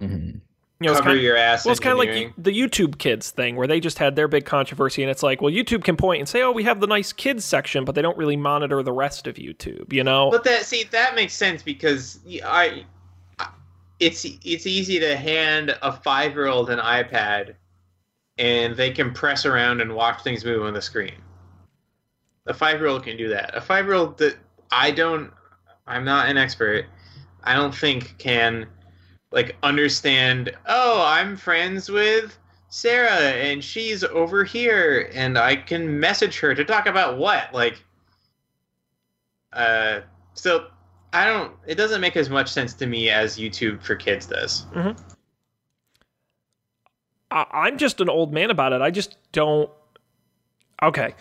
Mhm. 0.01 0.41
You 0.81 0.85
know, 0.87 0.91
it's 0.91 0.99
Cover 0.99 1.11
kind, 1.11 1.21
your 1.21 1.37
ass. 1.37 1.63
well, 1.63 1.71
it's 1.71 1.79
kind 1.79 1.93
of 1.93 1.99
like 1.99 2.33
the 2.37 2.51
YouTube 2.51 2.97
Kids 2.97 3.31
thing, 3.31 3.55
where 3.55 3.65
they 3.65 3.79
just 3.79 3.97
had 3.97 4.17
their 4.17 4.27
big 4.27 4.43
controversy, 4.43 5.01
and 5.03 5.09
it's 5.09 5.23
like, 5.23 5.41
well, 5.41 5.53
YouTube 5.53 5.85
can 5.85 5.95
point 5.95 6.19
and 6.19 6.27
say, 6.27 6.41
"Oh, 6.41 6.51
we 6.51 6.63
have 6.63 6.81
the 6.81 6.85
nice 6.87 7.13
kids 7.13 7.45
section," 7.45 7.85
but 7.85 7.95
they 7.95 8.01
don't 8.01 8.17
really 8.17 8.35
monitor 8.35 8.83
the 8.83 8.91
rest 8.91 9.25
of 9.25 9.35
YouTube. 9.35 9.93
You 9.93 10.03
know? 10.03 10.29
But 10.29 10.43
that 10.43 10.65
see 10.65 10.83
that 10.91 11.15
makes 11.15 11.33
sense 11.33 11.63
because 11.63 12.19
I- 12.45 12.83
it's 14.01 14.25
it's 14.43 14.67
easy 14.67 14.99
to 14.99 15.15
hand 15.15 15.77
a 15.81 15.93
five 15.93 16.33
year 16.33 16.47
old 16.47 16.69
an 16.69 16.79
iPad, 16.79 17.53
and 18.37 18.75
they 18.75 18.91
can 18.91 19.13
press 19.13 19.45
around 19.45 19.79
and 19.79 19.95
watch 19.95 20.21
things 20.23 20.43
move 20.43 20.61
on 20.63 20.73
the 20.73 20.81
screen. 20.81 21.15
A 22.47 22.53
five 22.53 22.79
year 22.79 22.88
old 22.88 23.03
can 23.03 23.17
do 23.17 23.27
that. 23.29 23.55
A 23.55 23.62
five 23.62 23.86
year 23.86 23.93
old 23.95 24.17
that 24.17 24.38
I 24.71 24.91
don't, 24.91 25.31
I'm 25.86 26.03
not 26.03 26.29
an 26.29 26.38
expert. 26.38 26.86
I 27.43 27.53
don't 27.53 27.73
think 27.75 28.17
can 28.17 28.67
like 29.31 29.55
understand. 29.63 30.51
Oh, 30.65 31.03
I'm 31.05 31.38
friends 31.38 31.89
with 31.89 32.38
Sarah, 32.69 33.10
and 33.12 33.63
she's 33.63 34.03
over 34.03 34.43
here, 34.43 35.10
and 35.13 35.38
I 35.38 35.55
can 35.55 35.99
message 35.99 36.39
her 36.39 36.53
to 36.55 36.65
talk 36.65 36.86
about 36.88 37.17
what 37.17 37.53
like. 37.53 37.81
Uh, 39.53 40.01
so 40.33 40.67
I 41.13 41.25
don't. 41.25 41.53
It 41.65 41.75
doesn't 41.75 42.01
make 42.01 42.17
as 42.17 42.29
much 42.29 42.49
sense 42.51 42.73
to 42.75 42.86
me 42.88 43.10
as 43.10 43.38
YouTube 43.38 43.81
for 43.83 43.95
kids 43.95 44.25
does. 44.25 44.65
I- 47.31 47.45
I'm 47.51 47.77
just 47.77 48.01
an 48.01 48.10
old 48.10 48.33
man 48.33 48.51
about 48.51 48.73
it. 48.73 48.81
I 48.81 48.91
just 48.91 49.17
don't. 49.31 49.69
Okay. 50.83 51.15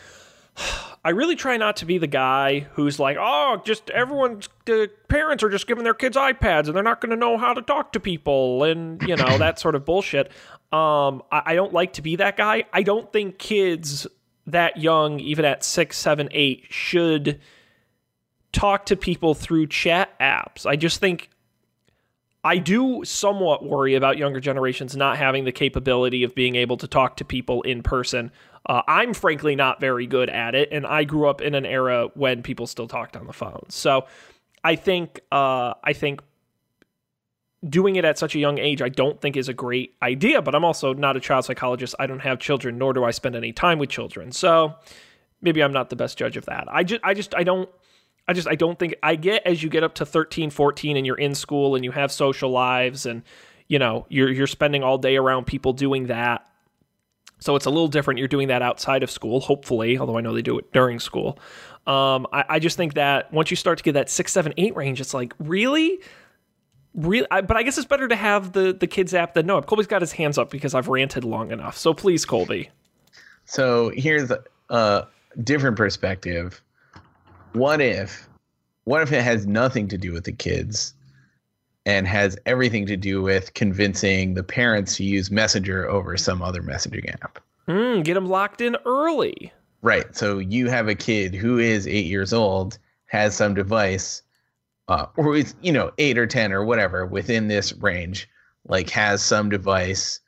I 1.07 1.11
really 1.11 1.37
try 1.37 1.57
not 1.57 1.77
to 1.77 1.87
be 1.87 1.99
the 1.99 2.09
guy 2.09 2.67
who's 2.73 2.99
like, 2.99 3.17
oh, 3.17 3.63
just 3.65 3.91
everyone's 3.91 4.49
the 4.65 4.91
parents 5.07 5.45
are 5.45 5.49
just 5.49 5.69
giving 5.69 5.85
their 5.85 5.95
kids 5.95 6.17
iPads 6.17 6.67
and 6.67 6.75
they're 6.75 6.83
not 6.83 7.01
going 7.01 7.11
to 7.11 7.17
know 7.17 7.39
how 7.39 7.55
to 7.55 7.63
talk 7.63 7.93
to 7.93 8.01
people 8.01 8.65
and 8.65 9.01
you 9.03 9.15
know 9.15 9.39
that 9.39 9.61
sort 9.61 9.77
of 9.77 9.85
bullshit. 9.85 10.33
Um, 10.73 11.23
I, 11.31 11.43
I 11.45 11.55
don't 11.55 11.73
like 11.73 11.93
to 11.93 12.03
be 12.03 12.17
that 12.17 12.37
guy. 12.37 12.65
I 12.73 12.83
don't 12.83 13.13
think 13.13 13.39
kids 13.39 14.09
that 14.49 14.79
young, 14.79 15.21
even 15.21 15.45
at 15.45 15.63
six, 15.63 15.97
seven, 15.97 16.29
eight, 16.33 16.65
should 16.71 17.41
talk 18.51 18.87
to 18.87 18.97
people 18.97 19.35
through 19.35 19.69
chat 19.69 20.19
apps. 20.19 20.67
I 20.67 20.75
just 20.75 20.99
think 20.99 21.31
I 22.43 22.59
do 22.59 23.05
somewhat 23.05 23.65
worry 23.65 23.95
about 23.95 24.19
younger 24.19 24.41
generations 24.41 24.97
not 24.97 25.19
having 25.19 25.45
the 25.45 25.53
capability 25.53 26.25
of 26.25 26.35
being 26.35 26.57
able 26.57 26.77
to 26.79 26.89
talk 26.89 27.17
to 27.19 27.25
people 27.25 27.63
in 27.63 27.85
person. 27.85 28.33
Uh, 28.67 28.83
I'm 28.89 29.15
frankly 29.15 29.55
not 29.55 29.81
very 29.81 30.07
good 30.07 30.29
at 30.29 30.55
it, 30.55 30.69
and 30.73 30.87
I 30.87 31.05
grew 31.05 31.29
up 31.29 31.41
in 31.41 31.55
an 31.55 31.65
era 31.65 32.09
when 32.15 32.43
people 32.43 32.67
still 32.67 32.89
talked 32.89 33.17
on 33.17 33.27
the 33.27 33.33
phone. 33.33 33.67
So 33.69 34.07
I 34.65 34.75
think 34.77 35.21
uh, 35.31 35.75
I 35.85 35.93
think 35.93 36.21
doing 37.69 37.97
it 37.97 38.05
at 38.05 38.19
such 38.19 38.35
a 38.35 38.39
young 38.39 38.59
age, 38.59 38.83
I 38.83 38.89
don't 38.89 39.21
think 39.21 39.37
is 39.37 39.49
a 39.49 39.55
great 39.55 39.95
idea. 40.03 40.43
But 40.43 40.55
I'm 40.55 40.65
also 40.65 40.93
not 40.93 41.17
a 41.17 41.21
child 41.21 41.45
psychologist. 41.45 41.95
I 41.99 42.07
don't 42.07 42.21
have 42.21 42.39
children, 42.39 42.79
nor 42.79 42.93
do 42.93 43.05
I 43.05 43.13
spend 43.13 43.37
any 43.37 43.53
time 43.53 43.79
with 43.79 43.89
children. 43.89 44.33
So 44.33 44.75
maybe 45.41 45.63
I'm 45.63 45.73
not 45.73 45.91
the 45.91 45.97
best 45.97 46.19
judge 46.19 46.37
of 46.37 46.47
that. 46.47 46.65
I 46.69 46.83
just 46.83 47.01
I 47.05 47.15
just 47.15 47.35
I 47.35 47.45
don't 47.45 47.69
I 48.27 48.33
just 48.33 48.49
I 48.49 48.57
don't 48.57 48.79
think 48.79 48.97
I 49.03 49.15
get 49.15 49.47
as 49.47 49.63
you 49.63 49.69
get 49.69 49.85
up 49.85 49.95
to 49.97 50.07
13, 50.07 50.51
14 50.51 50.97
and 50.97 51.07
you're 51.07 51.17
in 51.17 51.35
school 51.35 51.77
and 51.77 51.85
you 51.85 51.93
have 51.93 52.11
social 52.11 52.51
lives 52.51 53.07
and 53.07 53.23
you 53.69 53.79
know, 53.79 54.07
you're 54.09 54.31
you're 54.31 54.47
spending 54.47 54.83
all 54.83 54.99
day 54.99 55.17
around 55.17 55.47
people 55.47 55.73
doing 55.73 56.07
that. 56.07 56.46
So 57.39 57.55
it's 57.55 57.67
a 57.67 57.71
little 57.71 57.89
different. 57.89 58.19
You're 58.19 58.29
doing 58.29 58.49
that 58.49 58.63
outside 58.63 59.03
of 59.03 59.11
school, 59.11 59.41
hopefully, 59.41 59.99
although 59.99 60.17
I 60.17 60.21
know 60.21 60.33
they 60.33 60.43
do 60.43 60.59
it 60.59 60.73
during 60.73 60.99
school. 60.99 61.39
Um, 61.87 62.27
I, 62.33 62.45
I 62.49 62.59
just 62.59 62.77
think 62.77 62.95
that 62.95 63.33
once 63.33 63.51
you 63.51 63.57
start 63.57 63.79
to 63.79 63.85
get 63.85 63.93
that 63.93 64.09
six, 64.11 64.33
seven, 64.33 64.55
eight 64.57 64.75
range, 64.75 65.01
it's 65.01 65.15
like, 65.15 65.35
really? 65.39 66.01
Really, 66.95 67.27
I, 67.31 67.43
but 67.43 67.59
I 67.59 67.63
guess 67.63 67.77
it's 67.77 67.87
better 67.87 68.09
to 68.09 68.17
have 68.17 68.53
the 68.53 68.73
the 68.73 68.87
kids 68.87 69.13
app 69.13 69.35
than 69.35 69.45
no. 69.45 69.61
Colby's 69.61 69.87
got 69.87 70.01
his 70.01 70.13
hands 70.13 70.39
up 70.39 70.51
because 70.51 70.75
I've 70.75 70.89
ranted 70.89 71.25
long 71.25 71.51
enough. 71.51 71.77
So 71.77 71.93
please, 71.93 72.25
Colby. 72.25 72.71
So 73.45 73.91
here's 73.95 74.33
a 74.71 75.07
different 75.45 75.77
perspective. 75.77 76.63
What 77.53 77.83
if, 77.83 78.29
what 78.85 79.03
if 79.03 79.13
it 79.13 79.23
has 79.23 79.47
nothing 79.47 79.89
to 79.89 79.99
do 79.99 80.13
with 80.13 80.25
the 80.25 80.33
kids, 80.33 80.95
and 81.87 82.07
has 82.09 82.37
everything 82.45 82.85
to 82.85 82.97
do 82.97 83.23
with 83.23 83.55
convincing 83.55 84.35
the 84.35 84.43
parents 84.43 84.97
to 84.97 85.05
use 85.05 85.31
Messenger 85.31 85.89
over 85.89 86.17
some 86.17 86.43
other 86.43 86.61
messaging 86.61 87.09
app? 87.23 87.39
Mm, 87.69 88.05
get 88.05 88.15
them 88.15 88.27
locked 88.27 88.61
in 88.61 88.77
early. 88.85 89.53
Right. 89.83 90.15
So 90.15 90.39
you 90.39 90.69
have 90.69 90.89
a 90.89 90.97
kid 90.97 91.35
who 91.35 91.59
is 91.59 91.87
eight 91.87 92.07
years 92.07 92.33
old, 92.33 92.79
has 93.07 93.37
some 93.37 93.55
device, 93.55 94.23
uh, 94.89 95.07
or 95.17 95.37
is 95.37 95.55
you 95.63 95.73
know 95.73 95.93
eight 95.99 96.19
or 96.19 96.27
ten 96.27 96.53
or 96.53 96.65
whatever 96.65 97.07
within 97.07 97.47
this 97.49 97.73
range, 97.75 98.29
like 98.67 98.91
has 98.91 99.23
some 99.23 99.49
device, 99.49 100.21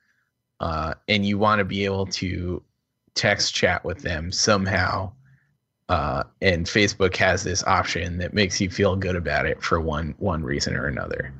uh, 0.61 0.94
and 1.09 1.27
you 1.27 1.38
want 1.38 1.59
to 1.59 1.64
be 1.64 1.85
able 1.85 2.07
to 2.07 2.62
text 3.14 3.55
chat 3.55 3.85
with 3.85 4.03
them 4.03 4.31
somehow. 4.31 5.11
Uh, 5.88 6.23
and 6.42 6.66
Facebook 6.66 7.16
has 7.16 7.42
this 7.42 7.64
option 7.64 8.18
that 8.18 8.35
makes 8.35 8.61
you 8.61 8.68
feel 8.68 8.94
good 8.94 9.16
about 9.16 9.47
it 9.47 9.62
for 9.62 9.81
one 9.81 10.14
one 10.18 10.44
reason 10.44 10.77
or 10.77 10.87
another. 10.87 11.33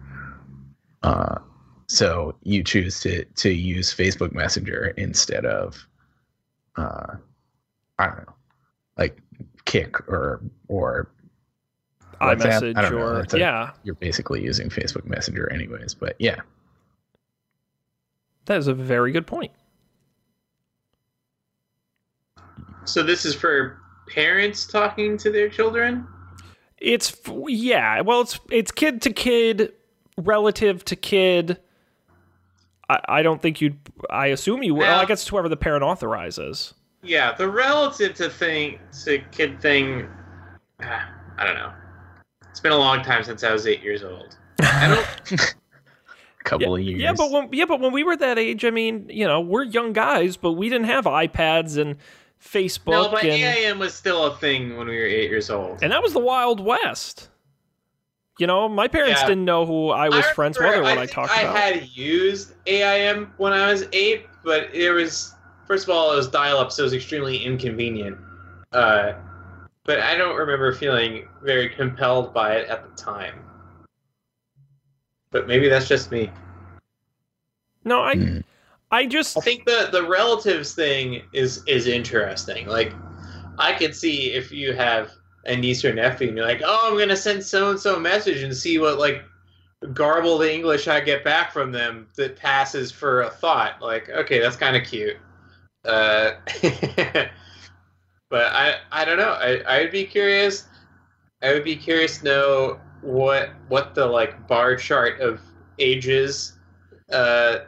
Uh, 1.03 1.39
so 1.87 2.35
you 2.43 2.63
choose 2.63 3.01
to 3.01 3.25
to 3.25 3.51
use 3.51 3.95
Facebook 3.95 4.33
Messenger 4.33 4.95
instead 4.97 5.47
of, 5.47 5.87
uh, 6.77 7.15
I 7.99 8.07
don't 8.07 8.19
know, 8.19 8.35
like 8.97 9.19
Kik 9.65 10.01
or 10.09 10.43
or 10.69 11.11
WhatsApp? 12.21 12.77
I 12.77 12.83
iMessage 12.83 12.83
don't 12.83 12.95
or 12.95 13.17
That's 13.17 13.35
a- 13.35 13.39
yeah, 13.39 13.71
you're 13.85 13.95
basically 13.95 14.43
using 14.43 14.69
Facebook 14.69 15.07
Messenger 15.07 15.51
anyways. 15.53 15.95
But 15.95 16.17
yeah, 16.19 16.41
that 18.47 18.59
is 18.59 18.67
a 18.67 18.75
very 18.75 19.13
good 19.13 19.27
point. 19.27 19.53
So 22.85 23.03
this 23.03 23.25
is 23.25 23.35
for 23.35 23.81
parents 24.09 24.67
talking 24.67 25.17
to 25.19 25.31
their 25.31 25.49
children. 25.49 26.07
It's 26.79 27.15
yeah, 27.47 28.01
well, 28.01 28.23
it's 28.23 28.39
it's 28.51 28.71
kid 28.71 29.03
to 29.03 29.13
kid, 29.13 29.73
relative 30.19 30.85
to 30.87 30.97
kid. 30.97 31.59
I, 32.89 33.01
I 33.09 33.23
don't 33.23 33.41
think 33.41 33.61
you'd. 33.61 33.79
I 34.11 34.27
assume 34.29 34.63
you. 34.63 34.75
Well, 34.75 35.01
I 35.01 35.05
guess 35.05 35.23
it's 35.23 35.29
whoever 35.29 35.49
the 35.49 35.57
parent 35.57 35.83
authorizes. 35.83 36.75
Yeah, 37.03 37.33
the 37.33 37.49
relative 37.49 38.15
to 38.17 38.29
thing 38.29 38.79
to 39.05 39.19
kid 39.31 39.61
thing. 39.61 40.09
ah, 40.83 41.11
I 41.37 41.47
don't 41.47 41.55
know. 41.55 41.73
It's 42.51 42.61
been 42.61 42.73
a 42.73 42.77
long 42.77 43.03
time 43.03 43.23
since 43.23 43.45
I 43.45 43.53
was 43.53 43.67
eight 43.67 43.83
years 43.83 44.03
old. 44.03 44.37
I 44.61 44.89
don't. 44.89 45.41
A 45.41 45.45
couple 46.45 46.75
of 46.75 46.83
years. 46.83 47.01
Yeah, 47.01 47.13
but 47.13 47.31
when 47.31 47.49
yeah, 47.53 47.67
but 47.67 47.81
when 47.81 47.93
we 47.93 48.03
were 48.03 48.17
that 48.17 48.39
age, 48.39 48.65
I 48.65 48.71
mean, 48.71 49.09
you 49.09 49.27
know, 49.27 49.41
we're 49.41 49.65
young 49.65 49.93
guys, 49.93 50.37
but 50.37 50.53
we 50.53 50.69
didn't 50.69 50.87
have 50.87 51.05
iPads 51.05 51.79
and 51.79 51.97
Facebook 52.43 52.93
no, 52.93 53.11
but 53.11 53.25
and 53.25 53.33
AIM 53.33 53.79
was 53.79 53.95
still 53.95 54.27
a 54.27 54.37
thing 54.37 54.77
when 54.77 54.87
we 54.89 54.97
were 54.97 55.05
eight 55.05 55.31
years 55.31 55.51
old. 55.51 55.83
and 55.83 55.93
that 55.93 56.03
was 56.03 56.13
the 56.13 56.21
Wild 56.21 56.61
West. 56.61 57.29
You 58.39 58.47
know, 58.47 58.69
my 58.69 58.87
parents 58.89 59.21
Yeah. 59.21 59.27
didn't 59.29 59.45
know 59.45 59.67
who 59.67 59.89
I 59.91 60.09
was 60.09 60.25
I 60.25 60.33
friends 60.33 60.59
with 60.59 60.67
remember- 60.67 60.81
or 60.81 60.91
what 60.91 60.99
I, 60.99 61.07
think 61.07 61.11
talked 61.13 61.33
I 61.37 61.43
about. 61.43 61.57
had 61.57 61.89
used 61.89 62.55
AIM 62.67 63.33
when 63.37 63.53
I 63.53 63.71
was 63.71 63.87
eight, 63.93 64.27
but 64.45 64.73
it 64.73 64.91
was 64.93 65.35
first 65.67 65.85
of 65.85 65.91
all 65.91 66.13
it 66.13 66.17
was 66.17 66.29
dial-up, 66.29 66.71
so 66.73 66.83
it 66.83 66.85
was 66.85 66.93
extremely 66.95 67.37
inconvenient. 67.39 68.17
Uh, 68.73 69.15
but 69.85 70.01
I 70.01 70.17
don't 70.17 70.37
remember 70.37 70.73
feeling 70.73 71.27
very 71.43 71.69
compelled 71.69 72.33
by 72.33 72.57
it 72.57 72.69
at 72.69 72.85
the 72.89 72.95
time. 73.03 73.45
But 75.31 75.47
maybe 75.49 75.69
that's 75.69 75.89
just 75.89 76.11
me. 76.11 76.31
no, 77.85 78.01
I 78.03 78.15
Hmm. 78.15 78.39
I 78.91 79.07
just 79.07 79.37
I 79.37 79.41
think 79.41 79.65
the 79.67 79.89
the 79.93 80.03
relatives 80.07 80.75
thing 80.75 81.23
is 81.33 81.63
is 81.67 81.87
interesting. 81.87 82.67
Like, 82.67 82.93
I 83.59 83.73
could 83.75 83.95
see 83.97 84.33
if 84.33 84.51
you 84.53 84.73
have 84.75 85.11
a 85.49 85.57
niece 85.57 85.85
or 85.85 85.93
nephew, 85.93 86.29
and 86.29 86.37
you're 86.37 86.47
like, 86.47 86.63
"Oh, 86.65 86.91
I'm 86.91 86.99
gonna 86.99 87.17
send 87.17 87.43
so 87.43 87.71
and 87.71 87.81
so 87.81 87.97
a 87.97 88.01
message 88.01 88.43
and 88.43 88.57
see 88.57 88.79
what 88.79 88.99
like 88.99 89.25
garbled 89.93 90.43
English 90.45 90.87
I 90.89 91.01
get 91.01 91.25
back 91.25 91.53
from 91.53 91.73
them 91.73 92.07
that 92.17 92.37
passes 92.37 92.93
for 92.93 93.23
a 93.23 93.31
thought." 93.31 93.81
Like, 93.83 94.09
okay, 94.11 94.39
that's 94.39 94.57
kind 94.57 94.77
of 94.77 94.85
cute. 94.85 95.17
Uh, 95.85 96.33
but 98.31 98.53
I 98.53 98.77
I 98.93 99.05
don't 99.05 99.19
know. 99.19 99.33
I 99.33 99.63
I 99.67 99.81
would 99.81 99.93
be 99.93 100.05
curious. 100.05 100.67
I 101.43 101.53
would 101.53 101.65
be 101.65 101.77
curious 101.77 102.19
to 102.19 102.25
know 102.25 102.81
what 103.01 103.51
what 103.69 103.95
the 103.95 104.05
like 104.07 104.47
bar 104.49 104.77
chart 104.77 105.21
of 105.21 105.41
ages 105.79 106.55
uh 107.13 107.61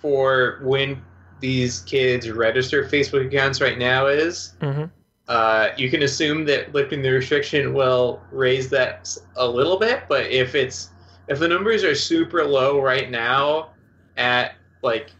for 0.00 0.60
when 0.62 1.02
these 1.40 1.80
kids 1.80 2.30
register 2.30 2.84
Facebook 2.84 3.26
accounts 3.26 3.60
right 3.60 3.78
now 3.78 4.06
is. 4.06 4.54
Mhm. 4.60 4.90
Uh, 5.28 5.72
you 5.76 5.90
can 5.90 6.02
assume 6.02 6.46
that 6.46 6.74
lifting 6.74 7.02
the 7.02 7.10
restriction 7.10 7.74
will 7.74 8.22
raise 8.32 8.70
that 8.70 9.14
a 9.36 9.46
little 9.46 9.78
bit, 9.78 10.04
but 10.08 10.26
if 10.26 10.54
it's 10.54 10.90
if 11.28 11.38
the 11.38 11.46
numbers 11.46 11.84
are 11.84 11.94
super 11.94 12.44
low 12.44 12.80
right 12.80 13.10
now 13.10 13.70
at 14.16 14.54
like 14.82 15.10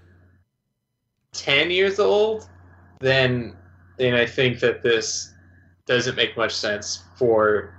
ten 1.32 1.70
years 1.70 1.98
old, 1.98 2.48
then 3.00 3.54
then 3.98 4.14
I 4.14 4.24
think 4.24 4.60
that 4.60 4.82
this 4.82 5.34
doesn't 5.84 6.16
make 6.16 6.36
much 6.38 6.54
sense 6.54 7.04
for 7.16 7.74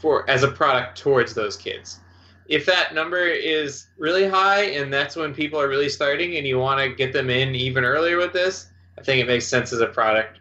for 0.00 0.28
as 0.28 0.42
a 0.42 0.50
product 0.50 0.98
towards 0.98 1.34
those 1.34 1.56
kids. 1.56 2.00
If 2.48 2.66
that 2.66 2.94
number 2.94 3.24
is 3.24 3.86
really 3.96 4.28
high 4.28 4.64
and 4.64 4.92
that's 4.92 5.14
when 5.14 5.32
people 5.32 5.60
are 5.60 5.68
really 5.68 5.88
starting 5.88 6.36
and 6.36 6.46
you 6.46 6.58
want 6.58 6.80
to 6.80 6.92
get 6.92 7.12
them 7.12 7.30
in 7.30 7.54
even 7.54 7.84
earlier 7.84 8.16
with 8.16 8.32
this, 8.32 8.70
I 8.98 9.02
think 9.02 9.22
it 9.22 9.28
makes 9.28 9.46
sense 9.46 9.72
as 9.72 9.80
a 9.80 9.86
product 9.86 10.40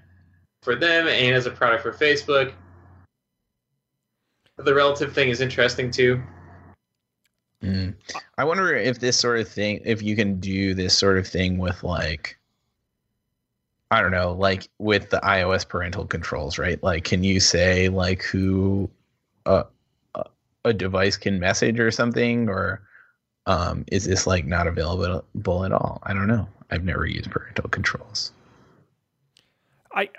for 0.61 0.75
them 0.75 1.07
and 1.07 1.35
as 1.35 1.45
a 1.45 1.51
product 1.51 1.83
for 1.83 1.91
Facebook. 1.91 2.53
The 4.57 4.73
relative 4.73 5.13
thing 5.13 5.29
is 5.29 5.41
interesting 5.41 5.89
too. 5.89 6.21
Mm. 7.63 7.95
I 8.37 8.43
wonder 8.43 8.75
if 8.75 8.99
this 8.99 9.17
sort 9.17 9.39
of 9.39 9.47
thing, 9.47 9.81
if 9.85 10.01
you 10.01 10.15
can 10.15 10.39
do 10.39 10.73
this 10.73 10.97
sort 10.97 11.17
of 11.17 11.27
thing 11.27 11.57
with 11.57 11.83
like, 11.83 12.37
I 13.89 14.01
don't 14.01 14.11
know, 14.11 14.33
like 14.33 14.67
with 14.77 15.09
the 15.09 15.19
iOS 15.19 15.67
parental 15.67 16.05
controls, 16.05 16.57
right? 16.57 16.81
Like, 16.81 17.03
can 17.03 17.23
you 17.23 17.39
say 17.39 17.89
like 17.89 18.23
who 18.23 18.89
uh, 19.45 19.63
a 20.15 20.25
a 20.63 20.73
device 20.73 21.17
can 21.17 21.39
message 21.39 21.79
or 21.79 21.91
something, 21.91 22.49
or 22.49 22.81
um, 23.47 23.83
is 23.91 24.05
this 24.05 24.25
like 24.25 24.45
not 24.45 24.67
available 24.67 25.65
at 25.65 25.71
all? 25.71 25.99
I 26.03 26.13
don't 26.13 26.27
know. 26.27 26.47
I've 26.69 26.83
never 26.83 27.05
used 27.05 27.29
parental 27.29 27.69
controls. 27.69 28.31
I, 29.93 30.09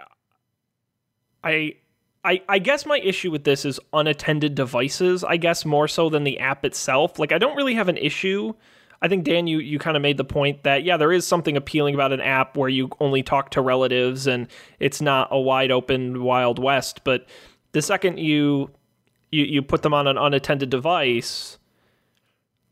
I, 1.45 1.75
I, 2.25 2.43
I 2.49 2.59
guess 2.59 2.87
my 2.87 2.99
issue 2.99 3.31
with 3.31 3.45
this 3.45 3.65
is 3.65 3.81
unattended 3.93 4.55
devices. 4.55 5.25
I 5.25 5.37
guess 5.37 5.65
more 5.65 5.89
so 5.89 6.09
than 6.09 6.25
the 6.25 6.39
app 6.39 6.65
itself. 6.65 7.19
Like 7.19 7.33
I 7.33 7.39
don't 7.39 7.57
really 7.57 7.75
have 7.75 7.89
an 7.89 7.97
issue. 7.97 8.55
I 9.01 9.09
think 9.09 9.25
Dan, 9.25 9.49
you 9.49 9.59
you 9.59 9.81
kind 9.81 9.97
of 9.97 10.03
made 10.03 10.17
the 10.17 10.25
point 10.25 10.63
that 10.63 10.85
yeah, 10.85 10.97
there 10.97 11.13
is 11.13 11.27
something 11.27 11.57
appealing 11.57 11.97
about 11.97 12.13
an 12.13 12.21
app 12.21 12.57
where 12.57 12.69
you 12.69 12.89
only 13.01 13.25
talk 13.25 13.51
to 13.51 13.61
relatives 13.61 14.29
and 14.29 14.47
it's 14.79 15.01
not 15.01 15.29
a 15.33 15.41
wide 15.41 15.73
open 15.73 16.23
wild 16.23 16.61
west. 16.61 17.03
But 17.03 17.27
the 17.73 17.83
second 17.83 18.19
you 18.21 18.71
you 19.33 19.45
you 19.45 19.63
put 19.63 19.83
them 19.83 19.93
on 19.93 20.07
an 20.07 20.17
unattended 20.17 20.71
device, 20.71 21.59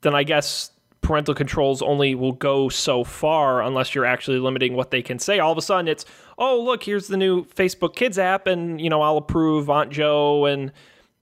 then 0.02 0.14
I 0.14 0.22
guess 0.22 0.70
parental 1.00 1.34
controls 1.34 1.82
only 1.82 2.14
will 2.14 2.32
go 2.32 2.68
so 2.68 3.02
far 3.02 3.62
unless 3.62 3.94
you're 3.94 4.04
actually 4.04 4.38
limiting 4.38 4.74
what 4.74 4.92
they 4.92 5.02
can 5.02 5.18
say. 5.18 5.40
All 5.40 5.50
of 5.50 5.58
a 5.58 5.62
sudden, 5.62 5.88
it's 5.88 6.04
oh 6.40 6.60
look, 6.60 6.82
here's 6.82 7.06
the 7.06 7.16
new 7.16 7.44
Facebook 7.44 7.94
Kids 7.94 8.18
app, 8.18 8.46
and 8.46 8.80
you 8.80 8.90
know 8.90 9.02
I'll 9.02 9.18
approve 9.18 9.70
Aunt 9.70 9.90
Joe 9.90 10.46
and 10.46 10.72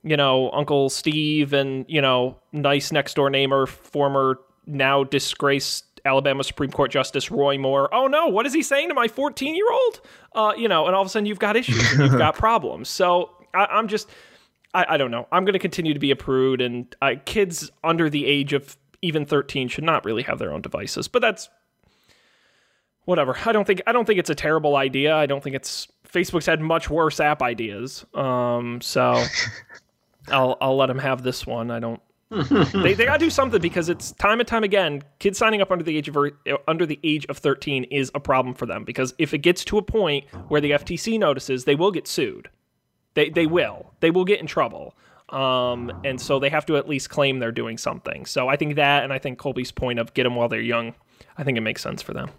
you 0.03 0.17
know 0.17 0.51
Uncle 0.53 0.89
Steve 0.89 1.53
and 1.53 1.85
you 1.89 2.01
know 2.01 2.39
nice 2.53 2.91
next 2.93 3.15
door 3.15 3.29
neighbor, 3.29 3.67
former 3.67 4.39
now 4.67 5.05
disgraced 5.05 6.01
Alabama 6.05 6.45
Supreme 6.45 6.71
Court 6.71 6.91
Justice 6.91 7.31
Roy 7.31 7.59
Moore. 7.59 7.93
Oh 7.93 8.07
no, 8.07 8.29
what 8.29 8.47
is 8.47 8.55
he 8.55 8.63
saying 8.63 8.89
to 8.89 8.95
my 8.95 9.09
14 9.09 9.55
year 9.55 9.71
old? 9.71 10.01
Uh, 10.35 10.53
you 10.57 10.69
know, 10.69 10.87
and 10.87 10.95
all 10.95 11.03
of 11.03 11.07
a 11.07 11.11
sudden 11.11 11.27
you've 11.27 11.39
got 11.39 11.57
issues, 11.57 11.93
and 11.93 12.03
you've 12.03 12.19
got 12.19 12.35
problems. 12.39 12.89
So 12.89 13.31
I, 13.53 13.67
I'm 13.67 13.89
just. 13.89 14.09
I, 14.75 14.85
I 14.91 14.97
don't 14.99 15.11
know. 15.11 15.27
I'm 15.33 15.47
going 15.47 15.55
to 15.55 15.59
continue 15.59 15.95
to 15.95 15.99
be 15.99 16.11
a 16.11 16.17
prude, 16.17 16.61
and 16.61 16.95
uh, 17.01 17.15
kids 17.25 17.71
under 17.83 18.11
the 18.11 18.27
age 18.27 18.53
of 18.53 18.77
even 19.01 19.25
13 19.25 19.69
should 19.69 19.85
not 19.85 20.05
really 20.05 20.23
have 20.25 20.39
their 20.39 20.53
own 20.53 20.61
devices. 20.61 21.09
But 21.09 21.23
that's 21.23 21.49
whatever. 23.09 23.35
I 23.47 23.53
don't 23.53 23.67
think 23.67 23.81
I 23.87 23.93
don't 23.93 24.05
think 24.05 24.19
it's 24.19 24.29
a 24.29 24.35
terrible 24.35 24.77
idea. 24.77 25.17
I 25.17 25.25
don't 25.25 25.43
think 25.43 25.57
it's 25.57 25.89
Facebook's 26.13 26.45
had 26.45 26.61
much 26.61 26.91
worse 26.91 27.21
app 27.21 27.41
ideas. 27.43 28.05
Um, 28.15 28.81
so 28.83 29.25
I'll 30.29 30.59
I'll 30.61 30.77
let 30.77 30.87
them 30.87 30.99
have 30.99 31.23
this 31.23 31.47
one. 31.47 31.71
I 31.71 31.81
don't. 31.81 32.03
they 32.31 32.93
they 32.93 33.07
gotta 33.07 33.19
do 33.19 33.31
something 33.31 33.63
because 33.63 33.89
it's 33.89 34.13
time 34.13 34.41
and 34.41 34.47
time 34.47 34.63
again. 34.63 35.03
Kids 35.21 35.39
signing 35.39 35.63
up 35.63 35.73
under 35.73 35.83
the 35.83 35.97
age 35.97 36.09
of 36.09 36.19
under 36.69 36.85
the 36.85 37.01
age 37.03 37.25
of 37.31 37.39
13 37.39 37.85
is 37.85 38.11
a 38.15 38.21
problem 38.21 38.55
for 38.55 38.67
them 38.67 38.85
because 38.85 39.15
if 39.17 39.33
it 39.33 39.39
gets 39.39 39.65
to 39.65 39.79
a 39.79 39.83
point 39.83 40.27
where 40.49 40.61
the 40.61 40.73
FTC 40.73 41.19
notices, 41.19 41.65
they 41.65 41.75
will 41.75 41.91
get 41.91 42.07
sued. 42.07 42.51
They 43.15 43.31
they 43.31 43.47
will. 43.47 43.95
They 44.01 44.11
will 44.11 44.27
get 44.27 44.41
in 44.41 44.47
trouble. 44.47 44.95
Um, 45.31 45.93
and 46.05 46.21
so 46.21 46.39
they 46.39 46.51
have 46.51 46.67
to 46.67 46.77
at 46.77 46.89
least 46.89 47.09
claim 47.09 47.39
they're 47.39 47.53
doing 47.53 47.79
something. 47.79 48.25
So 48.25 48.49
I 48.49 48.57
think 48.57 48.77
that, 48.77 49.05
and 49.05 49.13
I 49.13 49.19
think 49.19 49.39
Colby's 49.39 49.71
point 49.71 49.99
of 49.99 50.15
get 50.15 50.25
them 50.25 50.37
while 50.37 50.49
they're 50.49 50.61
young, 50.61 50.95
I 51.37 51.45
think 51.45 51.59
it 51.59 51.61
makes 51.61 51.83
sense 51.83 52.01
for 52.01 52.15
them. 52.15 52.31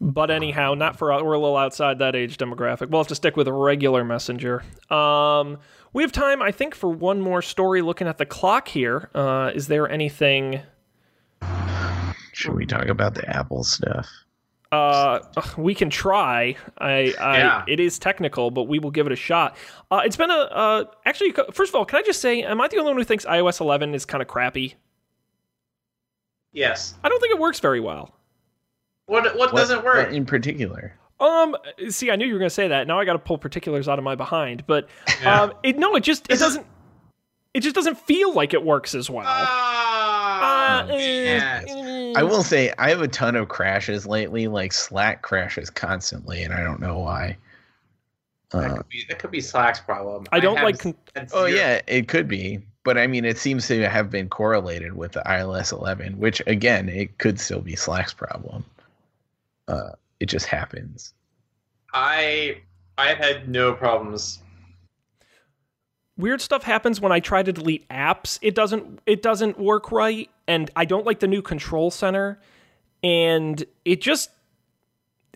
But 0.00 0.30
anyhow, 0.30 0.74
not 0.74 0.96
for 0.98 1.08
we're 1.24 1.32
a 1.34 1.38
little 1.38 1.56
outside 1.56 1.98
that 1.98 2.14
age 2.14 2.36
demographic. 2.38 2.90
We'll 2.90 3.00
have 3.00 3.08
to 3.08 3.14
stick 3.14 3.36
with 3.36 3.48
a 3.48 3.52
regular 3.52 4.04
messenger. 4.04 4.62
Um, 4.90 5.58
we 5.92 6.02
have 6.02 6.12
time, 6.12 6.42
I 6.42 6.52
think, 6.52 6.74
for 6.74 6.88
one 6.90 7.20
more 7.20 7.42
story. 7.42 7.82
Looking 7.82 8.06
at 8.08 8.18
the 8.18 8.26
clock 8.26 8.68
here, 8.68 9.10
uh, 9.14 9.50
is 9.54 9.68
there 9.68 9.88
anything? 9.90 10.60
Should 12.32 12.54
we 12.54 12.66
talk 12.66 12.86
about 12.86 13.14
the 13.14 13.28
Apple 13.28 13.64
stuff? 13.64 14.06
Uh, 14.70 15.20
we 15.56 15.74
can 15.74 15.88
try. 15.88 16.54
I, 16.76 17.14
I 17.18 17.38
Yeah. 17.38 17.64
it 17.66 17.80
is 17.80 17.98
technical, 17.98 18.50
but 18.50 18.64
we 18.64 18.78
will 18.78 18.90
give 18.90 19.06
it 19.06 19.12
a 19.12 19.16
shot. 19.16 19.56
Uh, 19.90 20.02
it's 20.04 20.16
been 20.16 20.30
a 20.30 20.34
uh, 20.34 20.84
actually. 21.06 21.34
First 21.52 21.70
of 21.70 21.76
all, 21.76 21.84
can 21.86 21.98
I 21.98 22.02
just 22.02 22.20
say, 22.20 22.42
am 22.42 22.60
I 22.60 22.68
the 22.68 22.76
only 22.76 22.90
one 22.90 22.98
who 22.98 23.04
thinks 23.04 23.24
iOS 23.24 23.60
11 23.60 23.94
is 23.94 24.04
kind 24.04 24.20
of 24.22 24.28
crappy? 24.28 24.74
Yes. 26.52 26.94
I 27.02 27.08
don't 27.08 27.18
think 27.20 27.32
it 27.34 27.40
works 27.40 27.60
very 27.60 27.80
well. 27.80 28.14
What 29.08 29.36
what, 29.36 29.54
doesn't 29.54 29.84
work? 29.84 30.06
What 30.06 30.12
in 30.14 30.24
particular? 30.26 30.92
Um, 31.18 31.56
see, 31.88 32.10
I 32.12 32.16
knew 32.16 32.26
you 32.26 32.34
were 32.34 32.38
going 32.38 32.48
to 32.50 32.54
say 32.54 32.68
that. 32.68 32.86
Now 32.86 33.00
I 33.00 33.04
got 33.04 33.14
to 33.14 33.18
pull 33.18 33.38
particulars 33.38 33.88
out 33.88 33.98
of 33.98 34.04
my 34.04 34.14
behind, 34.14 34.64
but 34.66 34.86
Yeah. 35.20 35.42
um, 35.42 35.52
it 35.64 35.76
no, 35.78 35.96
it 35.96 36.00
just 36.04 36.26
it 36.26 36.28
This 36.28 36.40
doesn't. 36.40 36.66
It 37.54 37.60
just 37.60 37.74
doesn't 37.74 37.98
feel 37.98 38.34
like 38.34 38.52
it 38.54 38.62
works 38.62 38.94
as 38.94 39.08
well. 39.10 39.24
Ah, 39.26 40.84
Uh, 40.84 40.86
eh, 40.92 40.96
yes. 41.24 41.64
eh. 41.68 42.12
I 42.16 42.22
will 42.22 42.42
say 42.42 42.72
I 42.78 42.90
have 42.90 43.00
a 43.00 43.08
ton 43.08 43.34
of 43.34 43.48
crashes 43.48 44.06
lately. 44.06 44.46
Like 44.46 44.72
Slack 44.72 45.22
crashes 45.22 45.70
constantly, 45.70 46.42
and 46.42 46.52
I 46.52 46.62
don't 46.62 46.78
know 46.80 46.98
why. 46.98 47.36
That 48.50 48.58
Uh, 48.70 48.76
could 48.76 48.88
be 48.90 49.04
that 49.08 49.18
could 49.18 49.30
be 49.30 49.40
Slack's 49.40 49.80
problem. 49.80 50.26
I 50.30 50.38
don't 50.40 50.56
have 50.56 50.64
like. 50.64 50.78
Con- 50.78 50.94
had 51.16 51.30
oh 51.32 51.46
zero- 51.48 51.58
yeah, 51.58 51.80
it 51.86 52.06
could 52.08 52.28
be, 52.28 52.60
but 52.84 52.96
I 52.98 53.06
mean, 53.06 53.24
it 53.24 53.38
seems 53.38 53.66
to 53.68 53.88
have 53.88 54.10
been 54.10 54.28
correlated 54.28 54.92
with 54.94 55.12
the 55.12 55.22
iOS 55.26 55.72
11, 55.72 56.18
which 56.18 56.40
again, 56.46 56.88
it 56.90 57.16
could 57.18 57.40
still 57.40 57.60
be 57.60 57.74
Slack's 57.74 58.12
problem. 58.12 58.64
Uh, 59.68 59.90
it 60.18 60.26
just 60.26 60.46
happens. 60.46 61.14
I 61.94 62.62
I 62.96 63.08
have 63.08 63.18
had 63.18 63.48
no 63.48 63.72
problems. 63.74 64.40
weird 66.16 66.40
stuff 66.40 66.64
happens 66.64 67.00
when 67.00 67.12
I 67.12 67.20
try 67.20 67.42
to 67.42 67.52
delete 67.52 67.88
apps. 67.88 68.38
It 68.42 68.54
doesn't 68.54 69.00
it 69.06 69.22
doesn't 69.22 69.58
work 69.58 69.92
right, 69.92 70.28
and 70.48 70.70
I 70.74 70.84
don't 70.84 71.06
like 71.06 71.20
the 71.20 71.28
new 71.28 71.42
control 71.42 71.90
center, 71.90 72.40
and 73.02 73.64
it 73.84 74.00
just 74.00 74.30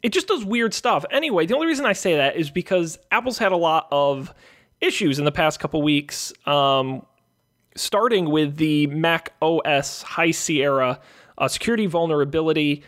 it 0.02 0.12
just 0.12 0.26
does 0.26 0.44
weird 0.44 0.74
stuff. 0.74 1.04
Anyway, 1.10 1.46
the 1.46 1.54
only 1.54 1.68
reason 1.68 1.86
I 1.86 1.92
say 1.92 2.16
that 2.16 2.36
is 2.36 2.50
because 2.50 2.98
Apple's 3.12 3.38
had 3.38 3.52
a 3.52 3.56
lot 3.56 3.86
of 3.92 4.34
issues 4.80 5.18
in 5.20 5.24
the 5.24 5.30
past 5.32 5.60
couple 5.60 5.80
weeks, 5.80 6.32
um, 6.46 7.06
starting 7.76 8.28
with 8.30 8.56
the 8.56 8.88
Mac 8.88 9.32
OS 9.40 10.02
High 10.02 10.32
Sierra 10.32 11.00
uh, 11.38 11.48
security 11.48 11.86
vulnerability. 11.86 12.82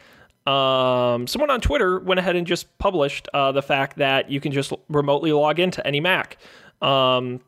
Um, 0.46 1.26
someone 1.26 1.50
on 1.50 1.60
Twitter 1.60 1.98
went 2.00 2.20
ahead 2.20 2.36
and 2.36 2.46
just 2.46 2.76
published 2.78 3.28
uh, 3.32 3.52
the 3.52 3.62
fact 3.62 3.96
that 3.98 4.30
you 4.30 4.40
can 4.40 4.52
just 4.52 4.72
remotely 4.88 5.32
log 5.32 5.58
into 5.58 5.84
any 5.86 6.00
Mac. 6.00 6.36
Um, 6.82 7.40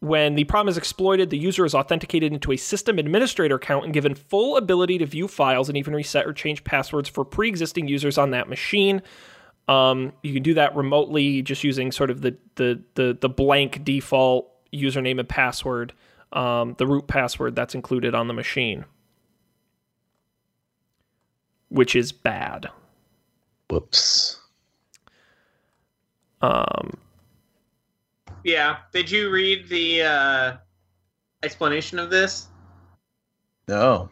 when 0.00 0.34
the 0.34 0.44
problem 0.44 0.68
is 0.68 0.76
exploited, 0.76 1.30
the 1.30 1.38
user 1.38 1.64
is 1.64 1.74
authenticated 1.74 2.32
into 2.32 2.52
a 2.52 2.56
system 2.56 2.98
administrator 2.98 3.54
account 3.54 3.84
and 3.86 3.94
given 3.94 4.14
full 4.14 4.56
ability 4.56 4.98
to 4.98 5.06
view 5.06 5.28
files 5.28 5.68
and 5.68 5.78
even 5.78 5.94
reset 5.94 6.26
or 6.26 6.32
change 6.32 6.62
passwords 6.64 7.08
for 7.08 7.24
pre 7.24 7.48
existing 7.48 7.88
users 7.88 8.18
on 8.18 8.30
that 8.32 8.48
machine. 8.48 9.00
Um, 9.66 10.12
you 10.22 10.34
can 10.34 10.42
do 10.42 10.52
that 10.54 10.76
remotely 10.76 11.40
just 11.40 11.64
using 11.64 11.90
sort 11.90 12.10
of 12.10 12.20
the, 12.20 12.36
the, 12.56 12.82
the, 12.96 13.16
the 13.18 13.30
blank 13.30 13.82
default 13.82 14.50
username 14.74 15.20
and 15.20 15.28
password, 15.28 15.94
um, 16.34 16.74
the 16.76 16.86
root 16.86 17.06
password 17.06 17.56
that's 17.56 17.74
included 17.74 18.14
on 18.14 18.28
the 18.28 18.34
machine, 18.34 18.84
which 21.74 21.96
is 21.96 22.12
bad. 22.12 22.68
Whoops. 23.68 24.40
Um, 26.40 26.96
Yeah. 28.44 28.76
Did 28.92 29.10
you 29.10 29.30
read 29.30 29.68
the 29.68 30.02
uh, 30.02 30.56
explanation 31.42 31.98
of 31.98 32.10
this? 32.10 32.46
No. 33.66 34.08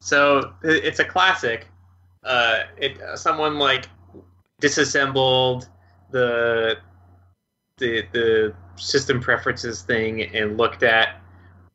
So 0.00 0.52
it's 0.62 0.98
a 0.98 1.04
classic. 1.04 1.68
Uh, 2.22 2.64
it 2.76 2.98
someone 3.14 3.58
like 3.58 3.88
disassembled 4.60 5.68
the 6.10 6.76
the 7.78 8.04
the 8.12 8.54
system 8.76 9.20
preferences 9.20 9.82
thing 9.82 10.22
and 10.36 10.58
looked 10.58 10.82
at 10.82 11.20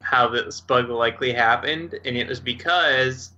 how 0.01 0.27
this 0.27 0.61
bug 0.61 0.89
likely 0.89 1.33
happened, 1.33 1.95
and 2.05 2.15
it 2.15 2.27
was 2.27 2.39
because 2.39 3.31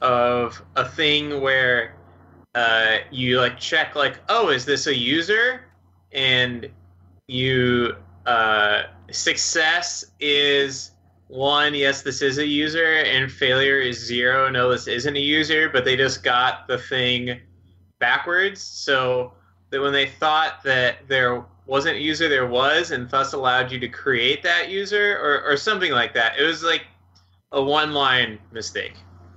of 0.00 0.62
a 0.76 0.88
thing 0.88 1.40
where 1.40 1.96
uh, 2.54 2.98
you 3.10 3.40
like 3.40 3.58
check 3.58 3.94
like, 3.94 4.18
oh, 4.28 4.48
is 4.48 4.64
this 4.64 4.86
a 4.86 4.96
user? 4.96 5.64
And 6.12 6.68
you 7.26 7.94
uh, 8.26 8.84
success 9.10 10.04
is 10.18 10.92
one, 11.28 11.74
yes, 11.74 12.02
this 12.02 12.22
is 12.22 12.38
a 12.38 12.46
user, 12.46 12.96
and 12.96 13.30
failure 13.30 13.78
is 13.78 14.04
zero. 14.04 14.50
No, 14.50 14.70
this 14.70 14.88
isn't 14.88 15.16
a 15.16 15.20
user, 15.20 15.68
but 15.68 15.84
they 15.84 15.96
just 15.96 16.24
got 16.24 16.66
the 16.66 16.78
thing 16.78 17.40
backwards. 18.00 18.60
So 18.60 19.32
that 19.70 19.80
when 19.80 19.92
they 19.92 20.06
thought 20.06 20.62
that 20.64 21.06
there 21.06 21.44
wasn't 21.66 21.96
a 21.96 22.00
user, 22.00 22.28
there 22.28 22.48
was, 22.48 22.90
and 22.90 23.08
thus 23.08 23.32
allowed 23.32 23.70
you 23.70 23.78
to 23.78 23.88
create 23.88 24.42
that 24.42 24.70
user 24.70 25.16
or, 25.18 25.42
or 25.44 25.56
something 25.56 25.92
like 25.92 26.14
that. 26.14 26.36
It 26.36 26.42
was 26.42 26.64
like 26.64 26.82
a 27.52 27.62
one 27.62 27.92
line 27.92 28.40
mistake. 28.50 28.94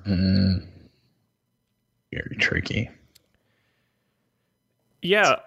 Mm. 0.07 0.42
Very 2.13 2.35
tricky. 2.37 2.89
yeah, 5.01 5.37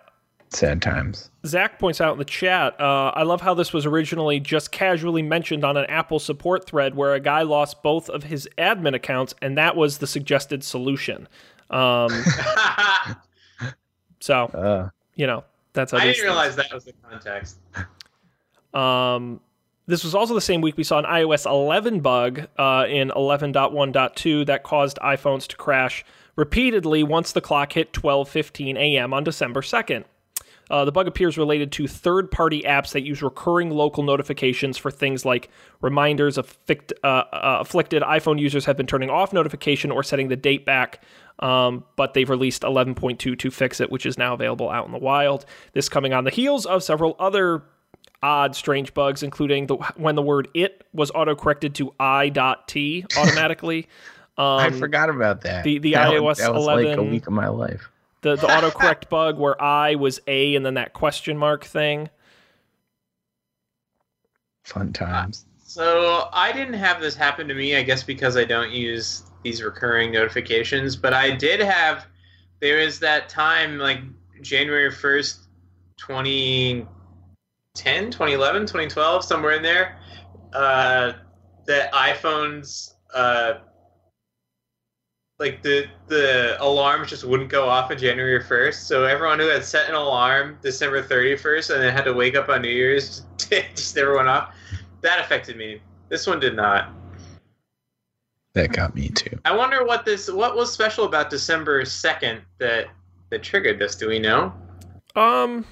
Sad 0.50 0.80
times. 0.80 1.30
Zach 1.44 1.78
points 1.78 2.00
out 2.00 2.12
in 2.12 2.18
the 2.18 2.24
chat, 2.24 2.80
uh, 2.80 3.10
I 3.14 3.24
love 3.24 3.40
how 3.40 3.52
this 3.52 3.72
was 3.72 3.84
originally 3.84 4.38
just 4.38 4.70
casually 4.70 5.22
mentioned 5.22 5.64
on 5.64 5.76
an 5.76 5.86
Apple 5.86 6.20
support 6.20 6.66
thread 6.66 6.94
where 6.94 7.14
a 7.14 7.20
guy 7.20 7.42
lost 7.42 7.82
both 7.82 8.08
of 8.08 8.22
his 8.22 8.48
admin 8.56 8.94
accounts, 8.94 9.34
and 9.42 9.58
that 9.58 9.74
was 9.74 9.98
the 9.98 10.06
suggested 10.06 10.62
solution. 10.62 11.26
Um, 11.70 12.10
so, 14.20 14.44
Uh, 14.46 14.88
you 15.16 15.26
know, 15.26 15.44
that's 15.72 15.90
how 15.90 15.98
I 15.98 16.06
these 16.06 16.16
didn't 16.16 16.30
realize 16.30 16.56
that 16.56 16.72
was 16.72 16.84
the 16.84 16.92
context. 17.08 17.58
Um, 18.72 19.40
this 19.86 20.04
was 20.04 20.14
also 20.14 20.34
the 20.34 20.40
same 20.40 20.60
week 20.60 20.76
we 20.76 20.84
saw 20.84 20.98
an 20.98 21.06
iOS 21.06 21.44
11 21.44 22.00
bug 22.00 22.46
uh, 22.56 22.86
in 22.88 23.10
11.1.2 23.10 24.46
that 24.46 24.62
caused 24.62 24.98
iPhones 24.98 25.48
to 25.48 25.56
crash 25.56 26.04
repeatedly 26.36 27.02
once 27.02 27.32
the 27.32 27.40
clock 27.40 27.72
hit 27.72 27.92
12:15 27.92 28.76
a.m. 28.76 29.12
on 29.12 29.24
December 29.24 29.62
2nd. 29.62 30.04
Uh, 30.68 30.84
the 30.84 30.92
bug 30.92 31.06
appears 31.06 31.38
related 31.38 31.70
to 31.70 31.86
third 31.86 32.30
party 32.30 32.62
apps 32.62 32.90
that 32.92 33.02
use 33.02 33.22
recurring 33.22 33.70
local 33.70 34.02
notifications 34.02 34.76
for 34.76 34.90
things 34.90 35.24
like 35.24 35.48
reminders 35.80 36.38
uh, 36.38 36.42
uh, 37.04 37.22
afflicted 37.32 38.02
iPhone 38.02 38.40
users 38.40 38.64
have 38.64 38.76
been 38.76 38.86
turning 38.86 39.08
off 39.08 39.32
notification 39.32 39.92
or 39.92 40.02
setting 40.02 40.28
the 40.28 40.36
date 40.36 40.66
back. 40.66 41.02
Um, 41.38 41.84
but 41.96 42.14
they've 42.14 42.28
released 42.28 42.62
11.2 42.62 43.38
to 43.38 43.50
fix 43.50 43.80
it, 43.80 43.90
which 43.90 44.06
is 44.06 44.18
now 44.18 44.34
available 44.34 44.70
out 44.70 44.86
in 44.86 44.92
the 44.92 44.98
wild. 44.98 45.44
This 45.72 45.88
coming 45.88 46.12
on 46.12 46.24
the 46.24 46.30
heels 46.30 46.66
of 46.66 46.82
several 46.82 47.14
other 47.18 47.62
odd, 48.22 48.56
strange 48.56 48.94
bugs, 48.94 49.22
including 49.22 49.66
the, 49.66 49.76
when 49.96 50.14
the 50.14 50.22
word 50.22 50.48
"it" 50.54 50.84
was 50.92 51.10
auto-corrected 51.12 51.74
to 51.76 51.92
"i.t" 52.00 53.04
automatically. 53.16 53.88
Um, 54.38 54.60
I 54.60 54.70
forgot 54.70 55.08
about 55.08 55.40
that. 55.42 55.64
the- 55.64 55.78
the 55.78 55.94
That 55.94 56.08
iOS 56.10 56.36
that 56.38 56.54
was 56.54 56.66
like 56.66 56.98
a 56.98 57.02
week 57.02 57.26
of 57.26 57.32
my 57.32 57.48
life. 57.48 57.90
the 58.22 58.36
the 58.36 58.46
autocorrect 58.46 59.08
bug 59.10 59.38
where 59.38 59.60
I 59.62 59.94
was 59.94 60.20
A 60.26 60.54
and 60.54 60.66
then 60.66 60.74
that 60.74 60.92
question 60.92 61.38
mark 61.38 61.64
thing. 61.64 62.10
Fun 64.64 64.92
times. 64.92 65.46
So 65.64 66.28
I 66.32 66.52
didn't 66.52 66.74
have 66.74 67.00
this 67.00 67.14
happen 67.16 67.48
to 67.48 67.54
me, 67.54 67.76
I 67.76 67.82
guess 67.82 68.02
because 68.02 68.36
I 68.36 68.44
don't 68.44 68.70
use 68.72 69.22
these 69.42 69.62
recurring 69.62 70.12
notifications, 70.12 70.96
but 70.96 71.14
I 71.14 71.30
did 71.30 71.60
have 71.60 72.06
there 72.60 72.78
is 72.78 72.98
that 73.00 73.28
time 73.28 73.78
like 73.78 74.00
January 74.42 74.90
1st, 74.90 75.46
2010, 75.98 78.10
2011, 78.10 78.62
2012, 78.62 79.24
somewhere 79.24 79.52
in 79.52 79.62
there, 79.62 79.98
uh, 80.52 81.12
that 81.66 81.92
iPhones 81.92 82.94
uh, 83.14 83.54
like 85.38 85.62
the 85.62 85.86
the 86.08 86.56
alarms 86.62 87.10
just 87.10 87.24
wouldn't 87.24 87.50
go 87.50 87.68
off 87.68 87.90
on 87.90 87.98
January 87.98 88.42
1st. 88.42 88.86
So 88.86 89.04
everyone 89.04 89.38
who 89.38 89.48
had 89.48 89.64
set 89.64 89.88
an 89.88 89.94
alarm 89.94 90.58
December 90.62 91.02
31st 91.02 91.74
and 91.74 91.82
then 91.82 91.92
had 91.92 92.04
to 92.04 92.12
wake 92.12 92.36
up 92.36 92.48
on 92.48 92.62
New 92.62 92.68
Year's 92.68 93.22
just 93.38 93.96
never 93.96 94.16
went 94.16 94.28
off. 94.28 94.54
That 95.02 95.20
affected 95.20 95.56
me. 95.56 95.80
This 96.08 96.26
one 96.26 96.40
did 96.40 96.56
not. 96.56 96.90
That 98.54 98.72
got 98.72 98.94
me 98.94 99.08
too. 99.10 99.38
I 99.44 99.54
wonder 99.54 99.84
what 99.84 100.06
this 100.06 100.30
what 100.30 100.56
was 100.56 100.72
special 100.72 101.04
about 101.04 101.28
December 101.28 101.82
2nd 101.82 102.40
that 102.58 102.86
that 103.30 103.42
triggered 103.42 103.78
this, 103.78 103.96
do 103.96 104.08
we 104.08 104.18
know? 104.18 104.54
Um, 105.14 105.66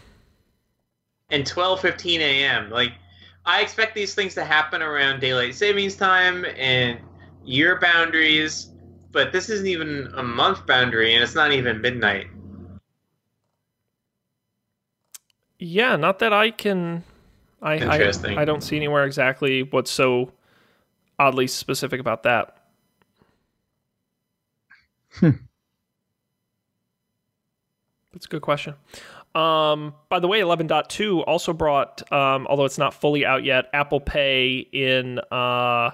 And 1.30 1.44
12:15 1.46 2.18
a.m. 2.18 2.68
Like 2.70 2.92
I 3.46 3.62
expect 3.62 3.94
these 3.94 4.14
things 4.14 4.34
to 4.34 4.44
happen 4.44 4.82
around 4.82 5.20
daylight 5.20 5.54
savings 5.54 5.96
time 5.96 6.44
and 6.56 6.98
year 7.44 7.78
boundaries, 7.80 8.73
but 9.14 9.32
this 9.32 9.48
isn't 9.48 9.66
even 9.66 10.12
a 10.16 10.22
month 10.22 10.66
boundary 10.66 11.14
and 11.14 11.22
it's 11.22 11.34
not 11.34 11.52
even 11.52 11.80
midnight. 11.80 12.26
yeah, 15.58 15.96
not 15.96 16.18
that 16.18 16.32
I 16.32 16.50
can. 16.50 17.04
I 17.62 17.76
Interesting. 17.76 18.36
I, 18.36 18.42
I 18.42 18.44
don't 18.44 18.62
see 18.62 18.76
anywhere 18.76 19.04
exactly 19.04 19.62
what's 19.62 19.90
so 19.90 20.32
oddly 21.18 21.46
specific 21.46 22.00
about 22.00 22.24
that. 22.24 22.58
Hmm. 25.12 25.30
That's 28.12 28.26
a 28.26 28.28
good 28.28 28.42
question. 28.42 28.74
Um, 29.34 29.94
by 30.08 30.20
the 30.20 30.28
way, 30.28 30.40
11.2 30.40 31.24
also 31.26 31.52
brought, 31.52 32.12
um, 32.12 32.46
although 32.48 32.64
it's 32.64 32.78
not 32.78 32.94
fully 32.94 33.24
out 33.24 33.44
yet, 33.44 33.66
Apple 33.72 34.00
Pay 34.00 34.58
in 34.58 35.18
uh, 35.32 35.90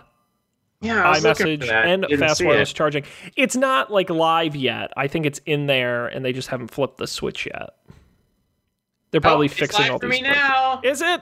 Yeah, 0.83 1.15
iMessage 1.15 1.71
and 1.71 2.07
fast 2.19 2.43
wireless 2.43 2.71
it. 2.71 2.75
charging. 2.75 3.05
It's 3.37 3.55
not 3.55 3.93
like 3.93 4.09
live 4.09 4.57
yet. 4.57 4.91
I 4.97 5.09
think 5.09 5.27
it's 5.27 5.41
in 5.45 5.67
there, 5.67 6.07
and 6.07 6.25
they 6.25 6.33
just 6.33 6.49
haven't 6.49 6.69
flipped 6.69 6.97
the 6.97 7.07
switch 7.07 7.47
yet. 7.47 7.71
They're 9.11 9.21
probably 9.21 9.45
oh, 9.45 9.51
it's 9.51 9.59
fixing 9.59 9.91
all 9.91 9.99
for 9.99 10.09
these. 10.09 10.23
me 10.23 10.29
now. 10.29 10.81
Is 10.83 11.03
it? 11.03 11.21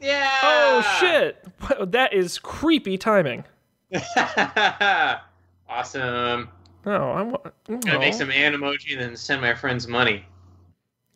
Yeah. 0.00 0.30
Oh 0.42 0.98
shit! 1.00 1.44
That 1.92 2.12
is 2.12 2.38
creepy 2.38 2.98
timing. 2.98 3.44
awesome. 5.68 6.50
Oh, 6.86 7.10
I'm 7.12 7.32
mm, 7.68 7.84
Gonna 7.84 7.98
make 7.98 8.14
some 8.14 8.28
emoji 8.28 8.92
and 8.92 9.00
then 9.00 9.16
send 9.16 9.40
my 9.40 9.54
friends 9.54 9.88
money. 9.88 10.24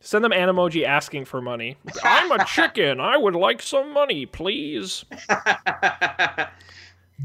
send 0.01 0.25
them 0.25 0.33
an 0.33 0.49
emoji 0.49 0.85
asking 0.85 1.27
for 1.27 1.41
money. 1.41 1.77
I'm 2.03 2.33
a 2.33 2.45
chicken. 2.47 2.99
I 2.99 3.17
would 3.17 3.35
like 3.35 3.61
some 3.63 3.93
money, 3.93 4.27
please. 4.27 5.05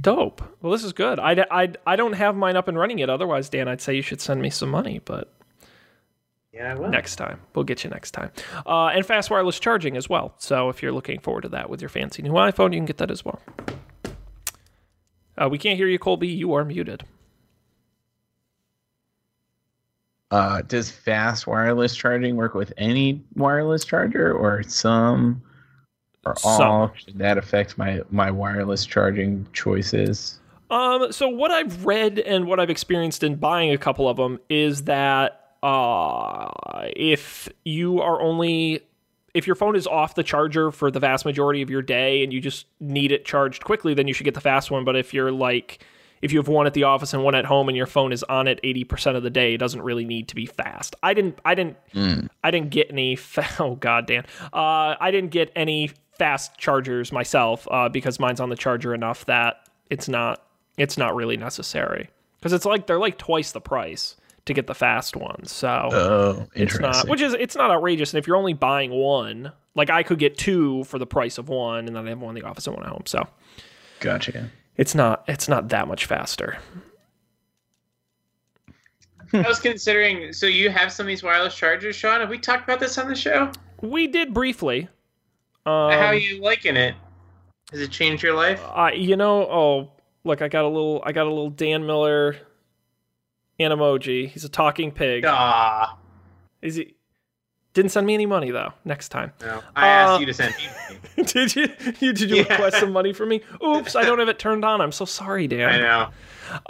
Dope. 0.02 0.42
Well, 0.62 0.72
this 0.72 0.84
is 0.84 0.94
good. 0.94 1.20
I, 1.20 1.46
I, 1.50 1.72
I 1.86 1.96
don't 1.96 2.14
have 2.14 2.36
mine 2.36 2.56
up 2.56 2.68
and 2.68 2.78
running 2.78 2.98
yet. 2.98 3.10
Otherwise, 3.10 3.50
Dan, 3.50 3.68
I'd 3.68 3.82
say 3.82 3.96
you 3.96 4.02
should 4.02 4.22
send 4.22 4.42
me 4.42 4.50
some 4.50 4.70
money, 4.70 5.00
but 5.04 5.34
yeah, 6.54 6.72
I 6.72 6.76
will. 6.76 6.90
next 6.90 7.16
time. 7.16 7.40
We'll 7.56 7.66
get 7.66 7.84
you 7.84 7.90
next 7.90 8.12
time. 8.12 8.32
Uh, 8.66 8.88
and 8.88 9.06
fast 9.06 9.30
wireless 9.30 9.60
charging 9.60 9.96
as 9.96 10.10
well. 10.10 10.34
So 10.38 10.70
if 10.70 10.82
you're 10.82 10.92
looking 10.92 11.20
forward 11.20 11.42
to 11.42 11.50
that 11.50 11.70
with 11.70 11.82
your 11.82 11.90
fancy 11.90 12.22
new 12.22 12.32
iPhone, 12.32 12.74
you 12.74 12.80
can 12.80 12.86
get 12.86 12.98
that 12.98 13.12
as 13.12 13.24
well. 13.24 13.40
Uh, 15.38 15.48
we 15.50 15.58
can't 15.58 15.78
hear 15.78 15.88
you, 15.88 16.00
Colby. 16.00 16.28
You 16.28 16.54
are 16.54 16.66
muted. 16.66 17.04
Uh, 20.30 20.62
does 20.64 20.92
fast 20.92 21.48
wireless 21.48 21.96
charging 21.96 22.36
work 22.36 22.54
with 22.54 22.74
any 22.78 23.24
wireless 23.36 23.86
charger 23.86 24.34
or 24.34 24.62
some 24.64 25.42
or. 26.30 26.94
Should 26.96 27.18
that 27.20 27.38
affect 27.38 27.78
my 27.78 28.02
my 28.10 28.32
wireless 28.32 28.86
charging 28.86 29.48
choices? 29.54 30.40
Um, 30.70 31.12
so 31.12 31.30
what 31.30 31.52
I've 31.52 31.86
read 31.86 32.20
and 32.20 32.46
what 32.46 32.60
I've 32.60 32.70
experienced 32.70 33.24
in 33.24 33.36
buying 33.36 33.72
a 33.72 33.78
couple 33.78 34.10
of 34.10 34.18
them 34.18 34.40
is 34.50 34.84
that 34.84 35.56
uh, 35.64 36.50
if 36.96 37.48
you 37.64 38.02
are 38.02 38.22
only 38.22 38.82
if 39.34 39.46
your 39.46 39.56
phone 39.56 39.76
is 39.76 39.86
off 39.86 40.16
the 40.16 40.24
charger 40.24 40.72
for 40.72 40.90
the 40.90 41.00
vast 41.00 41.24
majority 41.24 41.62
of 41.62 41.70
your 41.70 41.82
day 41.82 42.24
and 42.24 42.34
you 42.34 42.42
just 42.42 42.66
need 42.80 43.12
it 43.12 43.24
charged 43.24 43.64
quickly, 43.64 43.94
then 43.94 44.08
you 44.08 44.14
should 44.14 44.24
get 44.24 44.34
the 44.34 44.42
fast 44.42 44.72
one. 44.72 44.84
But 44.84 44.96
if 44.96 45.14
you're 45.14 45.32
like 45.32 45.86
if 46.22 46.34
you 46.34 46.40
have 46.40 46.48
one 46.48 46.66
at 46.66 46.74
the 46.74 46.84
office 46.84 47.14
and 47.14 47.24
one 47.24 47.36
at 47.36 47.46
home 47.46 47.70
and 47.70 47.78
your 47.78 47.86
phone 47.86 48.12
is 48.12 48.24
on 48.24 48.48
it 48.48 48.60
80% 48.64 49.16
of 49.16 49.22
the 49.22 49.30
day, 49.30 49.54
it 49.54 49.60
doesn't 49.60 49.84
really 49.84 50.04
need 50.04 50.28
to 50.30 50.36
be 50.36 50.48
fast. 50.48 50.96
I 51.04 51.14
didn't 51.14 51.38
I 51.46 51.54
didn't 51.56 51.78
I 52.44 52.50
didn't 52.52 52.72
get 52.72 52.88
any 52.90 53.16
fa- 53.16 53.48
oh 53.60 53.76
god 53.76 54.08
Dan. 54.08 54.26
Uh 54.52 54.96
I 55.00 55.12
didn't 55.12 55.30
get 55.32 55.52
any 55.56 55.92
fast 56.18 56.58
chargers 56.58 57.12
myself 57.12 57.68
uh 57.72 57.90
because 57.90 58.20
mine's 58.20 58.40
on 58.40 58.50
the 58.50 58.56
charger 58.56 58.94
enough 58.94 59.26
that 59.26 59.68
it's 59.90 60.08
not 60.08 60.44
it's 60.78 60.98
not 60.98 61.16
really 61.16 61.38
necessary. 61.38 62.10
Cuz 62.42 62.54
it's 62.54 62.66
like 62.66 62.88
they're 62.88 63.00
like 63.00 63.18
twice 63.18 63.52
the 63.52 63.62
price 63.62 64.16
to 64.46 64.54
get 64.54 64.68
the 64.68 64.76
fast 64.76 65.16
ones. 65.16 65.52
So 65.52 65.90
Oh, 65.92 66.48
it's 66.54 66.80
not 66.80 67.08
which 67.08 67.22
is 67.22 67.34
it's 67.34 67.56
not 67.56 67.72
outrageous 67.72 68.14
and 68.14 68.20
if 68.20 68.28
you're 68.28 68.38
only 68.38 68.54
buying 68.54 68.92
one, 68.92 69.52
like 69.76 69.90
I 69.90 70.04
could 70.04 70.20
get 70.20 70.38
two 70.38 70.84
for 70.86 71.00
the 71.00 71.08
price 71.08 71.38
of 71.38 71.50
one 71.50 71.88
and 71.88 71.96
then 71.96 72.06
I 72.06 72.10
have 72.10 72.22
one 72.22 72.36
in 72.36 72.42
the 72.42 72.48
office 72.48 72.68
and 72.68 72.76
one 72.76 72.86
at 72.86 72.92
home. 72.92 73.04
So 73.06 73.28
gotcha. 74.00 74.50
it's 74.76 74.96
not 74.96 75.24
it's 75.28 75.48
not 75.48 75.70
that 75.70 75.88
much 75.88 76.06
faster. 76.06 76.58
I 79.34 79.48
was 79.48 79.60
considering. 79.60 80.32
So 80.34 80.46
you 80.46 80.70
have 80.70 80.92
some 80.92 81.06
of 81.06 81.08
these 81.08 81.24
wireless 81.24 81.56
chargers, 81.56 81.96
Sean. 81.96 82.20
Have 82.22 82.30
we 82.30 82.38
talked 82.38 82.64
about 82.64 82.80
this 82.80 82.98
on 82.98 83.08
the 83.08 83.16
show? 83.16 83.52
We 83.82 84.08
did 84.08 84.34
briefly. 84.34 84.88
Um, 85.68 85.92
How 85.92 86.06
are 86.08 86.16
you 86.16 86.42
liking 86.42 86.76
it? 86.78 86.96
Has 87.72 87.82
it 87.82 87.92
changed 87.92 88.24
your 88.24 88.34
life? 88.34 88.62
I 88.74 88.94
you 88.94 89.18
know 89.18 89.42
oh 89.42 89.92
look 90.24 90.42
I 90.42 90.48
got 90.48 90.64
a 90.64 90.68
little 90.70 91.04
I 91.06 91.12
got 91.12 91.26
a 91.26 91.30
little 91.30 91.50
Dan 91.50 91.86
Miller 91.86 92.38
an 93.60 93.72
emoji. 93.72 94.30
He's 94.30 94.46
a 94.46 94.50
talking 94.50 94.92
pig. 94.92 95.26
Ah, 95.28 95.98
Is 96.62 96.76
he? 96.76 96.94
Didn't 97.74 97.92
send 97.92 98.08
me 98.08 98.14
any 98.14 98.26
money 98.26 98.52
though. 98.52 98.72
Next 98.86 99.10
time. 99.10 99.34
no. 99.42 99.62
I 99.76 99.88
Uh, 99.88 99.92
asked 99.92 100.20
you 100.22 100.26
to 100.28 100.34
send 100.34 100.56
me. 100.56 100.64
money. 101.18 101.28
did 101.28 101.56
you? 101.56 101.68
you 102.00 102.14
did 102.14 102.30
you 102.30 102.38
Yeah. 102.38 102.44
request 102.54 102.80
some 102.80 102.92
money 102.94 103.12
from 103.14 103.30
me? 103.30 103.42
Oops, 103.64 103.94
I 103.96 104.04
don't 104.06 104.20
have 104.20 104.30
it 104.30 104.40
turned 104.40 104.64
on. 104.64 104.80
I'm 104.80 104.92
so 104.94 105.04
sorry, 105.06 105.48
Dan. 105.48 105.70
I 105.70 105.78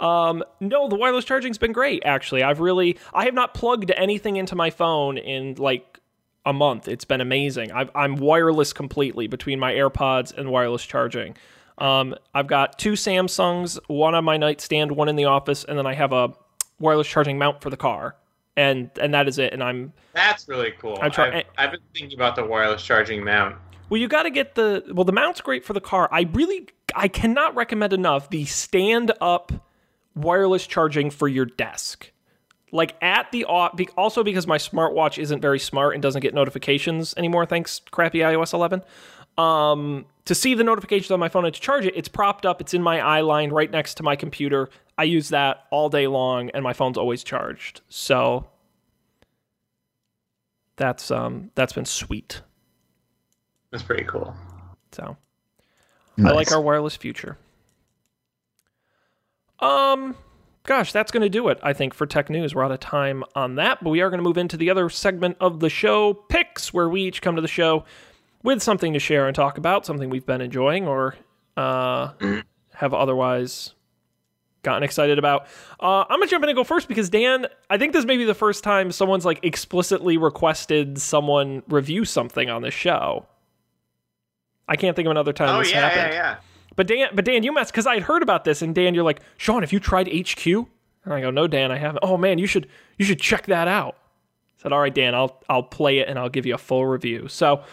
know. 0.00 0.06
Um, 0.06 0.44
no, 0.60 0.88
the 0.88 0.96
wireless 0.96 1.24
charging's 1.24 1.56
been 1.58 1.72
great. 1.72 2.02
Actually, 2.04 2.42
I've 2.42 2.58
really 2.60 2.98
I 3.14 3.24
have 3.26 3.34
not 3.34 3.54
plugged 3.54 3.90
anything 3.92 4.36
into 4.36 4.56
my 4.56 4.70
phone 4.70 5.16
in 5.16 5.54
like 5.54 6.00
a 6.46 6.52
month. 6.52 6.88
It's 6.88 7.04
been 7.04 7.20
amazing. 7.20 7.72
I've, 7.72 7.90
I'm 7.94 8.16
wireless 8.16 8.72
completely 8.72 9.26
between 9.26 9.58
my 9.58 9.72
AirPods 9.72 10.36
and 10.36 10.50
wireless 10.50 10.84
charging. 10.84 11.36
Um, 11.78 12.14
I've 12.34 12.46
got 12.46 12.78
two 12.78 12.92
Samsungs, 12.92 13.78
one 13.86 14.14
on 14.14 14.24
my 14.24 14.36
nightstand, 14.36 14.92
one 14.92 15.08
in 15.08 15.16
the 15.16 15.26
office, 15.26 15.64
and 15.64 15.78
then 15.78 15.86
I 15.86 15.94
have 15.94 16.12
a 16.12 16.32
wireless 16.80 17.06
charging 17.06 17.38
mount 17.38 17.60
for 17.60 17.70
the 17.70 17.76
car, 17.76 18.16
and 18.56 18.90
and 19.00 19.14
that 19.14 19.28
is 19.28 19.38
it. 19.38 19.52
And 19.52 19.62
I'm 19.62 19.92
That's 20.12 20.48
really 20.48 20.72
cool. 20.80 20.98
I 21.00 21.08
try- 21.08 21.38
I've, 21.38 21.44
I've 21.56 21.70
been 21.70 21.80
thinking 21.94 22.18
about 22.18 22.34
the 22.34 22.44
wireless 22.44 22.82
charging 22.82 23.22
mount. 23.22 23.56
Well, 23.90 24.00
you 24.00 24.08
got 24.08 24.24
to 24.24 24.30
get 24.30 24.54
the 24.54 24.84
well. 24.92 25.04
The 25.04 25.12
mount's 25.12 25.40
great 25.40 25.64
for 25.64 25.72
the 25.72 25.80
car. 25.80 26.08
I 26.12 26.22
really, 26.32 26.68
I 26.94 27.08
cannot 27.08 27.54
recommend 27.54 27.92
enough 27.92 28.28
the 28.28 28.44
stand-up 28.44 29.52
wireless 30.14 30.66
charging 30.66 31.10
for 31.10 31.28
your 31.28 31.46
desk. 31.46 32.10
Like 32.72 32.96
at 33.02 33.30
the 33.32 33.44
also 33.44 34.22
because 34.22 34.46
my 34.46 34.58
smartwatch 34.58 35.18
isn't 35.18 35.40
very 35.40 35.58
smart 35.58 35.94
and 35.94 36.02
doesn't 36.02 36.22
get 36.22 36.34
notifications 36.34 37.14
anymore. 37.16 37.46
Thanks, 37.46 37.80
crappy 37.90 38.18
iOS 38.18 38.52
11. 38.52 38.82
Um, 39.38 40.06
to 40.24 40.34
see 40.34 40.54
the 40.54 40.64
notifications 40.64 41.10
on 41.10 41.20
my 41.20 41.28
phone 41.28 41.44
and 41.44 41.54
to 41.54 41.60
charge 41.60 41.86
it, 41.86 41.94
it's 41.96 42.08
propped 42.08 42.44
up. 42.44 42.60
It's 42.60 42.74
in 42.74 42.82
my 42.82 43.00
eye 43.00 43.20
line 43.20 43.50
right 43.50 43.70
next 43.70 43.94
to 43.94 44.02
my 44.02 44.16
computer. 44.16 44.68
I 44.98 45.04
use 45.04 45.28
that 45.28 45.66
all 45.70 45.88
day 45.88 46.08
long, 46.08 46.50
and 46.50 46.64
my 46.64 46.72
phone's 46.72 46.98
always 46.98 47.22
charged. 47.22 47.82
So 47.88 48.48
that's 50.76 51.10
um 51.10 51.50
that's 51.54 51.72
been 51.72 51.84
sweet. 51.84 52.42
That's 53.70 53.84
pretty 53.84 54.04
cool. 54.04 54.34
So 54.92 55.16
I 56.18 56.32
like 56.32 56.50
our 56.50 56.60
wireless 56.60 56.96
future. 56.96 57.38
Um, 59.60 60.16
gosh, 60.68 60.92
that's 60.92 61.10
going 61.10 61.22
to 61.22 61.30
do 61.30 61.48
it, 61.48 61.58
I 61.62 61.72
think, 61.72 61.94
for 61.94 62.04
tech 62.04 62.28
news. 62.28 62.54
We're 62.54 62.62
out 62.62 62.70
of 62.70 62.78
time 62.78 63.24
on 63.34 63.54
that, 63.54 63.82
but 63.82 63.88
we 63.88 64.02
are 64.02 64.10
going 64.10 64.18
to 64.18 64.22
move 64.22 64.36
into 64.36 64.58
the 64.58 64.68
other 64.68 64.90
segment 64.90 65.38
of 65.40 65.60
the 65.60 65.70
show, 65.70 66.12
picks, 66.12 66.74
where 66.74 66.90
we 66.90 67.00
each 67.04 67.22
come 67.22 67.36
to 67.36 67.40
the 67.42 67.48
show 67.48 67.86
with 68.42 68.62
something 68.62 68.92
to 68.92 68.98
share 68.98 69.26
and 69.26 69.34
talk 69.34 69.56
about, 69.56 69.86
something 69.86 70.10
we've 70.10 70.26
been 70.26 70.42
enjoying 70.42 70.86
or 70.86 71.14
uh, 71.56 72.10
have 72.74 72.92
otherwise 72.92 73.74
gotten 74.62 74.82
excited 74.82 75.18
about. 75.18 75.46
Uh, 75.80 76.04
I'm 76.06 76.18
gonna 76.20 76.26
jump 76.26 76.44
in 76.44 76.50
and 76.50 76.56
go 76.56 76.64
first 76.64 76.86
because 76.86 77.08
Dan, 77.08 77.46
I 77.70 77.78
think 77.78 77.94
this 77.94 78.04
may 78.04 78.18
be 78.18 78.24
the 78.24 78.34
first 78.34 78.62
time 78.62 78.92
someone's 78.92 79.24
like 79.24 79.40
explicitly 79.42 80.18
requested 80.18 80.98
someone 81.00 81.62
review 81.68 82.04
something 82.04 82.50
on 82.50 82.60
the 82.60 82.70
show. 82.70 83.26
I 84.68 84.76
can't 84.76 84.94
think 84.94 85.06
of 85.06 85.12
another 85.12 85.32
time 85.32 85.48
Oh 85.48 85.60
this 85.60 85.72
yeah, 85.72 85.88
happened. 85.88 86.12
yeah, 86.12 86.18
yeah. 86.32 86.36
But 86.78 86.86
Dan, 86.86 87.08
but 87.12 87.24
Dan, 87.24 87.42
you 87.42 87.52
messed 87.52 87.72
because 87.72 87.88
I 87.88 87.94
had 87.94 88.04
heard 88.04 88.22
about 88.22 88.44
this, 88.44 88.62
and 88.62 88.72
Dan, 88.72 88.94
you're 88.94 89.02
like, 89.02 89.20
Sean, 89.36 89.62
have 89.62 89.72
you 89.72 89.80
tried 89.80 90.06
HQ? 90.06 90.46
And 90.46 91.12
I 91.12 91.20
go, 91.20 91.28
No, 91.28 91.48
Dan, 91.48 91.72
I 91.72 91.76
haven't. 91.76 92.04
Oh 92.04 92.16
man, 92.16 92.38
you 92.38 92.46
should 92.46 92.68
you 92.96 93.04
should 93.04 93.20
check 93.20 93.46
that 93.46 93.66
out. 93.66 93.96
I 93.96 94.62
said, 94.62 94.72
All 94.72 94.78
right, 94.78 94.94
Dan, 94.94 95.12
I'll 95.12 95.42
I'll 95.48 95.64
play 95.64 95.98
it 95.98 96.08
and 96.08 96.20
I'll 96.20 96.28
give 96.28 96.46
you 96.46 96.54
a 96.54 96.58
full 96.58 96.86
review. 96.86 97.26
So. 97.28 97.64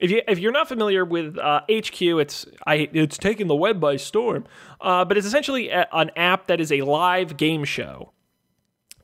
If 0.00 0.12
you 0.12 0.22
if 0.28 0.38
you're 0.38 0.52
not 0.52 0.68
familiar 0.68 1.04
with 1.04 1.36
uh, 1.38 1.62
HQ, 1.68 2.00
it's 2.00 2.46
I 2.64 2.88
it's 2.92 3.18
taking 3.18 3.48
the 3.48 3.56
web 3.56 3.80
by 3.80 3.96
storm. 3.96 4.44
Uh, 4.80 5.04
but 5.04 5.18
it's 5.18 5.26
essentially 5.26 5.70
a, 5.70 5.88
an 5.92 6.12
app 6.14 6.46
that 6.46 6.60
is 6.60 6.70
a 6.70 6.82
live 6.82 7.36
game 7.36 7.64
show, 7.64 8.12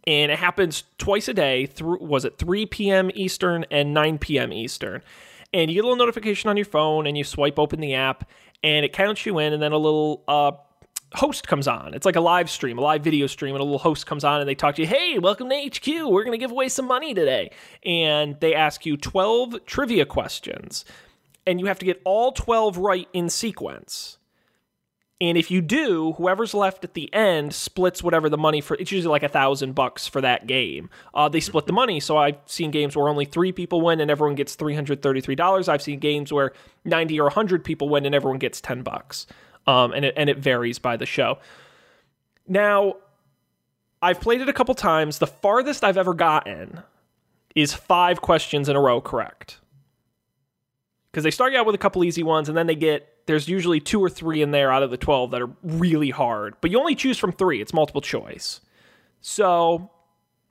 and 0.06 0.30
it 0.30 0.38
happens 0.38 0.84
twice 0.96 1.26
a 1.26 1.34
day. 1.34 1.66
Through 1.66 1.98
was 1.98 2.24
it 2.24 2.38
3 2.38 2.66
p.m. 2.66 3.10
Eastern 3.12 3.66
and 3.72 3.92
9 3.92 4.18
p.m. 4.18 4.52
Eastern, 4.52 5.02
and 5.52 5.68
you 5.68 5.74
get 5.74 5.84
a 5.84 5.88
little 5.88 5.98
notification 5.98 6.48
on 6.48 6.56
your 6.56 6.64
phone, 6.64 7.08
and 7.08 7.18
you 7.18 7.24
swipe 7.24 7.58
open 7.58 7.80
the 7.80 7.94
app, 7.94 8.30
and 8.64 8.82
it 8.82 8.94
counts 8.94 9.26
you 9.26 9.38
in, 9.38 9.52
and 9.52 9.62
then 9.62 9.72
a 9.72 9.78
little 9.78 10.24
uh, 10.26 10.52
host 11.12 11.46
comes 11.46 11.68
on. 11.68 11.92
It's 11.92 12.06
like 12.06 12.16
a 12.16 12.20
live 12.20 12.50
stream, 12.50 12.78
a 12.78 12.80
live 12.80 13.04
video 13.04 13.26
stream, 13.26 13.54
and 13.54 13.60
a 13.60 13.64
little 13.64 13.78
host 13.78 14.06
comes 14.06 14.24
on 14.24 14.40
and 14.40 14.48
they 14.48 14.54
talk 14.54 14.76
to 14.76 14.82
you. 14.82 14.88
Hey, 14.88 15.18
welcome 15.18 15.50
to 15.50 15.54
HQ. 15.54 15.86
We're 15.86 16.24
going 16.24 16.32
to 16.32 16.38
give 16.38 16.50
away 16.50 16.70
some 16.70 16.86
money 16.86 17.12
today. 17.12 17.50
And 17.84 18.40
they 18.40 18.54
ask 18.54 18.86
you 18.86 18.96
12 18.96 19.66
trivia 19.66 20.06
questions, 20.06 20.86
and 21.46 21.60
you 21.60 21.66
have 21.66 21.78
to 21.78 21.84
get 21.84 22.00
all 22.06 22.32
12 22.32 22.78
right 22.78 23.06
in 23.12 23.28
sequence. 23.28 24.16
And 25.20 25.38
if 25.38 25.50
you 25.50 25.62
do, 25.62 26.12
whoever's 26.14 26.54
left 26.54 26.82
at 26.82 26.94
the 26.94 27.12
end 27.14 27.54
splits 27.54 28.02
whatever 28.02 28.28
the 28.28 28.36
money 28.36 28.60
for. 28.60 28.76
It's 28.80 28.90
usually 28.90 29.12
like 29.12 29.22
a 29.22 29.28
thousand 29.28 29.74
bucks 29.74 30.08
for 30.08 30.20
that 30.20 30.46
game. 30.46 30.90
Uh, 31.14 31.28
they 31.28 31.38
split 31.38 31.66
the 31.66 31.72
money. 31.72 32.00
So 32.00 32.16
I've 32.16 32.38
seen 32.46 32.72
games 32.72 32.96
where 32.96 33.08
only 33.08 33.24
three 33.24 33.52
people 33.52 33.80
win 33.80 34.00
and 34.00 34.10
everyone 34.10 34.34
gets 34.34 34.56
three 34.56 34.74
hundred 34.74 35.02
thirty-three 35.02 35.36
dollars. 35.36 35.68
I've 35.68 35.82
seen 35.82 36.00
games 36.00 36.32
where 36.32 36.52
ninety 36.84 37.20
or 37.20 37.30
hundred 37.30 37.64
people 37.64 37.88
win 37.88 38.04
and 38.04 38.14
everyone 38.14 38.38
gets 38.38 38.60
ten 38.60 38.82
bucks. 38.82 39.26
Um, 39.66 39.92
and 39.92 40.04
it 40.04 40.14
and 40.16 40.28
it 40.28 40.38
varies 40.38 40.80
by 40.80 40.96
the 40.96 41.06
show. 41.06 41.38
Now, 42.46 42.96
I've 44.02 44.20
played 44.20 44.40
it 44.40 44.48
a 44.48 44.52
couple 44.52 44.74
times. 44.74 45.20
The 45.20 45.28
farthest 45.28 45.84
I've 45.84 45.96
ever 45.96 46.12
gotten 46.12 46.82
is 47.54 47.72
five 47.72 48.20
questions 48.20 48.68
in 48.68 48.74
a 48.74 48.80
row 48.80 49.00
correct. 49.00 49.60
Because 51.10 51.22
they 51.22 51.30
start 51.30 51.52
you 51.52 51.58
out 51.60 51.66
with 51.66 51.76
a 51.76 51.78
couple 51.78 52.02
easy 52.02 52.24
ones, 52.24 52.48
and 52.48 52.58
then 52.58 52.66
they 52.66 52.74
get 52.74 53.08
there's 53.26 53.48
usually 53.48 53.80
two 53.80 54.00
or 54.00 54.10
three 54.10 54.42
in 54.42 54.50
there 54.50 54.72
out 54.72 54.82
of 54.82 54.90
the 54.90 54.96
12 54.96 55.30
that 55.30 55.42
are 55.42 55.50
really 55.62 56.10
hard. 56.10 56.54
But 56.60 56.70
you 56.70 56.78
only 56.78 56.94
choose 56.94 57.18
from 57.18 57.32
three, 57.32 57.60
it's 57.60 57.72
multiple 57.72 58.00
choice. 58.00 58.60
So, 59.20 59.90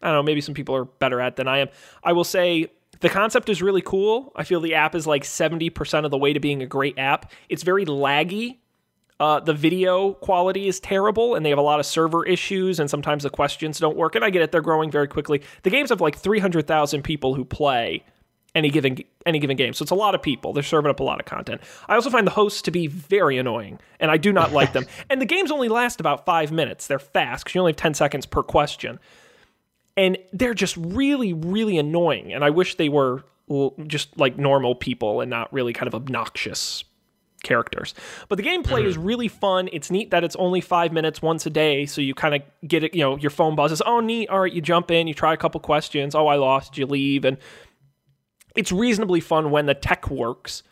I 0.02 0.08
don't 0.08 0.16
know, 0.16 0.24
maybe 0.24 0.42
some 0.42 0.56
people 0.56 0.76
are 0.76 0.86
better 0.86 1.22
at 1.22 1.36
than 1.36 1.48
I 1.48 1.60
am. 1.60 1.70
I 2.04 2.14
will 2.14 2.24
say 2.24 2.72
the 3.00 3.10
concept 3.10 3.50
is 3.50 3.62
really 3.62 3.82
cool. 3.82 4.32
I 4.36 4.44
feel 4.44 4.62
the 4.62 4.76
app 4.76 4.96
is 4.96 5.06
like 5.06 5.24
70% 5.24 6.06
of 6.06 6.12
the 6.12 6.18
way 6.18 6.34
to 6.34 6.40
being 6.40 6.62
a 6.64 6.66
great 6.66 6.98
app. 6.98 7.32
It's 7.50 7.64
very 7.64 7.86
laggy. 7.86 8.58
Uh, 9.20 9.40
the 9.40 9.54
video 9.54 10.14
quality 10.14 10.68
is 10.68 10.80
terrible, 10.80 11.36
and 11.36 11.46
they 11.46 11.50
have 11.50 11.60
a 11.60 11.64
lot 11.64 11.80
of 11.80 11.86
server 11.86 12.26
issues, 12.26 12.80
and 12.80 12.90
sometimes 12.90 13.24
the 13.24 13.30
questions 13.30 13.80
don't 13.80 13.96
work. 13.96 14.16
And 14.16 14.26
I 14.26 14.30
get 14.30 14.42
it; 14.42 14.52
they're 14.52 14.62
growing 14.62 14.90
very 14.90 15.08
quickly. 15.08 15.44
The 15.62 15.70
games 15.70 15.92
have 15.92 16.02
like 16.02 16.18
300,000 16.18 17.04
people 17.04 17.36
who 17.36 17.46
play 17.46 18.04
any 18.56 18.70
given 18.70 18.98
any 19.26 19.40
given 19.40 19.58
game, 19.58 19.74
so 19.74 19.84
it's 19.84 19.92
a 19.92 19.96
lot 19.96 20.16
of 20.16 20.22
people. 20.22 20.54
They're 20.54 20.64
serving 20.64 20.90
up 20.90 21.00
a 21.00 21.04
lot 21.04 21.20
of 21.20 21.26
content. 21.26 21.62
I 21.88 21.96
also 21.96 22.10
find 22.10 22.28
the 22.28 22.32
hosts 22.32 22.62
to 22.64 22.72
be 22.72 22.88
very 22.88 23.38
annoying, 23.38 23.80
and 24.00 24.12
I 24.12 24.18
do 24.18 24.32
not 24.32 24.52
like 24.52 24.74
them. 24.74 24.86
And 25.10 25.22
the 25.22 25.26
games 25.26 25.52
only 25.52 25.70
last 25.70 26.00
about 26.00 26.26
five 26.26 26.52
minutes. 26.52 26.88
They're 26.88 27.00
fast 27.00 27.44
because 27.44 27.56
you 27.56 27.62
only 27.62 27.72
have 27.72 27.78
10 27.78 27.94
seconds 27.94 28.26
per 28.26 28.44
question, 28.44 29.00
and 29.98 30.18
they're 30.32 30.54
just 30.54 30.78
really, 30.78 31.34
really 31.34 31.78
annoying. 31.78 32.34
And 32.34 32.44
I 32.44 32.50
wish 32.50 32.76
they 32.76 32.90
were 32.90 33.24
just 33.88 34.18
like 34.18 34.38
normal 34.38 34.76
people 34.76 35.22
and 35.22 35.30
not 35.30 35.52
really 35.54 35.74
kind 35.74 35.88
of 35.88 35.96
obnoxious 35.96 36.84
characters. 37.44 37.94
But 38.30 38.38
the 38.38 38.44
gameplay 38.44 38.86
is 38.86 38.96
mm-hmm. 38.96 39.06
really 39.06 39.28
fun. 39.28 39.70
It's 39.72 39.92
neat 39.92 40.12
that 40.12 40.24
it's 40.24 40.36
only 40.38 40.62
five 40.62 40.92
minutes 40.92 41.22
once 41.22 41.46
a 41.46 41.50
day, 41.50 41.86
so 41.86 42.02
you 42.02 42.16
kind 42.16 42.36
of 42.36 42.42
get 42.68 42.84
it. 42.84 42.96
You 42.96 43.02
know, 43.02 43.18
your 43.18 43.30
phone 43.30 43.56
buzzes. 43.56 43.82
Oh, 43.86 44.00
neat. 44.00 44.30
All 44.30 44.42
right, 44.42 44.54
you 44.54 44.62
jump 44.62 44.90
in, 44.90 45.08
you 45.08 45.14
try 45.14 45.34
a 45.34 45.38
couple 45.38 45.60
questions. 45.60 46.16
Oh, 46.16 46.28
I 46.28 46.36
lost. 46.36 46.78
You 46.78 46.86
leave, 46.88 47.26
and 47.26 47.38
it's 48.56 48.72
reasonably 48.72 49.20
fun 49.20 49.52
when 49.52 49.66
the 49.66 49.74
tech 49.74 50.10
works. 50.10 50.64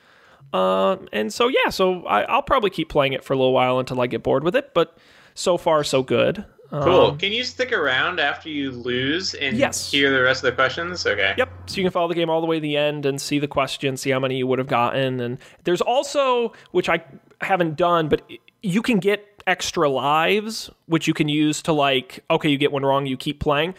Um, 0.54 1.08
and 1.14 1.34
so 1.34 1.48
yeah, 1.48 1.70
so 1.70 2.06
I, 2.06 2.24
I'll 2.24 2.42
probably 2.42 2.70
keep 2.70 2.90
playing 2.90 3.14
it 3.14 3.24
for 3.24 3.34
a 3.34 3.38
little 3.38 3.54
while 3.54 3.80
until 3.80 4.02
I 4.02 4.08
get 4.08 4.22
bored 4.24 4.44
with 4.44 4.56
it. 4.56 4.74
But 4.74 4.98
so 5.34 5.58
far, 5.58 5.84
so 5.84 6.04
good. 6.04 6.44
Cool. 6.72 7.08
Um, 7.08 7.18
Can 7.18 7.34
you 7.34 7.44
stick 7.44 7.74
around 7.74 8.22
after 8.22 8.48
you 8.48 8.72
lose 8.72 9.34
and 9.34 9.58
Yes. 9.58 9.92
hear 9.92 10.10
the 10.10 10.22
rest 10.22 10.42
of 10.42 10.52
the 10.52 10.56
questions? 10.56 11.06
Okay. 11.06 11.34
Yep. 11.38 11.50
So 11.70 11.76
you 11.78 11.84
can 11.84 11.92
follow 11.92 12.08
the 12.08 12.16
game 12.16 12.30
all 12.30 12.40
the 12.40 12.48
way 12.48 12.58
to 12.58 12.62
the 12.62 12.78
end 12.78 13.06
and 13.06 13.20
see 13.20 13.40
the 13.40 13.48
questions, 13.48 14.00
see 14.02 14.10
how 14.10 14.20
many 14.20 14.38
you 14.38 14.48
would 14.48 14.58
have 14.58 14.70
gotten. 14.70 15.20
And 15.20 15.38
there's 15.66 15.82
also, 15.82 16.54
which 16.72 16.88
I 16.88 17.04
haven't 17.42 17.76
done, 17.76 18.08
but 18.08 18.22
you 18.62 18.82
can 18.82 19.00
get 19.00 19.44
extra 19.48 19.90
lives, 19.90 20.70
which 20.86 21.08
you 21.10 21.14
can 21.14 21.28
use 21.28 21.62
to 21.64 21.74
like, 21.74 22.24
okay, 22.30 22.48
you 22.50 22.58
get 22.58 22.72
one 22.72 22.84
wrong, 22.86 23.06
you 23.06 23.18
keep 23.18 23.42
playing. 23.42 23.74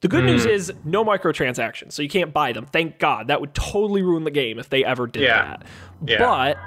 The 0.00 0.08
good 0.08 0.24
news 0.24 0.46
is 0.46 0.72
no 0.84 1.04
microtransactions, 1.04 1.92
so 1.92 2.02
you 2.02 2.08
can't 2.08 2.32
buy 2.32 2.52
them. 2.52 2.66
Thank 2.66 2.98
God. 3.00 3.26
That 3.28 3.40
would 3.40 3.52
totally 3.54 4.02
ruin 4.02 4.22
the 4.24 4.30
game 4.30 4.58
if 4.60 4.68
they 4.68 4.84
ever 4.84 5.06
did 5.08 5.22
Yeah. 5.24 5.42
that. 5.56 5.66
Yeah. 6.06 6.18
But 6.18 6.58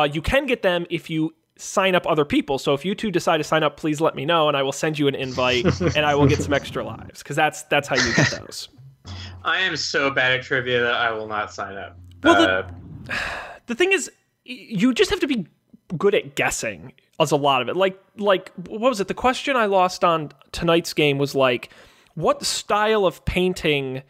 uh, 0.00 0.04
you 0.12 0.20
can 0.20 0.46
get 0.46 0.62
them 0.62 0.84
if 0.90 1.08
you 1.08 1.34
sign 1.56 1.94
up 1.94 2.04
other 2.06 2.24
people. 2.24 2.58
So 2.58 2.74
if 2.74 2.84
you 2.84 2.94
two 2.96 3.10
decide 3.12 3.38
to 3.38 3.44
sign 3.44 3.62
up, 3.62 3.76
please 3.76 4.00
let 4.00 4.16
me 4.16 4.24
know, 4.24 4.48
and 4.48 4.56
I 4.56 4.62
will 4.62 4.72
send 4.72 4.98
you 4.98 5.06
an 5.06 5.14
invite, 5.14 5.66
and 5.96 6.04
I 6.04 6.14
will 6.16 6.26
get 6.26 6.42
some 6.42 6.52
extra 6.52 6.84
lives 6.84 7.22
because 7.22 7.36
that's 7.36 7.62
that's 7.64 7.86
how 7.86 7.94
you 7.96 8.12
get 8.14 8.30
those. 8.30 8.68
I 9.44 9.60
am 9.60 9.76
so 9.76 10.10
bad 10.10 10.32
at 10.38 10.44
trivia 10.44 10.80
that 10.82 10.94
I 10.94 11.12
will 11.12 11.28
not 11.28 11.52
sign 11.52 11.76
up. 11.76 11.96
Well, 12.24 12.40
the- 12.40 13.12
Uh, 13.12 13.16
the 13.66 13.74
thing 13.76 13.92
is 13.92 14.10
you 14.44 14.92
just 14.94 15.10
have 15.10 15.20
to 15.20 15.26
be 15.28 15.46
good 15.96 16.14
at 16.14 16.34
guessing 16.34 16.92
as 17.20 17.30
a 17.30 17.36
lot 17.36 17.60
of 17.62 17.68
it 17.68 17.76
like 17.76 17.98
like 18.16 18.52
what 18.68 18.80
was 18.90 19.00
it 19.00 19.08
the 19.08 19.14
question 19.14 19.56
i 19.56 19.64
lost 19.66 20.04
on 20.04 20.30
tonight's 20.52 20.92
game 20.94 21.16
was 21.18 21.34
like 21.34 21.70
what 22.18 22.42
style 22.44 23.06
of 23.06 23.24
painting 23.24 24.02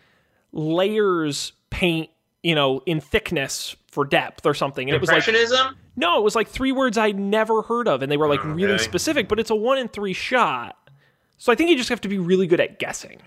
layers 0.53 1.53
paint 1.69 2.09
you 2.43 2.55
know 2.55 2.81
in 2.87 3.01
thickness 3.01 3.77
for 3.91 4.07
depth 4.07 4.47
or 4.47 4.55
something? 4.55 4.89
And 4.89 4.97
it 4.97 5.01
was 5.01 5.09
like 5.09 5.19
impressionism? 5.19 5.77
no 5.95 6.19
it 6.19 6.23
was 6.23 6.35
like 6.35 6.49
three 6.49 6.73
words 6.73 6.97
i'd 6.97 7.19
never 7.19 7.61
heard 7.63 7.87
of 7.87 8.03
and 8.03 8.11
they 8.11 8.17
were 8.17 8.29
like 8.29 8.43
really 8.45 8.79
specific 8.79 9.29
but 9.29 9.39
it's 9.39 9.51
a 9.51 9.55
one 9.55 9.77
in 9.79 9.89
three 9.89 10.15
shot. 10.15 10.77
So 11.37 11.53
i 11.53 11.55
think 11.55 11.69
you 11.69 11.77
just 11.77 11.91
have 11.91 12.01
to 12.01 12.09
be 12.09 12.19
really 12.19 12.47
good 12.47 12.61
at 12.61 12.79
guessing. 12.79 13.21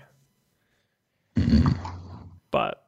But 2.50 2.84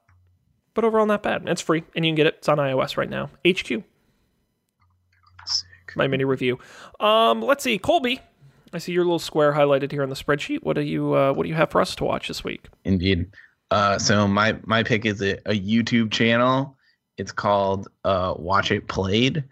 but 0.74 0.84
overall 0.84 1.06
not 1.06 1.22
bad. 1.22 1.48
It's 1.48 1.62
free 1.62 1.84
and 1.94 2.04
you 2.04 2.10
can 2.10 2.16
get 2.16 2.26
it. 2.26 2.34
It's 2.38 2.48
on 2.48 2.58
ios 2.58 2.96
right 2.96 3.08
now. 3.08 3.30
Hq 3.44 3.84
my 5.96 6.08
mini 6.08 6.24
review. 6.24 6.58
Um, 6.98 7.40
let's 7.40 7.62
see, 7.62 7.78
Colby. 7.78 8.20
I 8.74 8.78
see 8.78 8.92
your 8.92 9.04
little 9.04 9.20
square 9.20 9.52
highlighted 9.52 9.92
here 9.92 10.02
on 10.02 10.08
the 10.08 10.16
spreadsheet. 10.16 10.62
What 10.62 10.74
do 10.74 10.82
you 10.82 11.14
uh, 11.14 11.32
What 11.32 11.44
do 11.44 11.48
you 11.48 11.54
have 11.54 11.70
for 11.70 11.80
us 11.80 11.94
to 11.96 12.04
watch 12.04 12.28
this 12.28 12.42
week? 12.42 12.68
Indeed. 12.84 13.30
Uh, 13.70 13.98
so 13.98 14.26
my 14.26 14.56
my 14.64 14.82
pick 14.82 15.06
is 15.06 15.22
a, 15.22 15.38
a 15.46 15.58
YouTube 15.58 16.10
channel. 16.10 16.76
It's 17.16 17.32
called 17.32 17.88
uh, 18.04 18.34
Watch 18.36 18.72
It 18.72 18.88
Played, 18.88 19.44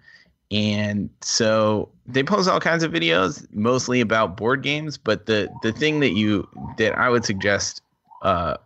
and 0.50 1.08
so 1.20 1.88
they 2.06 2.24
post 2.24 2.48
all 2.48 2.58
kinds 2.58 2.82
of 2.82 2.90
videos, 2.90 3.46
mostly 3.52 4.00
about 4.00 4.36
board 4.36 4.62
games. 4.62 4.98
But 4.98 5.26
the 5.26 5.48
the 5.62 5.72
thing 5.72 6.00
that 6.00 6.12
you 6.12 6.48
that 6.78 6.98
I 6.98 7.08
would 7.08 7.24
suggest 7.24 7.80
uh, 8.22 8.56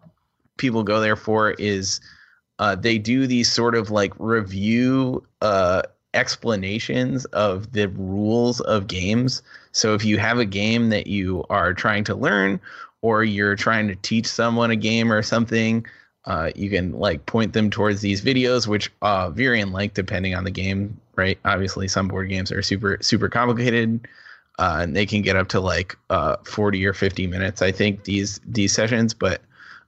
people 0.57 0.82
go 0.82 1.00
there 1.00 1.16
for 1.16 1.50
is 1.52 2.00
uh, 2.59 2.74
they 2.74 2.96
do 2.96 3.26
these 3.26 3.50
sort 3.52 3.74
of 3.74 3.90
like 3.90 4.14
review 4.18 5.26
uh, 5.42 5.82
explanations 6.16 7.24
of 7.26 7.72
the 7.72 7.88
rules 7.90 8.60
of 8.60 8.86
games. 8.86 9.42
So 9.72 9.94
if 9.94 10.04
you 10.04 10.18
have 10.18 10.38
a 10.38 10.44
game 10.44 10.88
that 10.88 11.06
you 11.06 11.44
are 11.50 11.74
trying 11.74 12.04
to 12.04 12.14
learn, 12.14 12.60
or 13.02 13.22
you're 13.22 13.56
trying 13.56 13.88
to 13.88 13.94
teach 13.96 14.26
someone 14.26 14.70
a 14.70 14.76
game 14.76 15.12
or 15.12 15.22
something, 15.22 15.86
uh, 16.24 16.50
you 16.56 16.68
can 16.68 16.92
like 16.92 17.24
point 17.26 17.52
them 17.52 17.70
towards 17.70 18.00
these 18.00 18.20
videos, 18.20 18.66
which 18.66 18.90
uh, 19.02 19.30
vary 19.30 19.60
in 19.60 19.72
length 19.72 19.94
depending 19.94 20.34
on 20.34 20.44
the 20.44 20.50
game. 20.50 21.00
Right? 21.14 21.38
Obviously, 21.44 21.88
some 21.88 22.08
board 22.08 22.28
games 22.28 22.50
are 22.50 22.62
super 22.62 22.98
super 23.00 23.28
complicated, 23.28 24.08
uh, 24.58 24.78
and 24.80 24.96
they 24.96 25.06
can 25.06 25.22
get 25.22 25.36
up 25.36 25.48
to 25.48 25.60
like 25.60 25.96
uh, 26.10 26.36
40 26.44 26.84
or 26.84 26.92
50 26.92 27.26
minutes. 27.26 27.62
I 27.62 27.70
think 27.70 28.04
these 28.04 28.40
these 28.44 28.72
sessions, 28.72 29.14
but 29.14 29.40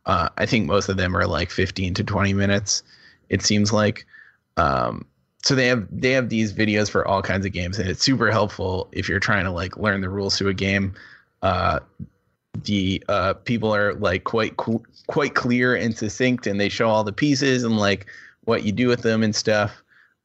uh, 0.07 0.29
I 0.39 0.47
think 0.47 0.67
most 0.67 0.89
of 0.89 0.97
them 0.97 1.17
are 1.17 1.27
like 1.27 1.51
15 1.51 1.95
to 1.95 2.05
20 2.05 2.35
minutes. 2.35 2.83
It 3.29 3.43
seems 3.43 3.73
like. 3.73 4.07
Um, 4.57 5.07
so 5.43 5.55
they 5.55 5.67
have 5.67 5.87
they 5.91 6.13
have 6.13 6.29
these 6.29 6.53
videos 6.53 6.91
for 6.91 7.07
all 7.07 7.23
kinds 7.23 7.47
of 7.47 7.53
games, 7.53 7.79
and 7.79 7.89
it's 7.89 8.03
super 8.03 8.31
helpful 8.31 8.89
if 8.93 9.09
you're 9.09 9.21
trying 9.21 9.45
to 9.45 9.51
like 9.51 9.77
learn 9.77 10.01
the 10.01 10.09
rules 10.09 10.37
to 10.39 10.49
a 10.49 10.55
game. 10.55 10.95
Uh, 11.43 11.81
the 12.65 13.03
uh, 13.09 13.35
people 13.35 13.75
are 13.75 13.95
like 13.95 14.25
quite 14.25 14.55
cl- 14.61 14.85
quite 15.07 15.35
clear 15.35 15.75
and 15.75 15.97
succinct, 15.97 16.47
and 16.47 16.61
they 16.61 16.69
show 16.69 16.89
all 16.89 17.05
the 17.05 17.13
pieces 17.13 17.63
and 17.63 17.79
like 17.79 18.07
what 18.45 18.65
you 18.65 18.73
do 18.73 18.89
with 18.89 19.03
them 19.03 19.23
and 19.23 19.35
stuff. 19.35 19.83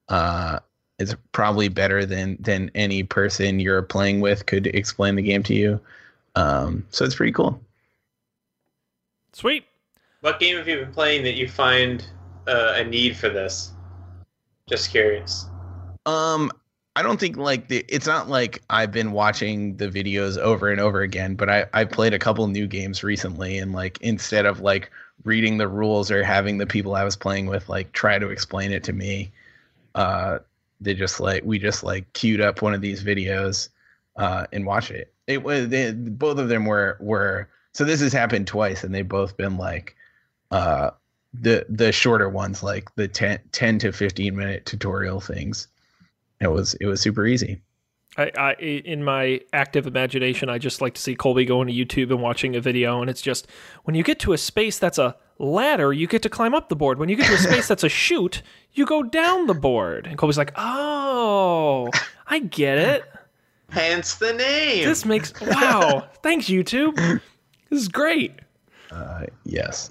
Uh, 0.09 0.59
it's 0.97 1.15
probably 1.31 1.67
better 1.67 2.05
than 2.05 2.37
than 2.39 2.71
any 2.73 3.03
person 3.03 3.59
you're 3.59 3.81
playing 3.81 4.19
with 4.19 4.45
could 4.45 4.67
explain 4.67 5.15
the 5.15 5.21
game 5.21 5.43
to 5.43 5.53
you. 5.53 5.79
Um, 6.35 6.85
so 6.89 7.05
it's 7.05 7.15
pretty 7.15 7.33
cool. 7.33 7.61
Sweet. 9.33 9.65
What 10.21 10.39
game 10.39 10.57
have 10.57 10.67
you 10.67 10.77
been 10.77 10.93
playing 10.93 11.23
that 11.23 11.35
you 11.35 11.47
find 11.47 12.07
uh, 12.47 12.73
a 12.77 12.83
need 12.83 13.17
for 13.17 13.29
this? 13.29 13.72
Just 14.69 14.91
curious. 14.91 15.47
Um, 16.05 16.51
I 16.95 17.01
don't 17.01 17.19
think 17.19 17.37
like 17.37 17.69
the 17.69 17.83
it's 17.87 18.05
not 18.05 18.29
like 18.29 18.61
I've 18.69 18.91
been 18.91 19.11
watching 19.11 19.77
the 19.77 19.89
videos 19.89 20.37
over 20.37 20.69
and 20.69 20.79
over 20.79 21.01
again, 21.01 21.35
but 21.35 21.49
I 21.49 21.65
I 21.73 21.85
played 21.85 22.13
a 22.13 22.19
couple 22.19 22.45
new 22.47 22.67
games 22.67 23.03
recently 23.03 23.57
and 23.57 23.73
like 23.73 23.99
instead 24.01 24.45
of 24.45 24.59
like 24.61 24.91
reading 25.23 25.57
the 25.57 25.67
rules 25.67 26.11
or 26.11 26.23
having 26.23 26.57
the 26.57 26.67
people 26.67 26.95
I 26.95 27.03
was 27.03 27.15
playing 27.15 27.47
with 27.47 27.67
like 27.67 27.91
try 27.93 28.19
to 28.19 28.29
explain 28.29 28.71
it 28.71 28.83
to 28.85 28.93
me, 28.93 29.31
uh 29.95 30.39
they 30.81 30.93
just 30.93 31.19
like 31.19 31.43
we 31.43 31.57
just 31.57 31.83
like 31.83 32.11
queued 32.13 32.41
up 32.41 32.61
one 32.61 32.73
of 32.73 32.81
these 32.81 33.03
videos 33.03 33.69
uh 34.17 34.45
and 34.53 34.65
watched 34.65 34.91
it. 34.91 35.13
It 35.25 35.43
was 35.43 35.69
they, 35.69 35.91
both 35.93 36.37
of 36.37 36.49
them 36.49 36.65
were 36.65 36.97
were 36.99 37.49
so 37.73 37.85
this 37.85 38.01
has 38.01 38.13
happened 38.13 38.45
twice 38.45 38.83
and 38.83 38.93
they've 38.93 39.07
both 39.07 39.35
been 39.35 39.57
like 39.57 39.95
uh 40.51 40.91
the 41.33 41.65
the 41.69 41.91
shorter 41.91 42.29
ones 42.29 42.61
like 42.63 42.93
the 42.95 43.07
10, 43.07 43.39
10 43.51 43.79
to 43.79 43.91
15 43.91 44.35
minute 44.35 44.65
tutorial 44.65 45.19
things 45.19 45.67
it 46.39 46.47
was 46.47 46.73
it 46.75 46.85
was 46.85 47.01
super 47.01 47.25
easy 47.25 47.61
I, 48.17 48.31
I 48.37 48.53
in 48.53 49.03
my 49.03 49.41
active 49.53 49.87
imagination, 49.87 50.47
I 50.47 50.59
just 50.59 50.81
like 50.81 50.93
to 50.93 51.01
see 51.01 51.15
Colby 51.15 51.45
going 51.45 51.67
to 51.67 51.73
YouTube 51.73 52.11
and 52.11 52.21
watching 52.21 52.55
a 52.55 52.61
video, 52.61 53.01
and 53.01 53.09
it's 53.09 53.21
just 53.21 53.47
when 53.85 53.95
you 53.95 54.03
get 54.03 54.19
to 54.19 54.33
a 54.33 54.37
space 54.37 54.77
that's 54.77 54.99
a 54.99 55.15
ladder, 55.39 55.91
you 55.91 56.05
get 56.05 56.21
to 56.21 56.29
climb 56.29 56.53
up 56.53 56.69
the 56.69 56.75
board. 56.75 56.99
When 56.99 57.09
you 57.09 57.15
get 57.15 57.25
to 57.25 57.33
a 57.33 57.37
space 57.37 57.67
that's 57.67 57.83
a 57.83 57.89
chute, 57.89 58.43
you 58.73 58.85
go 58.85 59.01
down 59.01 59.47
the 59.47 59.55
board. 59.55 60.05
And 60.05 60.15
Colby's 60.15 60.37
like, 60.37 60.53
"Oh, 60.55 61.89
I 62.27 62.37
get 62.37 62.77
it. 62.77 63.03
Hence 63.71 64.15
the 64.15 64.33
name. 64.33 64.85
This 64.85 65.05
makes 65.05 65.33
wow. 65.41 66.07
Thanks, 66.21 66.45
YouTube. 66.45 66.95
This 67.71 67.81
is 67.81 67.87
great." 67.87 68.33
uh 68.91 69.25
yes 69.43 69.89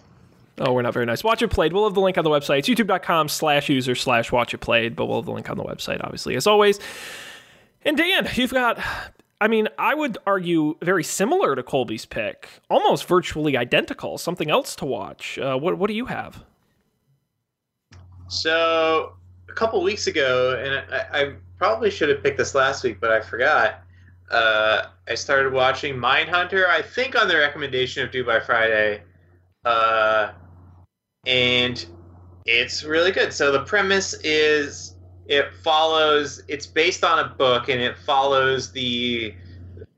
Oh, 0.65 0.73
we're 0.73 0.83
not 0.83 0.95
very 0.95 1.07
nice. 1.07 1.25
Watch 1.25 1.43
it 1.43 1.49
played. 1.49 1.73
We'll 1.73 1.85
have 1.85 1.95
the 1.95 2.01
link 2.01 2.17
on 2.17 2.23
the 2.23 2.31
website. 2.31 2.61
It's 2.61 2.69
youtube.com 2.69 3.29
slash 3.29 3.69
user 3.69 3.97
slash 3.97 4.31
watch 4.31 4.55
it 4.55 4.59
played, 4.59 4.95
but 4.95 5.07
we'll 5.07 5.19
have 5.19 5.27
the 5.27 5.33
link 5.33 5.51
on 5.51 5.57
the 5.57 5.65
website, 5.65 6.01
obviously, 6.05 6.37
as 6.37 6.47
always. 6.47 6.79
And 7.85 7.97
Dan, 7.97 8.29
you've 8.35 8.53
got, 8.53 8.79
I 9.41 9.49
mean, 9.49 9.67
I 9.77 9.93
would 9.95 10.19
argue 10.25 10.77
very 10.81 11.03
similar 11.03 11.57
to 11.57 11.65
Colby's 11.65 12.07
pick, 12.07 12.49
almost 12.71 13.09
virtually 13.09 13.57
identical. 13.57 14.19
Something 14.19 14.51
else 14.51 14.77
to 14.77 14.85
watch. 14.85 15.37
Uh, 15.37 15.57
what, 15.57 15.79
what 15.79 15.89
do 15.89 15.95
you 15.95 16.07
have? 16.07 16.45
So 18.29 19.15
a 19.49 19.53
couple 19.53 19.83
weeks 19.83 20.07
ago, 20.07 20.57
and 20.63 20.95
I, 20.95 21.23
I 21.23 21.33
probably 21.59 21.91
should 21.91 22.09
have 22.09 22.23
picked 22.23 22.39
this 22.39 22.55
last 22.55 22.85
week, 22.85 23.01
but 23.01 23.11
I 23.11 23.21
forgot. 23.21 23.83
Uh, 24.31 24.87
I 25.09 25.17
started 25.17 25.53
watching 25.53 25.97
Mindhunter. 25.97 26.69
I 26.69 26.83
think 26.83 27.21
on 27.21 27.27
the 27.27 27.37
recommendation 27.37 28.05
of 28.05 28.13
Do 28.13 28.25
By 28.25 28.39
Friday, 28.39 29.03
uh, 29.65 30.33
and 31.27 31.87
it's 32.47 32.83
really 32.83 33.13
good. 33.13 33.33
So 33.33 33.53
the 33.53 33.65
premise 33.65 34.15
is 34.25 34.97
it 35.27 35.55
follows. 35.63 36.43
It's 36.49 36.67
based 36.67 37.05
on 37.05 37.21
a 37.21 37.29
book, 37.29 37.69
and 37.69 37.81
it 37.81 37.97
follows 37.99 38.73
the 38.73 39.35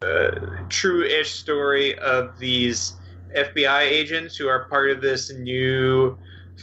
uh, 0.03 0.31
true-ish 0.68 1.33
story 1.33 1.99
of 1.99 2.39
these 2.39 2.95
FBI 3.35 3.83
agents 3.83 4.37
who 4.37 4.49
are 4.49 4.64
part 4.66 4.91
of 4.91 5.01
this 5.01 5.33
new 5.33 6.16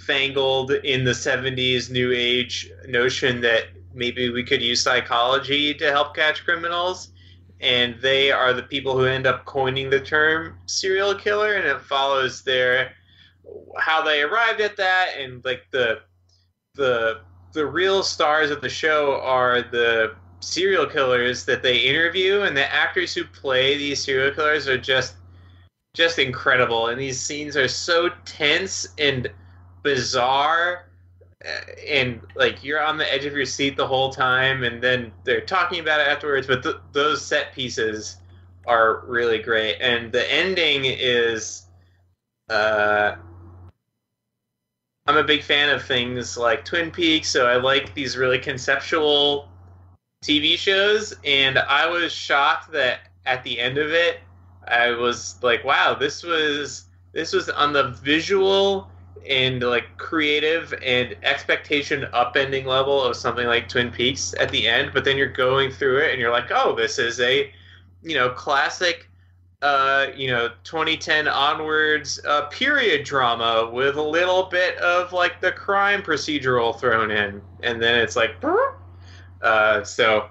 fangled 0.06 0.72
in 0.72 1.04
the 1.04 1.12
70s 1.12 1.90
new 1.90 2.14
age 2.14 2.72
notion 2.88 3.42
that 3.42 3.66
maybe 3.94 4.30
we 4.30 4.44
could 4.44 4.62
use 4.62 4.82
psychology 4.82 5.74
to 5.74 5.92
help 5.92 6.16
catch 6.16 6.46
criminals 6.46 7.12
and 7.60 8.00
they 8.00 8.32
are 8.32 8.54
the 8.54 8.64
people 8.64 8.98
who 8.98 9.04
end 9.04 9.28
up 9.28 9.44
coining 9.44 9.90
the 9.90 10.00
term 10.00 10.58
serial 10.66 11.14
killer 11.14 11.56
and 11.56 11.68
it 11.68 11.82
follows 11.82 12.42
their 12.42 12.94
how 13.78 14.02
they 14.02 14.22
arrived 14.22 14.62
at 14.62 14.78
that 14.78 15.10
and 15.18 15.44
like 15.46 15.64
the 15.72 16.02
the 16.76 17.22
the 17.54 17.66
real 17.66 18.04
stars 18.04 18.50
of 18.50 18.62
the 18.62 18.70
show 18.70 19.20
are 19.22 19.62
the 19.62 20.16
serial 20.40 20.86
killers 20.86 21.46
that 21.46 21.62
they 21.62 21.78
interview, 21.78 22.42
and 22.42 22.56
the 22.56 22.74
actors 22.74 23.14
who 23.14 23.24
play 23.26 23.78
these 23.78 24.04
serial 24.04 24.34
killers 24.34 24.68
are 24.68 24.78
just 24.78 25.16
just 25.94 26.20
incredible. 26.20 26.88
And 26.88 27.00
these 27.00 27.20
scenes 27.20 27.58
are 27.58 27.68
so 27.68 28.10
tense 28.26 28.88
and 28.98 29.30
bizarre 29.84 30.88
uh, 31.44 31.50
and 31.90 32.22
like 32.36 32.64
you're 32.64 32.82
on 32.82 32.98
the 32.98 33.14
edge 33.14 33.26
of 33.26 33.34
your 33.34 33.46
seat 33.46 33.76
the 33.76 33.88
whole 33.88 34.12
time 34.12 34.64
and 34.64 34.82
then 34.82 35.12
they're 35.24 35.42
talking 35.42 35.80
about 35.80 36.00
it 36.00 36.08
afterwards 36.08 36.46
but 36.46 36.62
th- 36.62 36.76
those 36.92 37.26
set 37.26 37.52
pieces 37.52 38.18
are 38.68 39.04
really 39.08 39.40
great 39.40 39.76
and 39.82 40.12
the 40.12 40.32
ending 40.32 40.82
is 40.86 41.66
uh 42.50 43.16
i'm 45.12 45.18
a 45.18 45.24
big 45.24 45.44
fan 45.44 45.70
of 45.70 45.84
things 45.84 46.38
like 46.38 46.64
twin 46.64 46.90
peaks 46.90 47.28
so 47.28 47.46
i 47.46 47.58
like 47.58 47.94
these 47.94 48.16
really 48.16 48.40
conceptual 48.40 49.50
tv 50.24 50.58
shows 50.58 51.14
and 51.26 51.60
i 51.60 51.86
was 51.86 52.14
shocked 52.14 52.72
that 52.72 53.00
at 53.26 53.44
the 53.44 53.60
end 53.60 53.78
of 53.78 53.92
it 53.92 54.20
i 54.70 54.90
was 54.90 55.36
like 55.44 55.66
wow 55.66 55.94
this 55.94 56.24
was 56.24 56.86
this 57.12 57.34
was 57.34 57.50
on 57.50 57.74
the 57.74 57.90
visual 57.90 58.90
and 59.28 59.62
like 59.62 59.98
creative 59.98 60.74
and 60.82 61.14
expectation 61.24 62.08
upending 62.14 62.66
level 62.66 63.04
of 63.04 63.16
something 63.16 63.46
like 63.46 63.70
Twin 63.70 63.92
Peaks 63.92 64.34
at 64.40 64.50
the 64.50 64.68
end, 64.68 64.92
but 64.94 65.04
then 65.04 65.16
you're 65.16 65.28
going 65.28 65.70
through 65.70 66.00
it 66.00 66.12
and 66.12 66.20
you're 66.20 66.32
like, 66.32 66.50
oh, 66.50 66.76
this 66.76 66.98
is 66.98 67.20
a 67.20 67.52
you 68.02 68.16
know 68.16 68.30
classic 68.30 69.08
uh, 69.62 70.08
you 70.16 70.28
know 70.28 70.50
2010 70.64 71.28
onwards 71.28 72.20
uh, 72.26 72.48
period 72.48 73.06
drama 73.06 73.70
with 73.72 73.96
a 73.96 74.02
little 74.02 74.44
bit 74.44 74.78
of 74.78 75.14
like 75.14 75.40
the 75.40 75.52
crime 75.52 76.02
procedural 76.02 76.78
thrown 76.80 77.12
in, 77.12 77.42
and 77.64 77.82
then 77.82 78.00
it's 78.00 78.16
like, 78.16 78.36
uh, 79.42 79.84
so 79.84 80.28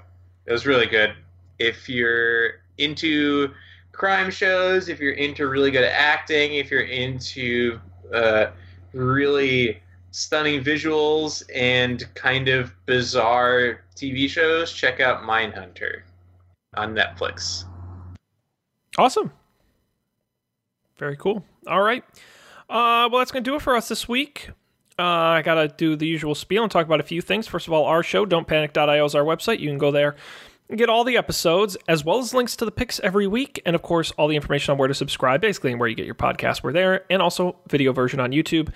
it 0.47 0.53
was 0.53 0.67
really 0.67 0.87
good. 0.87 1.15
If 1.59 1.89
you're 1.89 2.63
into 2.79 3.53
crime 3.93 4.31
shows, 4.31 4.89
if 4.89 4.99
you're 4.99 5.13
into 5.13 5.47
really 5.47 5.71
good 5.71 5.85
acting, 5.85 6.55
if 6.55 6.71
you're 6.71 6.81
into 6.83 7.79
uh, 8.13 8.47
really 8.93 9.81
stunning 10.11 10.65
visuals 10.65 11.43
and 11.55 12.13
kind 12.15 12.49
of 12.49 12.73
bizarre 12.87 13.83
TV 13.95 14.29
shows, 14.29 14.73
check 14.73 14.99
out 14.99 15.23
Mindhunter 15.23 16.03
on 16.75 16.95
Netflix. 16.95 17.70
Awesome. 19.01 19.33
Very 20.99 21.17
cool. 21.17 21.43
All 21.67 21.81
right. 21.81 22.05
Uh, 22.69 23.09
well, 23.11 23.21
that's 23.21 23.33
going 23.33 23.43
to 23.43 23.51
do 23.51 23.57
it 23.57 23.63
for 23.63 23.75
us 23.75 23.89
this 23.89 24.07
week. 24.07 24.51
Uh, 24.99 25.03
I 25.03 25.41
got 25.43 25.55
to 25.55 25.69
do 25.69 25.97
the 25.97 26.07
usual 26.07 26.35
spiel 26.35 26.65
and 26.65 26.71
talk 26.71 26.85
about 26.85 27.01
a 27.01 27.03
few 27.03 27.23
things. 27.23 27.47
First 27.47 27.67
of 27.67 27.73
all, 27.73 27.87
our 27.87 28.03
show, 28.03 28.27
don'tpanic.io, 28.27 29.03
is 29.07 29.15
our 29.15 29.25
website. 29.25 29.59
You 29.59 29.71
can 29.71 29.79
go 29.79 29.91
there 29.91 30.17
and 30.69 30.77
get 30.77 30.91
all 30.91 31.05
the 31.05 31.17
episodes, 31.17 31.79
as 31.89 32.05
well 32.05 32.19
as 32.19 32.35
links 32.35 32.57
to 32.57 32.67
the 32.67 32.71
picks 32.71 33.01
every 33.01 33.27
week. 33.27 33.63
And 33.65 33.75
of 33.75 33.81
course, 33.81 34.11
all 34.19 34.29
the 34.29 34.37
information 34.37 34.73
on 34.73 34.77
where 34.77 34.89
to 34.89 34.93
subscribe, 34.93 35.41
basically, 35.41 35.71
and 35.71 35.81
where 35.81 35.89
you 35.89 35.97
get 35.97 36.05
your 36.05 36.15
podcast. 36.15 36.63
We're 36.63 36.75
there. 36.75 37.07
And 37.09 37.23
also, 37.23 37.57
video 37.71 37.95
version 37.95 38.21
on 38.21 38.33
YouTube. 38.33 38.69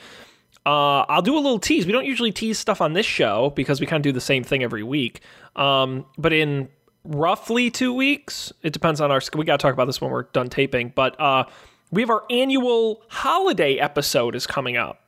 Uh, 0.65 1.05
I'll 1.07 1.21
do 1.21 1.35
a 1.35 1.37
little 1.37 1.59
tease. 1.59 1.85
We 1.85 1.93
don't 1.93 2.07
usually 2.07 2.33
tease 2.33 2.59
stuff 2.59 2.81
on 2.81 2.95
this 2.95 3.05
show 3.05 3.53
because 3.55 3.79
we 3.79 3.87
kind 3.87 4.01
of 4.01 4.05
do 4.05 4.13
the 4.13 4.23
same 4.23 4.43
thing 4.43 4.63
every 4.63 4.85
week. 4.85 5.21
Um, 5.55 6.07
but 6.17 6.33
in 6.33 6.71
roughly 7.05 7.71
two 7.71 7.93
weeks, 7.93 8.53
it 8.63 8.73
depends 8.73 9.01
on 9.01 9.11
our. 9.11 9.21
We 9.35 9.45
got 9.45 9.61
to 9.61 9.63
talk 9.63 9.75
about 9.75 9.87
this 9.87 10.01
when 10.01 10.11
we're 10.11 10.25
done 10.25 10.49
taping. 10.49 10.93
But 10.95 11.21
uh, 11.21 11.45
we 11.91 12.03
have 12.03 12.11
our 12.11 12.25
annual 12.31 13.03
holiday 13.09 13.77
episode 13.77 14.35
is 14.35 14.47
coming 14.47 14.77
up. 14.77 15.01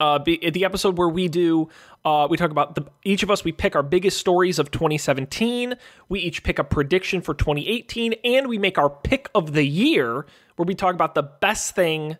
Uh, 0.00 0.18
be, 0.18 0.38
the 0.50 0.64
episode 0.64 0.96
where 0.96 1.08
we 1.08 1.26
do, 1.26 1.68
uh, 2.04 2.28
we 2.30 2.36
talk 2.36 2.52
about 2.52 2.76
the, 2.76 2.84
each 3.02 3.24
of 3.24 3.32
us, 3.32 3.42
we 3.42 3.50
pick 3.50 3.74
our 3.74 3.82
biggest 3.82 4.18
stories 4.18 4.60
of 4.60 4.70
2017. 4.70 5.74
We 6.08 6.20
each 6.20 6.44
pick 6.44 6.60
a 6.60 6.64
prediction 6.64 7.20
for 7.20 7.34
2018, 7.34 8.14
and 8.24 8.46
we 8.46 8.58
make 8.58 8.78
our 8.78 8.90
pick 8.90 9.28
of 9.34 9.54
the 9.54 9.64
year, 9.64 10.24
where 10.54 10.66
we 10.66 10.76
talk 10.76 10.94
about 10.94 11.16
the 11.16 11.24
best 11.24 11.74
thing 11.74 12.16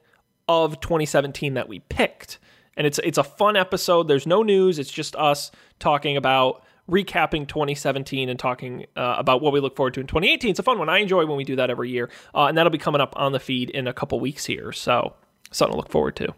of 0.48 0.80
2017 0.80 1.54
that 1.54 1.68
we 1.68 1.78
picked. 1.78 2.38
And 2.76 2.86
it's 2.86 2.98
it's 3.00 3.18
a 3.18 3.24
fun 3.24 3.56
episode. 3.56 4.08
There's 4.08 4.26
no 4.26 4.42
news. 4.42 4.78
It's 4.78 4.90
just 4.90 5.14
us 5.16 5.50
talking 5.78 6.16
about 6.16 6.64
recapping 6.88 7.46
2017 7.46 8.28
and 8.28 8.38
talking 8.38 8.86
uh, 8.96 9.16
about 9.18 9.42
what 9.42 9.52
we 9.52 9.60
look 9.60 9.76
forward 9.76 9.94
to 9.94 10.00
in 10.00 10.06
2018. 10.06 10.50
It's 10.50 10.58
a 10.58 10.62
fun 10.62 10.78
one. 10.78 10.88
I 10.88 10.98
enjoy 10.98 11.26
when 11.26 11.36
we 11.36 11.44
do 11.44 11.56
that 11.56 11.70
every 11.70 11.90
year, 11.90 12.10
uh, 12.34 12.46
and 12.46 12.56
that'll 12.56 12.70
be 12.70 12.78
coming 12.78 13.00
up 13.00 13.14
on 13.16 13.32
the 13.32 13.40
feed 13.40 13.70
in 13.70 13.86
a 13.86 13.92
couple 13.92 14.18
weeks 14.20 14.46
here. 14.46 14.72
So 14.72 15.14
something 15.50 15.74
to 15.74 15.76
look 15.76 15.90
forward 15.90 16.16
to. 16.16 16.34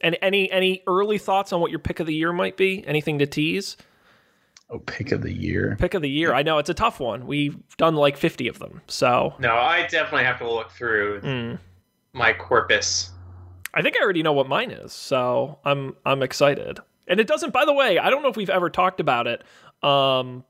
And 0.00 0.18
any 0.20 0.50
any 0.50 0.82
early 0.86 1.18
thoughts 1.18 1.52
on 1.52 1.60
what 1.60 1.70
your 1.70 1.78
pick 1.78 2.00
of 2.00 2.06
the 2.06 2.14
year 2.14 2.32
might 2.32 2.56
be? 2.56 2.84
Anything 2.86 3.20
to 3.20 3.26
tease? 3.26 3.76
Oh, 4.68 4.78
pick 4.80 5.12
of 5.12 5.22
the 5.22 5.32
year. 5.32 5.76
Pick 5.78 5.94
of 5.94 6.02
the 6.02 6.10
year. 6.10 6.32
I 6.32 6.42
know 6.42 6.58
it's 6.58 6.70
a 6.70 6.74
tough 6.74 6.98
one. 6.98 7.26
We've 7.26 7.58
done 7.76 7.94
like 7.94 8.16
50 8.16 8.48
of 8.48 8.58
them. 8.58 8.80
So 8.88 9.34
no, 9.38 9.54
I 9.54 9.86
definitely 9.86 10.24
have 10.24 10.38
to 10.38 10.50
look 10.50 10.70
through 10.72 11.20
mm. 11.20 11.58
my 12.14 12.32
corpus. 12.32 13.10
I 13.74 13.82
think 13.82 13.96
I 13.96 14.02
already 14.02 14.22
know 14.22 14.32
what 14.32 14.48
mine 14.48 14.70
is, 14.70 14.92
so 14.92 15.58
I'm 15.64 15.94
I'm 16.04 16.22
excited. 16.22 16.80
And 17.08 17.20
it 17.20 17.26
doesn't. 17.26 17.52
By 17.52 17.64
the 17.64 17.72
way, 17.72 17.98
I 17.98 18.10
don't 18.10 18.22
know 18.22 18.28
if 18.28 18.36
we've 18.36 18.50
ever 18.50 18.70
talked 18.70 19.00
about 19.00 19.26
it. 19.26 19.42
Um, 19.82 20.44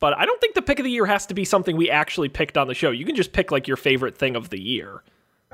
but 0.00 0.18
I 0.18 0.26
don't 0.26 0.40
think 0.40 0.54
the 0.54 0.62
pick 0.62 0.80
of 0.80 0.84
the 0.84 0.90
year 0.90 1.06
has 1.06 1.26
to 1.26 1.34
be 1.34 1.44
something 1.44 1.76
we 1.76 1.88
actually 1.88 2.28
picked 2.28 2.58
on 2.58 2.66
the 2.66 2.74
show. 2.74 2.90
You 2.90 3.04
can 3.04 3.14
just 3.14 3.32
pick 3.32 3.52
like 3.52 3.68
your 3.68 3.76
favorite 3.76 4.16
thing 4.16 4.34
of 4.34 4.50
the 4.50 4.60
year. 4.60 5.02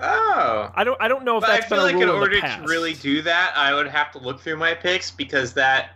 Oh, 0.00 0.70
I 0.74 0.84
don't. 0.84 1.00
I 1.02 1.08
don't 1.08 1.24
know 1.24 1.36
if 1.36 1.42
but 1.42 1.48
that's 1.48 1.66
I 1.66 1.68
feel 1.68 1.86
been 1.86 1.96
like 1.96 2.02
in 2.02 2.08
order 2.08 2.40
to 2.40 2.64
really 2.66 2.94
do 2.94 3.20
that, 3.22 3.52
I 3.56 3.74
would 3.74 3.88
have 3.88 4.12
to 4.12 4.18
look 4.18 4.40
through 4.40 4.56
my 4.56 4.74
picks 4.74 5.10
because 5.10 5.52
that 5.54 5.90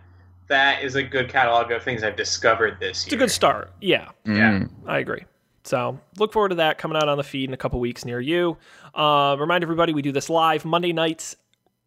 that 0.49 0.83
is 0.83 0.95
a 0.95 1.03
good 1.03 1.29
catalog 1.29 1.71
of 1.71 1.81
things 1.83 2.03
I've 2.03 2.15
discovered 2.15 2.79
this 2.79 3.05
year. 3.05 3.07
It's 3.07 3.13
a 3.13 3.17
good 3.17 3.31
start. 3.31 3.71
Yeah, 3.81 4.09
mm. 4.25 4.37
yeah, 4.37 4.65
I 4.85 4.99
agree. 4.99 5.23
So 5.63 5.99
look 6.17 6.33
forward 6.33 6.49
to 6.49 6.55
that 6.55 6.77
coming 6.77 6.97
out 6.97 7.07
on 7.07 7.17
the 7.17 7.23
feed 7.23 7.49
in 7.49 7.53
a 7.53 7.57
couple 7.57 7.79
weeks 7.79 8.03
near 8.03 8.19
you. 8.19 8.57
Uh, 8.93 9.35
remind 9.39 9.63
everybody 9.63 9.93
we 9.93 10.01
do 10.01 10.11
this 10.11 10.29
live 10.29 10.65
Monday 10.65 10.91
nights, 10.91 11.37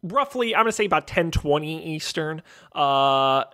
roughly. 0.03 0.55
I'm 0.55 0.63
going 0.63 0.71
to 0.71 0.75
say 0.75 0.85
about 0.85 1.07
10:20 1.07 1.85
Eastern. 1.85 2.41
Uh, 2.73 3.45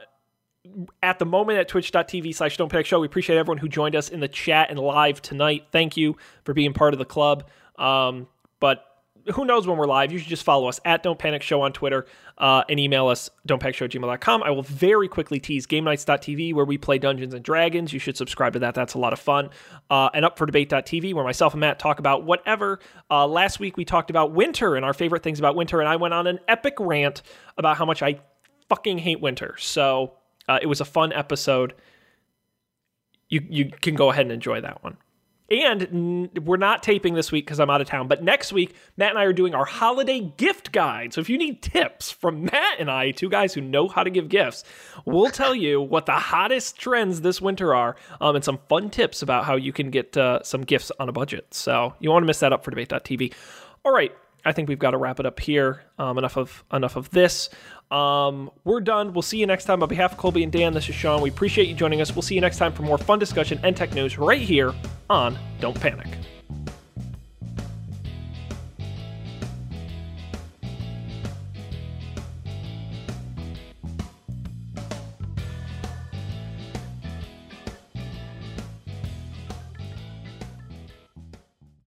at 1.02 1.20
the 1.20 1.26
moment 1.26 1.60
at 1.60 1.68
twitch.tv 1.68 2.34
slash 2.34 2.56
don't 2.56 2.72
show 2.86 3.00
we 3.00 3.06
appreciate 3.06 3.38
everyone 3.38 3.58
who 3.58 3.68
joined 3.68 3.98
us 3.98 4.08
in 4.08 4.22
the 4.22 4.30
chat 4.30 4.70
and 4.70 4.80
live 4.80 5.22
tonight 5.22 5.66
thank 5.74 5.98
you 5.98 6.16
for 6.46 6.54
being 6.54 6.72
part 6.72 6.94
of 6.94 7.00
the 7.00 7.06
club 7.06 7.50
um, 7.78 8.28
but 8.62 8.93
who 9.34 9.46
knows 9.46 9.66
when 9.66 9.78
we're 9.78 9.88
live? 9.88 10.12
You 10.12 10.20
should 10.20 10.30
just 10.30 10.44
follow 10.44 10.68
us 10.68 10.80
at 10.84 11.04
Don't 11.04 11.18
Panic 11.18 11.42
Show 11.42 11.62
on 11.62 11.72
Twitter 11.72 12.06
uh, 12.38 12.64
and 12.68 12.80
email 12.80 13.08
us 13.08 13.30
don'tpanicshow@gmail.com. 13.48 14.44
I 14.44 14.50
will 14.52 14.64
very 14.64 15.08
quickly 15.08 15.40
tease 15.40 15.66
GameNights.tv 15.66 16.54
where 16.54 16.66
we 16.66 16.78
play 16.78 16.98
Dungeons 16.98 17.34
and 17.34 17.44
Dragons. 17.44 17.94
You 17.94 18.00
should 18.00 18.18
subscribe 18.18 18.54
to 18.54 18.60
that. 18.60 18.76
That's 18.76 18.94
a 18.94 19.00
lot 19.00 19.14
of 19.14 19.20
fun. 19.20 19.50
Uh, 19.90 20.10
and 20.14 20.26
Up 20.26 20.38
for 20.38 20.46
Debate.tv 20.46 21.14
where 21.14 21.24
myself 21.24 21.54
and 21.54 21.62
Matt 21.62 21.80
talk 21.80 22.00
about 22.00 22.24
whatever. 22.24 22.80
Uh, 23.10 23.28
last 23.28 23.60
week 23.60 23.78
we 23.78 23.86
talked 23.86 24.10
about 24.10 24.34
winter 24.34 24.76
and 24.76 24.84
our 24.86 24.94
favorite 24.94 25.24
things 25.24 25.40
about 25.40 25.56
winter, 25.56 25.80
and 25.80 25.88
I 25.88 25.96
went 25.96 26.14
on 26.14 26.28
an 26.28 26.40
epic 26.48 26.76
rant 26.80 27.22
about 27.58 27.78
how 27.78 27.86
much 27.86 28.02
I 28.02 28.20
fucking 28.70 28.98
hate 28.98 29.22
winter. 29.22 29.56
So 29.58 30.14
uh, 30.50 30.60
it 30.62 30.68
was 30.68 30.82
a 30.82 30.86
fun 30.86 31.14
episode. 31.14 31.74
You 33.30 33.42
you 33.50 33.72
can 33.82 33.96
go 33.96 34.12
ahead 34.12 34.26
and 34.26 34.32
enjoy 34.32 34.62
that 34.62 34.84
one. 34.84 34.98
And 35.52 36.30
we're 36.44 36.58
not 36.58 36.84
taping 36.84 37.14
this 37.14 37.32
week 37.32 37.46
because 37.46 37.60
I'm 37.60 37.70
out 37.70 37.82
of 37.82 37.88
town. 37.88 38.08
But 38.08 38.24
next 38.24 38.54
week, 38.54 38.76
Matt 38.98 39.12
and 39.12 39.20
I 39.20 39.24
are 39.26 39.34
doing 39.34 39.54
our 39.54 39.66
holiday 39.66 40.22
gift 40.38 40.72
guide. 40.72 41.14
So 41.14 41.22
if 41.22 41.30
you 41.30 41.38
need 41.38 41.62
tips 41.62 42.12
from 42.12 42.46
Matt 42.46 42.80
and 42.80 42.90
I, 42.90 43.12
two 43.12 43.30
guys 43.30 43.54
who 43.54 43.62
know 43.62 43.88
how 43.88 44.04
to 44.04 44.10
give 44.10 44.30
gifts, 44.30 44.64
we'll 45.06 45.30
tell 45.30 45.54
you 45.54 45.82
what 45.82 46.06
the 46.06 46.14
hottest 46.14 46.80
trends 46.80 47.22
this 47.22 47.42
winter 47.42 47.76
are 47.76 47.96
um, 48.22 48.36
and 48.36 48.44
some 48.44 48.60
fun 48.70 48.90
tips 48.90 49.22
about 49.22 49.46
how 49.46 49.56
you 49.56 49.74
can 49.74 49.90
get 49.90 50.16
uh, 50.18 50.42
some 50.44 50.62
gifts 50.62 50.92
on 51.00 51.10
a 51.10 51.12
budget. 51.12 51.54
So 51.54 51.94
you 52.00 52.10
want 52.10 52.24
to 52.24 52.28
miss 52.28 52.40
that 52.40 52.54
up 52.54 52.64
for 52.64 52.72
debate.tv. 52.72 53.34
All 53.86 53.94
right. 53.94 54.16
I 54.46 54.52
think 54.52 54.68
we've 54.70 54.80
got 54.80 54.92
to 54.92 54.98
wrap 54.98 55.20
it 55.20 55.26
up 55.26 55.40
here. 55.40 55.84
Um, 55.98 56.18
enough 56.18 56.38
of 56.38 56.64
enough 56.72 56.96
of 56.96 57.10
this. 57.12 57.50
Um, 57.92 58.50
we're 58.64 58.82
done. 58.82 59.14
We'll 59.14 59.22
see 59.22 59.38
you 59.38 59.46
next 59.46 59.66
time. 59.66 59.84
On 59.84 59.90
behalf 59.90 60.14
of 60.14 60.18
Colby 60.18 60.44
and 60.44 60.52
Dan, 60.52 60.74
this 60.74 60.90
is 60.90 60.96
Sean. 60.96 61.22
We 61.22 61.30
appreciate 61.30 61.68
you 61.68 61.76
joining 61.76 62.02
us. 62.02 62.14
We'll 62.16 62.24
see 62.24 62.36
you 62.36 62.42
next 62.42 62.58
time 62.58 62.74
for 62.74 62.84
more 62.84 62.98
fun 62.98 63.20
discussion 63.20 63.60
and 63.64 63.76
tech 63.76 63.94
news 63.94 64.18
right 64.18 64.42
here 64.42 64.74
on 65.10 65.38
Don't 65.60 65.80
Panic. 65.80 66.08